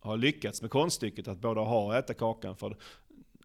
har 0.00 0.16
lyckats 0.16 0.62
med 0.62 0.70
konststycket 0.70 1.28
att 1.28 1.38
både 1.38 1.60
ha 1.60 1.84
och 1.84 1.96
äta 1.96 2.14
kakan. 2.14 2.56
För 2.56 2.76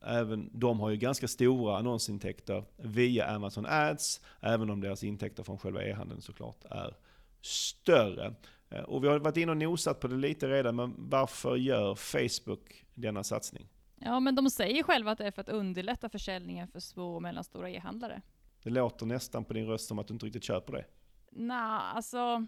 även 0.01 0.49
de 0.53 0.79
har 0.79 0.89
ju 0.89 0.97
ganska 0.97 1.27
stora 1.27 1.77
annonsintäkter 1.77 2.63
via 2.77 3.25
Amazon 3.25 3.65
Ads, 3.65 4.21
även 4.39 4.69
om 4.69 4.81
deras 4.81 5.03
intäkter 5.03 5.43
från 5.43 5.57
själva 5.57 5.83
e-handeln 5.83 6.21
såklart 6.21 6.65
är 6.69 6.95
större. 7.41 8.35
Eh, 8.69 8.81
och 8.81 9.03
vi 9.03 9.07
har 9.07 9.19
varit 9.19 9.37
inne 9.37 9.51
och 9.51 9.57
nosat 9.57 9.99
på 9.99 10.07
det 10.07 10.15
lite 10.15 10.47
redan, 10.47 10.75
men 10.75 10.95
varför 10.97 11.55
gör 11.55 11.95
Facebook 11.95 12.85
denna 12.93 13.23
satsning? 13.23 13.67
Ja, 13.95 14.19
men 14.19 14.35
de 14.35 14.49
säger 14.49 14.83
själva 14.83 15.11
att 15.11 15.17
det 15.17 15.27
är 15.27 15.31
för 15.31 15.41
att 15.41 15.49
underlätta 15.49 16.09
försäljningen 16.09 16.67
för 16.67 16.79
små 16.79 17.15
och 17.15 17.21
mellanstora 17.21 17.69
e-handlare. 17.69 18.21
Det 18.63 18.69
låter 18.69 19.05
nästan 19.05 19.45
på 19.45 19.53
din 19.53 19.65
röst 19.65 19.87
som 19.87 19.99
att 19.99 20.07
du 20.07 20.13
inte 20.13 20.25
riktigt 20.25 20.43
köper 20.43 20.73
det. 20.73 20.85
Nej, 21.31 21.81
alltså 21.95 22.45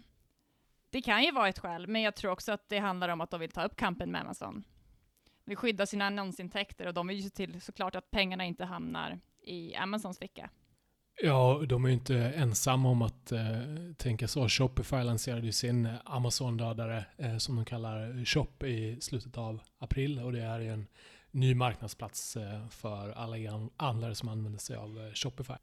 det 0.90 1.02
kan 1.02 1.22
ju 1.22 1.32
vara 1.32 1.48
ett 1.48 1.58
skäl, 1.58 1.86
men 1.86 2.02
jag 2.02 2.16
tror 2.16 2.30
också 2.30 2.52
att 2.52 2.68
det 2.68 2.78
handlar 2.78 3.08
om 3.08 3.20
att 3.20 3.30
de 3.30 3.40
vill 3.40 3.50
ta 3.50 3.64
upp 3.64 3.76
kampen 3.76 4.12
med 4.12 4.20
Amazon. 4.20 4.64
De 5.44 5.50
vill 5.50 5.56
skydda 5.56 5.86
sina 5.86 6.06
annonsintäkter 6.06 6.86
och 6.86 6.94
de 6.94 7.06
vill 7.06 7.16
ju 7.16 7.22
se 7.22 7.30
till 7.30 7.60
såklart 7.60 7.94
att 7.94 8.10
pengarna 8.10 8.44
inte 8.44 8.64
hamnar 8.64 9.20
i 9.42 9.74
Amazons 9.74 10.18
ficka. 10.18 10.50
Ja, 11.22 11.62
de 11.68 11.84
är 11.84 11.88
ju 11.88 11.94
inte 11.94 12.16
ensamma 12.18 12.88
om 12.88 13.02
att 13.02 13.32
eh, 13.32 13.40
tänka 13.96 14.28
så. 14.28 14.48
Shopify 14.48 15.02
lanserade 15.02 15.46
ju 15.46 15.52
sin 15.52 15.88
Amazon-dödare 16.04 17.04
eh, 17.16 17.36
som 17.36 17.56
de 17.56 17.64
kallar 17.64 18.24
Shop 18.24 18.66
i 18.66 19.00
slutet 19.00 19.38
av 19.38 19.60
april 19.78 20.18
och 20.18 20.32
det 20.32 20.42
är 20.42 20.60
ju 20.60 20.68
en 20.68 20.86
ny 21.30 21.54
marknadsplats 21.54 22.36
eh, 22.36 22.68
för 22.68 23.10
alla 23.10 23.38
e-handlare 23.38 24.14
som 24.14 24.28
använder 24.28 24.58
sig 24.58 24.76
av 24.76 24.98
eh, 24.98 25.12
Shopify. 25.14 25.54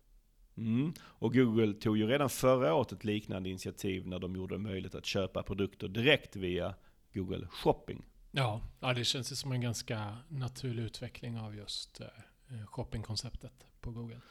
Mm. 0.57 0.93
Och 1.01 1.33
Google 1.33 1.73
tog 1.73 1.97
ju 1.97 2.07
redan 2.07 2.29
förra 2.29 2.73
året 2.73 2.91
ett 2.91 3.03
liknande 3.03 3.49
initiativ 3.49 4.07
när 4.07 4.19
de 4.19 4.35
gjorde 4.35 4.55
det 4.55 4.59
möjligt 4.59 4.95
att 4.95 5.05
köpa 5.05 5.43
produkter 5.43 5.87
direkt 5.87 6.35
via 6.35 6.75
Google 7.13 7.47
Shopping. 7.51 8.05
Ja, 8.31 8.61
ja 8.79 8.93
det 8.93 9.03
känns 9.03 9.31
ju 9.31 9.35
som 9.35 9.51
en 9.51 9.61
ganska 9.61 10.17
naturlig 10.29 10.83
utveckling 10.83 11.37
av 11.39 11.55
just 11.55 12.01
eh, 12.01 12.65
shoppingkonceptet 12.65 13.65
på 13.81 13.91
Google. 13.91 14.21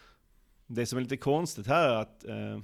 Det 0.66 0.86
som 0.86 0.98
är 0.98 1.02
lite 1.02 1.16
konstigt 1.16 1.66
här 1.66 1.88
är 1.88 1.94
att 1.94 2.24
eh, 2.24 2.60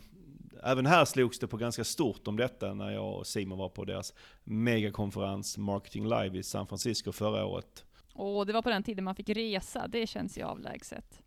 även 0.62 0.86
här 0.86 1.04
slogs 1.04 1.38
det 1.38 1.46
på 1.46 1.56
ganska 1.56 1.84
stort 1.84 2.28
om 2.28 2.36
detta 2.36 2.74
när 2.74 2.90
jag 2.90 3.18
och 3.18 3.26
Simon 3.26 3.58
var 3.58 3.68
på 3.68 3.84
deras 3.84 4.14
megakonferens 4.44 5.58
Marketing 5.58 6.04
Live 6.04 6.38
i 6.38 6.42
San 6.42 6.66
Francisco 6.66 7.12
förra 7.12 7.44
året. 7.46 7.84
Och 8.14 8.46
det 8.46 8.52
var 8.52 8.62
på 8.62 8.70
den 8.70 8.82
tiden 8.82 9.04
man 9.04 9.14
fick 9.14 9.28
resa, 9.28 9.88
det 9.88 10.06
känns 10.06 10.38
ju 10.38 10.42
avlägset. 10.42 11.22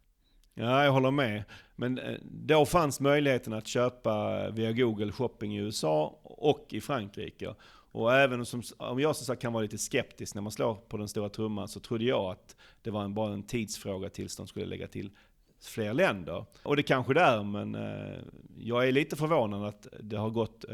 Ja, 0.53 0.83
jag 0.83 0.91
håller 0.91 1.11
med. 1.11 1.43
Men 1.75 1.97
eh, 1.97 2.17
då 2.23 2.65
fanns 2.65 2.99
möjligheten 2.99 3.53
att 3.53 3.67
köpa 3.67 4.43
eh, 4.45 4.53
via 4.53 4.71
Google 4.71 5.11
Shopping 5.11 5.55
i 5.55 5.59
USA 5.59 6.19
och 6.23 6.67
i 6.69 6.81
Frankrike. 6.81 7.55
Och 7.91 8.13
även 8.13 8.45
som, 8.45 8.61
om 8.77 8.99
jag 8.99 9.15
som 9.15 9.25
sagt 9.25 9.41
kan 9.41 9.53
vara 9.53 9.61
lite 9.61 9.77
skeptisk 9.77 10.35
när 10.35 10.41
man 10.41 10.51
slår 10.51 10.75
på 10.75 10.97
den 10.97 11.07
stora 11.07 11.29
trumman 11.29 11.67
så 11.67 11.79
trodde 11.79 12.03
jag 12.03 12.31
att 12.31 12.55
det 12.81 12.91
var 12.91 13.03
en, 13.03 13.13
bara 13.13 13.33
en 13.33 13.43
tidsfråga 13.43 14.09
tills 14.09 14.35
de 14.35 14.47
skulle 14.47 14.65
lägga 14.65 14.87
till 14.87 15.09
fler 15.61 15.93
länder. 15.93 16.45
Och 16.63 16.75
det 16.75 16.83
kanske 16.83 17.13
det 17.13 17.21
är, 17.21 17.43
men 17.43 17.75
eh, 17.75 18.19
jag 18.57 18.87
är 18.87 18.91
lite 18.91 19.15
förvånad 19.15 19.65
att 19.65 19.87
det 19.99 20.15
har 20.15 20.29
gått 20.29 20.65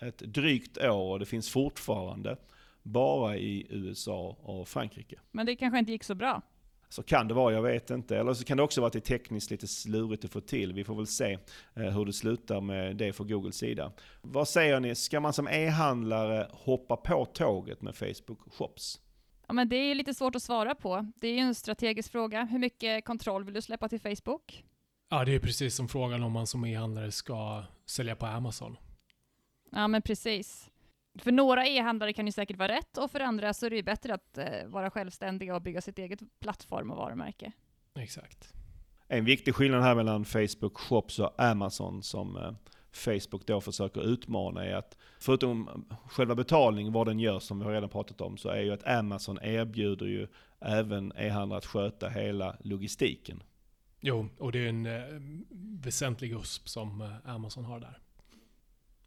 ett 0.00 0.18
drygt 0.18 0.78
år 0.78 1.12
och 1.12 1.18
det 1.18 1.26
finns 1.26 1.50
fortfarande 1.50 2.36
bara 2.82 3.36
i 3.36 3.66
USA 3.70 4.36
och 4.42 4.68
Frankrike. 4.68 5.16
Men 5.30 5.46
det 5.46 5.56
kanske 5.56 5.78
inte 5.78 5.92
gick 5.92 6.04
så 6.04 6.14
bra? 6.14 6.42
Så 6.92 7.02
kan 7.02 7.28
det 7.28 7.34
vara, 7.34 7.54
jag 7.54 7.62
vet 7.62 7.90
inte. 7.90 8.18
Eller 8.18 8.34
så 8.34 8.44
kan 8.44 8.56
det 8.56 8.62
också 8.62 8.80
vara 8.80 8.86
att 8.86 8.92
det 8.92 8.98
är 8.98 9.18
tekniskt 9.18 9.50
lite 9.50 9.66
slurigt 9.66 10.24
att 10.24 10.32
få 10.32 10.40
till. 10.40 10.72
Vi 10.72 10.84
får 10.84 10.94
väl 10.94 11.06
se 11.06 11.38
eh, 11.74 11.82
hur 11.82 12.04
det 12.04 12.12
slutar 12.12 12.60
med 12.60 12.96
det 12.96 13.12
från 13.12 13.28
Googles 13.28 13.56
sida. 13.56 13.92
Vad 14.22 14.48
säger 14.48 14.80
ni, 14.80 14.94
ska 14.94 15.20
man 15.20 15.32
som 15.32 15.48
e-handlare 15.48 16.48
hoppa 16.50 16.96
på 16.96 17.24
tåget 17.24 17.82
med 17.82 17.94
Facebook 17.94 18.54
Shops? 18.54 19.00
Ja, 19.46 19.52
men 19.52 19.68
det 19.68 19.76
är 19.76 19.94
lite 19.94 20.14
svårt 20.14 20.36
att 20.36 20.42
svara 20.42 20.74
på. 20.74 21.12
Det 21.16 21.28
är 21.28 21.32
ju 21.32 21.38
en 21.38 21.54
strategisk 21.54 22.12
fråga. 22.12 22.44
Hur 22.44 22.58
mycket 22.58 23.04
kontroll 23.04 23.44
vill 23.44 23.54
du 23.54 23.62
släppa 23.62 23.88
till 23.88 24.00
Facebook? 24.00 24.64
Ja, 25.10 25.24
det 25.24 25.34
är 25.34 25.38
precis 25.38 25.74
som 25.74 25.88
frågan 25.88 26.22
om 26.22 26.32
man 26.32 26.46
som 26.46 26.64
e-handlare 26.64 27.12
ska 27.12 27.64
sälja 27.86 28.16
på 28.16 28.26
Amazon. 28.26 28.76
Ja, 29.70 29.88
men 29.88 30.02
precis. 30.02 30.70
För 31.18 31.32
några 31.32 31.66
e-handlare 31.66 32.12
kan 32.12 32.26
ju 32.26 32.32
säkert 32.32 32.56
vara 32.56 32.72
rätt 32.72 32.98
och 32.98 33.10
för 33.10 33.20
andra 33.20 33.54
så 33.54 33.66
är 33.66 33.70
det 33.70 33.76
ju 33.76 33.82
bättre 33.82 34.14
att 34.14 34.38
eh, 34.38 34.66
vara 34.66 34.90
självständiga 34.90 35.56
och 35.56 35.62
bygga 35.62 35.80
sitt 35.80 35.98
eget 35.98 36.20
plattform 36.40 36.90
och 36.90 36.96
varumärke. 36.96 37.52
Exakt. 37.94 38.52
En 39.08 39.24
viktig 39.24 39.54
skillnad 39.54 39.82
här 39.82 39.94
mellan 39.94 40.24
Facebook 40.24 40.78
Shops 40.78 41.18
och 41.18 41.42
Amazon 41.42 42.02
som 42.02 42.36
eh, 42.36 42.52
Facebook 42.92 43.46
då 43.46 43.60
försöker 43.60 44.00
utmana 44.00 44.64
är 44.64 44.74
att 44.74 44.96
förutom 45.20 45.84
själva 46.06 46.34
betalning, 46.34 46.92
vad 46.92 47.06
den 47.06 47.18
gör 47.18 47.38
som 47.38 47.58
vi 47.58 47.64
har 47.64 47.72
redan 47.72 47.88
pratat 47.88 48.20
om, 48.20 48.36
så 48.36 48.48
är 48.48 48.60
ju 48.60 48.72
att 48.72 48.86
Amazon 48.86 49.38
erbjuder 49.42 50.06
ju 50.06 50.28
även 50.60 51.12
e-handlare 51.16 51.58
att 51.58 51.66
sköta 51.66 52.08
hela 52.08 52.56
logistiken. 52.60 53.42
Jo, 54.00 54.28
och 54.38 54.52
det 54.52 54.58
är 54.58 54.68
en 54.68 54.86
eh, 54.86 55.02
väsentlig 55.84 56.32
USP 56.32 56.68
som 56.68 57.00
eh, 57.00 57.34
Amazon 57.34 57.64
har 57.64 57.80
där. 57.80 57.98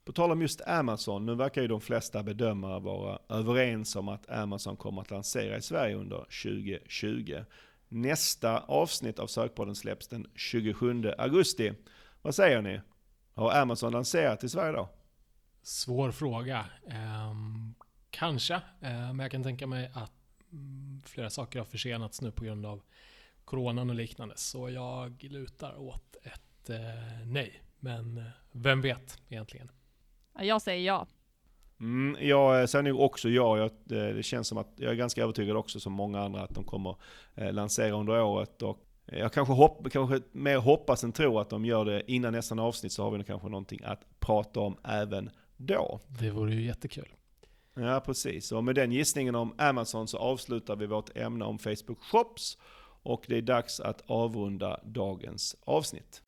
På 0.05 0.11
tal 0.11 0.31
om 0.31 0.41
just 0.41 0.61
Amazon, 0.61 1.25
nu 1.25 1.35
verkar 1.35 1.61
ju 1.61 1.67
de 1.67 1.81
flesta 1.81 2.23
bedömare 2.23 2.79
vara 2.79 3.19
överens 3.29 3.95
om 3.95 4.09
att 4.09 4.29
Amazon 4.29 4.77
kommer 4.77 5.01
att 5.01 5.11
lansera 5.11 5.57
i 5.57 5.61
Sverige 5.61 5.95
under 5.95 6.17
2020. 6.17 7.43
Nästa 7.87 8.59
avsnitt 8.59 9.19
av 9.19 9.27
Sökpodden 9.27 9.75
släpps 9.75 10.07
den 10.07 10.27
27 10.35 11.11
augusti. 11.17 11.73
Vad 12.21 12.35
säger 12.35 12.61
ni? 12.61 12.81
Har 13.33 13.51
Amazon 13.51 13.91
lanserat 13.91 14.43
i 14.43 14.49
Sverige 14.49 14.71
då? 14.71 14.89
Svår 15.61 16.11
fråga. 16.11 16.65
Um, 17.31 17.75
kanske, 18.09 18.55
uh, 18.55 18.61
men 18.81 19.19
jag 19.19 19.31
kan 19.31 19.43
tänka 19.43 19.67
mig 19.67 19.91
att 19.93 20.11
um, 20.51 21.01
flera 21.05 21.29
saker 21.29 21.59
har 21.59 21.65
försenats 21.65 22.21
nu 22.21 22.31
på 22.31 22.43
grund 22.43 22.65
av 22.65 22.81
coronan 23.45 23.89
och 23.89 23.95
liknande. 23.95 24.33
Så 24.37 24.69
jag 24.69 25.23
lutar 25.23 25.79
åt 25.79 26.15
ett 26.23 26.69
uh, 26.69 27.25
nej. 27.25 27.61
Men 27.79 28.17
eh, 28.17 28.23
vem 28.51 28.81
vet 28.81 29.21
egentligen? 29.29 29.71
Jag 30.39 30.61
säger 30.61 30.85
ja. 30.85 31.07
Mm, 31.79 32.27
jag 32.27 32.69
säger 32.69 32.83
nog 32.83 32.99
också 32.99 33.29
ja. 33.29 33.57
Jag, 33.57 33.71
det 33.83 34.25
känns 34.25 34.47
som 34.47 34.57
att 34.57 34.73
jag 34.75 34.91
är 34.91 34.95
ganska 34.95 35.23
övertygad 35.23 35.57
också 35.57 35.79
som 35.79 35.93
många 35.93 36.21
andra 36.21 36.41
att 36.41 36.55
de 36.55 36.63
kommer 36.63 36.95
eh, 37.35 37.53
lansera 37.53 37.95
under 37.95 38.21
året. 38.21 38.61
Och 38.61 38.85
jag 39.05 39.33
kanske, 39.33 39.53
hopp, 39.53 39.91
kanske 39.91 40.21
mer 40.31 40.57
hoppas 40.57 41.03
än 41.03 41.11
tror 41.11 41.41
att 41.41 41.49
de 41.49 41.65
gör 41.65 41.85
det 41.85 42.11
innan 42.11 42.33
nästa 42.33 42.55
avsnitt 42.55 42.91
så 42.91 43.03
har 43.03 43.11
vi 43.11 43.23
kanske 43.23 43.49
någonting 43.49 43.79
att 43.83 44.19
prata 44.19 44.59
om 44.59 44.77
även 44.83 45.29
då. 45.57 45.99
Det 46.19 46.29
vore 46.29 46.53
ju 46.53 46.61
jättekul. 46.61 47.07
Ja, 47.75 48.01
precis. 48.05 48.51
Och 48.51 48.63
med 48.63 48.75
den 48.75 48.91
gissningen 48.91 49.35
om 49.35 49.55
Amazon 49.57 50.07
så 50.07 50.17
avslutar 50.17 50.75
vi 50.75 50.85
vårt 50.85 51.17
ämne 51.17 51.45
om 51.45 51.59
Facebook 51.59 52.03
Shops. 52.03 52.57
Och 53.03 53.25
det 53.27 53.37
är 53.37 53.41
dags 53.41 53.79
att 53.79 54.01
avrunda 54.05 54.79
dagens 54.83 55.55
avsnitt. 55.65 56.21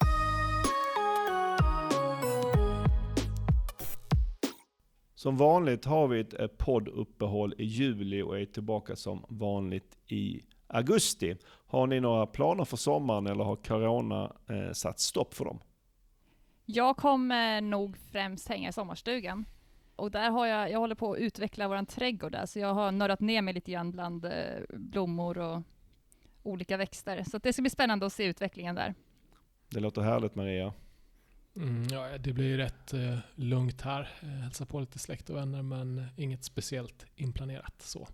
Som 5.18 5.38
vanligt 5.38 5.86
har 5.86 6.08
vi 6.08 6.20
ett 6.20 6.58
podduppehåll 6.58 7.54
i 7.58 7.64
juli 7.64 8.22
och 8.22 8.40
är 8.40 8.46
tillbaka 8.46 8.96
som 8.96 9.26
vanligt 9.30 9.98
i 10.08 10.42
augusti. 10.68 11.38
Har 11.68 11.88
ni 11.88 12.00
några 12.00 12.26
planer 12.26 12.66
för 12.66 12.78
sommaren 12.78 13.28
eller 13.28 13.44
har 13.44 13.56
corona 13.56 14.36
eh, 14.50 14.72
satt 14.72 15.00
stopp 15.00 15.34
för 15.34 15.46
dem? 15.46 15.60
Jag 16.66 16.98
kommer 16.98 17.62
nog 17.62 17.98
främst 17.98 18.48
hänga 18.48 18.70
i 18.70 18.74
sommarstugan. 18.74 19.46
Och 19.96 20.12
där 20.12 20.30
har 20.30 20.46
jag, 20.46 20.72
jag 20.72 20.80
håller 20.80 20.96
på 20.96 21.14
att 21.14 21.20
utveckla 21.20 21.68
våran 21.68 21.86
trädgård 21.86 22.32
där, 22.32 22.46
så 22.46 22.60
jag 22.60 22.74
har 22.74 22.92
nördat 22.92 23.20
ner 23.20 23.42
mig 23.42 23.54
lite 23.54 23.72
grann 23.72 23.92
bland 23.92 24.26
eh, 24.26 24.32
blommor 24.70 25.38
och 25.38 25.62
olika 26.44 26.78
växter. 26.78 27.24
Så 27.24 27.38
det 27.38 27.54
ska 27.54 27.62
bli 27.62 27.70
spännande 27.70 28.06
att 28.06 28.14
se 28.14 28.24
utvecklingen 28.24 28.76
där. 28.76 28.96
Det 29.70 29.80
låter 29.80 30.02
härligt 30.02 30.36
Maria. 30.36 30.74
Mm, 31.58 31.84
ja, 31.92 32.18
det 32.18 32.34
blir 32.34 32.58
rätt 32.58 32.94
eh, 32.94 33.18
lugnt 33.36 33.82
här. 33.82 34.10
Eh, 34.22 34.28
hälsa 34.28 34.66
på 34.66 34.80
lite 34.80 35.00
släkt 35.00 35.30
och 35.30 35.36
vänner 35.36 35.62
men 35.62 36.06
inget 36.16 36.44
speciellt 36.44 37.06
inplanerat 37.16 37.76
så. 37.82 38.08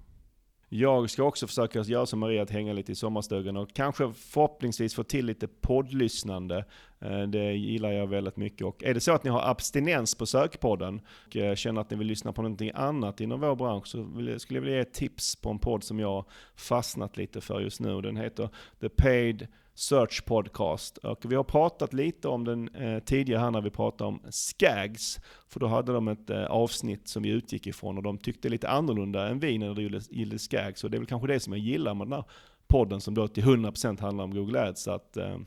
Jag 0.76 1.10
ska 1.10 1.24
också 1.24 1.48
försöka 1.48 1.82
göra 1.82 2.06
som 2.06 2.20
Maria, 2.20 2.44
att 2.44 2.50
hänga 2.50 2.74
lite 2.74 2.92
i 2.92 2.96
sommarstugan 2.96 3.58
och 3.58 3.74
kanske 3.74 4.14
förhoppningsvis 4.14 4.96
få 4.96 5.04
till 5.04 5.26
lite 5.26 5.48
poddlyssnande. 5.48 6.66
Eh, 7.00 7.22
det 7.22 7.54
gillar 7.54 7.92
jag 7.92 8.08
väldigt 8.08 8.38
mycket. 8.38 8.68
Och 8.68 8.84
är 8.84 8.94
det 8.94 9.00
så 9.00 9.12
att 9.14 9.24
ni 9.24 9.30
har 9.30 9.50
abstinens 9.50 10.16
på 10.16 10.26
sökpodden 10.26 11.02
och 11.28 11.36
eh, 11.36 11.56
känner 11.56 11.82
att 11.82 11.90
ni 11.90 11.98
vill 11.98 12.08
lyssna 12.08 12.34
på 12.34 12.42
någonting 12.42 12.72
annat 12.76 13.22
inom 13.22 13.40
vår 13.40 13.56
bransch 13.56 13.88
så 13.88 14.08
skulle 14.40 14.58
jag 14.58 14.62
vilja 14.62 14.76
ge 14.76 14.82
ett 14.82 14.94
tips 14.94 15.36
på 15.36 15.50
en 15.50 15.60
podd 15.60 15.84
som 15.84 16.00
jag 16.00 16.26
fastnat 16.56 17.18
lite 17.18 17.42
för 17.42 17.60
just 17.60 17.80
nu. 17.80 18.02
Den 18.02 18.18
heter 18.18 18.50
The 18.80 18.90
Paid 18.90 19.48
Search 19.76 20.26
Podcast. 20.26 20.98
Och 20.98 21.32
vi 21.32 21.36
har 21.36 21.44
pratat 21.44 21.94
lite 21.94 22.28
om 22.28 22.44
den 22.46 22.76
eh, 22.76 23.00
tidigare 23.00 23.40
här 23.40 23.52
när 23.52 23.62
vi 23.62 23.70
pratade 23.70 24.08
om 24.08 24.22
Skags. 24.30 25.20
För 25.48 25.60
då 25.60 25.68
hade 25.68 25.94
de 25.94 26.08
ett 26.08 26.30
eh, 26.30 26.46
avsnitt 26.46 27.08
som 27.08 27.24
vi 27.24 27.30
utgick 27.30 27.68
ifrån 27.68 27.98
och 27.98 28.04
de 28.04 28.18
tyckte 28.18 28.50
lite 28.50 28.70
annorlunda 28.70 29.28
än 29.28 29.40
vi 29.40 29.58
när 29.58 29.76
det 29.76 30.16
gällde 30.18 30.40
Skags. 30.40 30.84
Och 30.84 30.92
det 30.92 30.98
är 30.98 31.00
väl 31.00 31.08
kanske 31.08 31.28
det 31.28 31.40
som 31.40 31.54
jag 31.54 31.60
gillar 31.60 31.94
med 31.94 32.08
den 32.08 32.14
här 32.14 32.24
podden 32.68 33.02
som 33.02 33.14
då 33.14 33.28
till 33.28 33.44
100% 33.44 34.02
handlar 34.02 34.24
om 34.24 34.36
Google 34.36 34.62
Ads. 34.62 34.88
Att, 34.88 35.18
eh, 35.18 35.38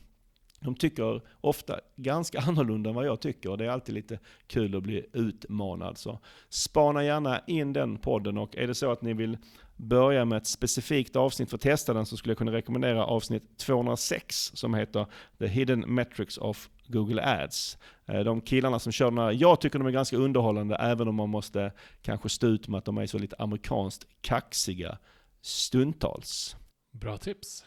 de 0.60 0.74
tycker 0.74 1.22
ofta 1.40 1.80
ganska 1.96 2.40
annorlunda 2.46 2.90
än 2.90 2.96
vad 2.96 3.06
jag 3.06 3.20
tycker 3.20 3.50
och 3.50 3.58
det 3.58 3.64
är 3.64 3.70
alltid 3.70 3.94
lite 3.94 4.18
kul 4.46 4.76
att 4.76 4.82
bli 4.82 5.06
utmanad. 5.12 5.98
Så 5.98 6.18
spana 6.48 7.04
gärna 7.04 7.40
in 7.46 7.72
den 7.72 7.98
podden 7.98 8.38
och 8.38 8.56
är 8.56 8.66
det 8.66 8.74
så 8.74 8.90
att 8.90 9.02
ni 9.02 9.14
vill 9.14 9.38
börja 9.76 10.24
med 10.24 10.36
ett 10.36 10.46
specifikt 10.46 11.16
avsnitt 11.16 11.50
för 11.50 11.56
att 11.56 11.62
testa 11.62 11.94
den 11.94 12.06
så 12.06 12.16
skulle 12.16 12.30
jag 12.30 12.38
kunna 12.38 12.52
rekommendera 12.52 13.04
avsnitt 13.04 13.58
206 13.58 14.50
som 14.54 14.74
heter 14.74 15.06
The 15.38 15.46
Hidden 15.46 15.80
Metrics 15.80 16.38
of 16.38 16.68
Google 16.86 17.22
Ads. 17.22 17.78
Eh, 18.06 18.20
de 18.20 18.40
killarna 18.40 18.78
som 18.78 18.92
kör 18.92 19.10
den 19.10 19.18
här, 19.18 19.32
jag 19.32 19.60
tycker 19.60 19.78
de 19.78 19.88
är 19.88 19.92
ganska 19.92 20.16
underhållande 20.16 20.76
även 20.76 21.08
om 21.08 21.14
man 21.14 21.28
måste 21.28 21.72
kanske 22.02 22.28
stå 22.28 22.46
ut 22.46 22.68
med 22.68 22.78
att 22.78 22.84
de 22.84 22.98
är 22.98 23.06
så 23.06 23.18
lite 23.18 23.36
amerikanskt 23.38 24.06
kaxiga 24.20 24.98
stundtals. 25.42 26.56
Bra 26.92 27.16
tips. 27.16 27.64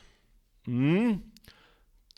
Mm. 0.68 1.22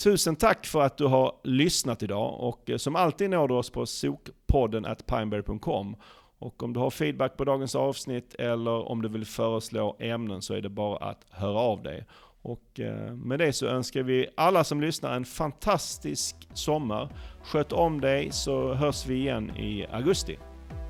Tusen 0.03 0.35
tack 0.35 0.65
för 0.65 0.81
att 0.81 0.97
du 0.97 1.05
har 1.05 1.35
lyssnat 1.43 2.03
idag 2.03 2.39
och 2.39 2.69
eh, 2.69 2.77
som 2.77 2.95
alltid 2.95 3.29
når 3.29 3.47
du 3.47 3.53
oss 3.53 3.69
på 3.69 3.85
sokpodden 3.85 4.85
at 4.85 5.05
pineberry.com. 5.05 5.95
Och 6.41 6.63
om 6.63 6.73
du 6.73 6.79
har 6.79 6.89
feedback 6.89 7.37
på 7.37 7.45
dagens 7.45 7.75
avsnitt 7.75 8.35
eller 8.39 8.89
om 8.89 9.01
du 9.01 9.09
vill 9.09 9.25
föreslå 9.25 9.95
ämnen 9.99 10.41
så 10.41 10.53
är 10.53 10.61
det 10.61 10.69
bara 10.69 10.97
att 10.97 11.25
höra 11.29 11.59
av 11.59 11.83
dig. 11.83 12.05
Och 12.41 12.79
eh, 12.79 13.13
med 13.13 13.39
det 13.39 13.53
så 13.53 13.65
önskar 13.65 14.03
vi 14.03 14.27
alla 14.37 14.63
som 14.63 14.81
lyssnar 14.81 15.15
en 15.15 15.25
fantastisk 15.25 16.35
sommar. 16.53 17.09
Sköt 17.43 17.71
om 17.71 18.01
dig 18.01 18.31
så 18.31 18.73
hörs 18.73 19.05
vi 19.05 19.15
igen 19.15 19.57
i 19.57 19.85
augusti. 19.91 20.37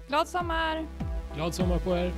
Glad 0.08 0.28
sommar! 0.28 0.88
Glad 1.36 1.56
sommar 1.56 1.80
på 1.80 1.98
er! 1.98 2.12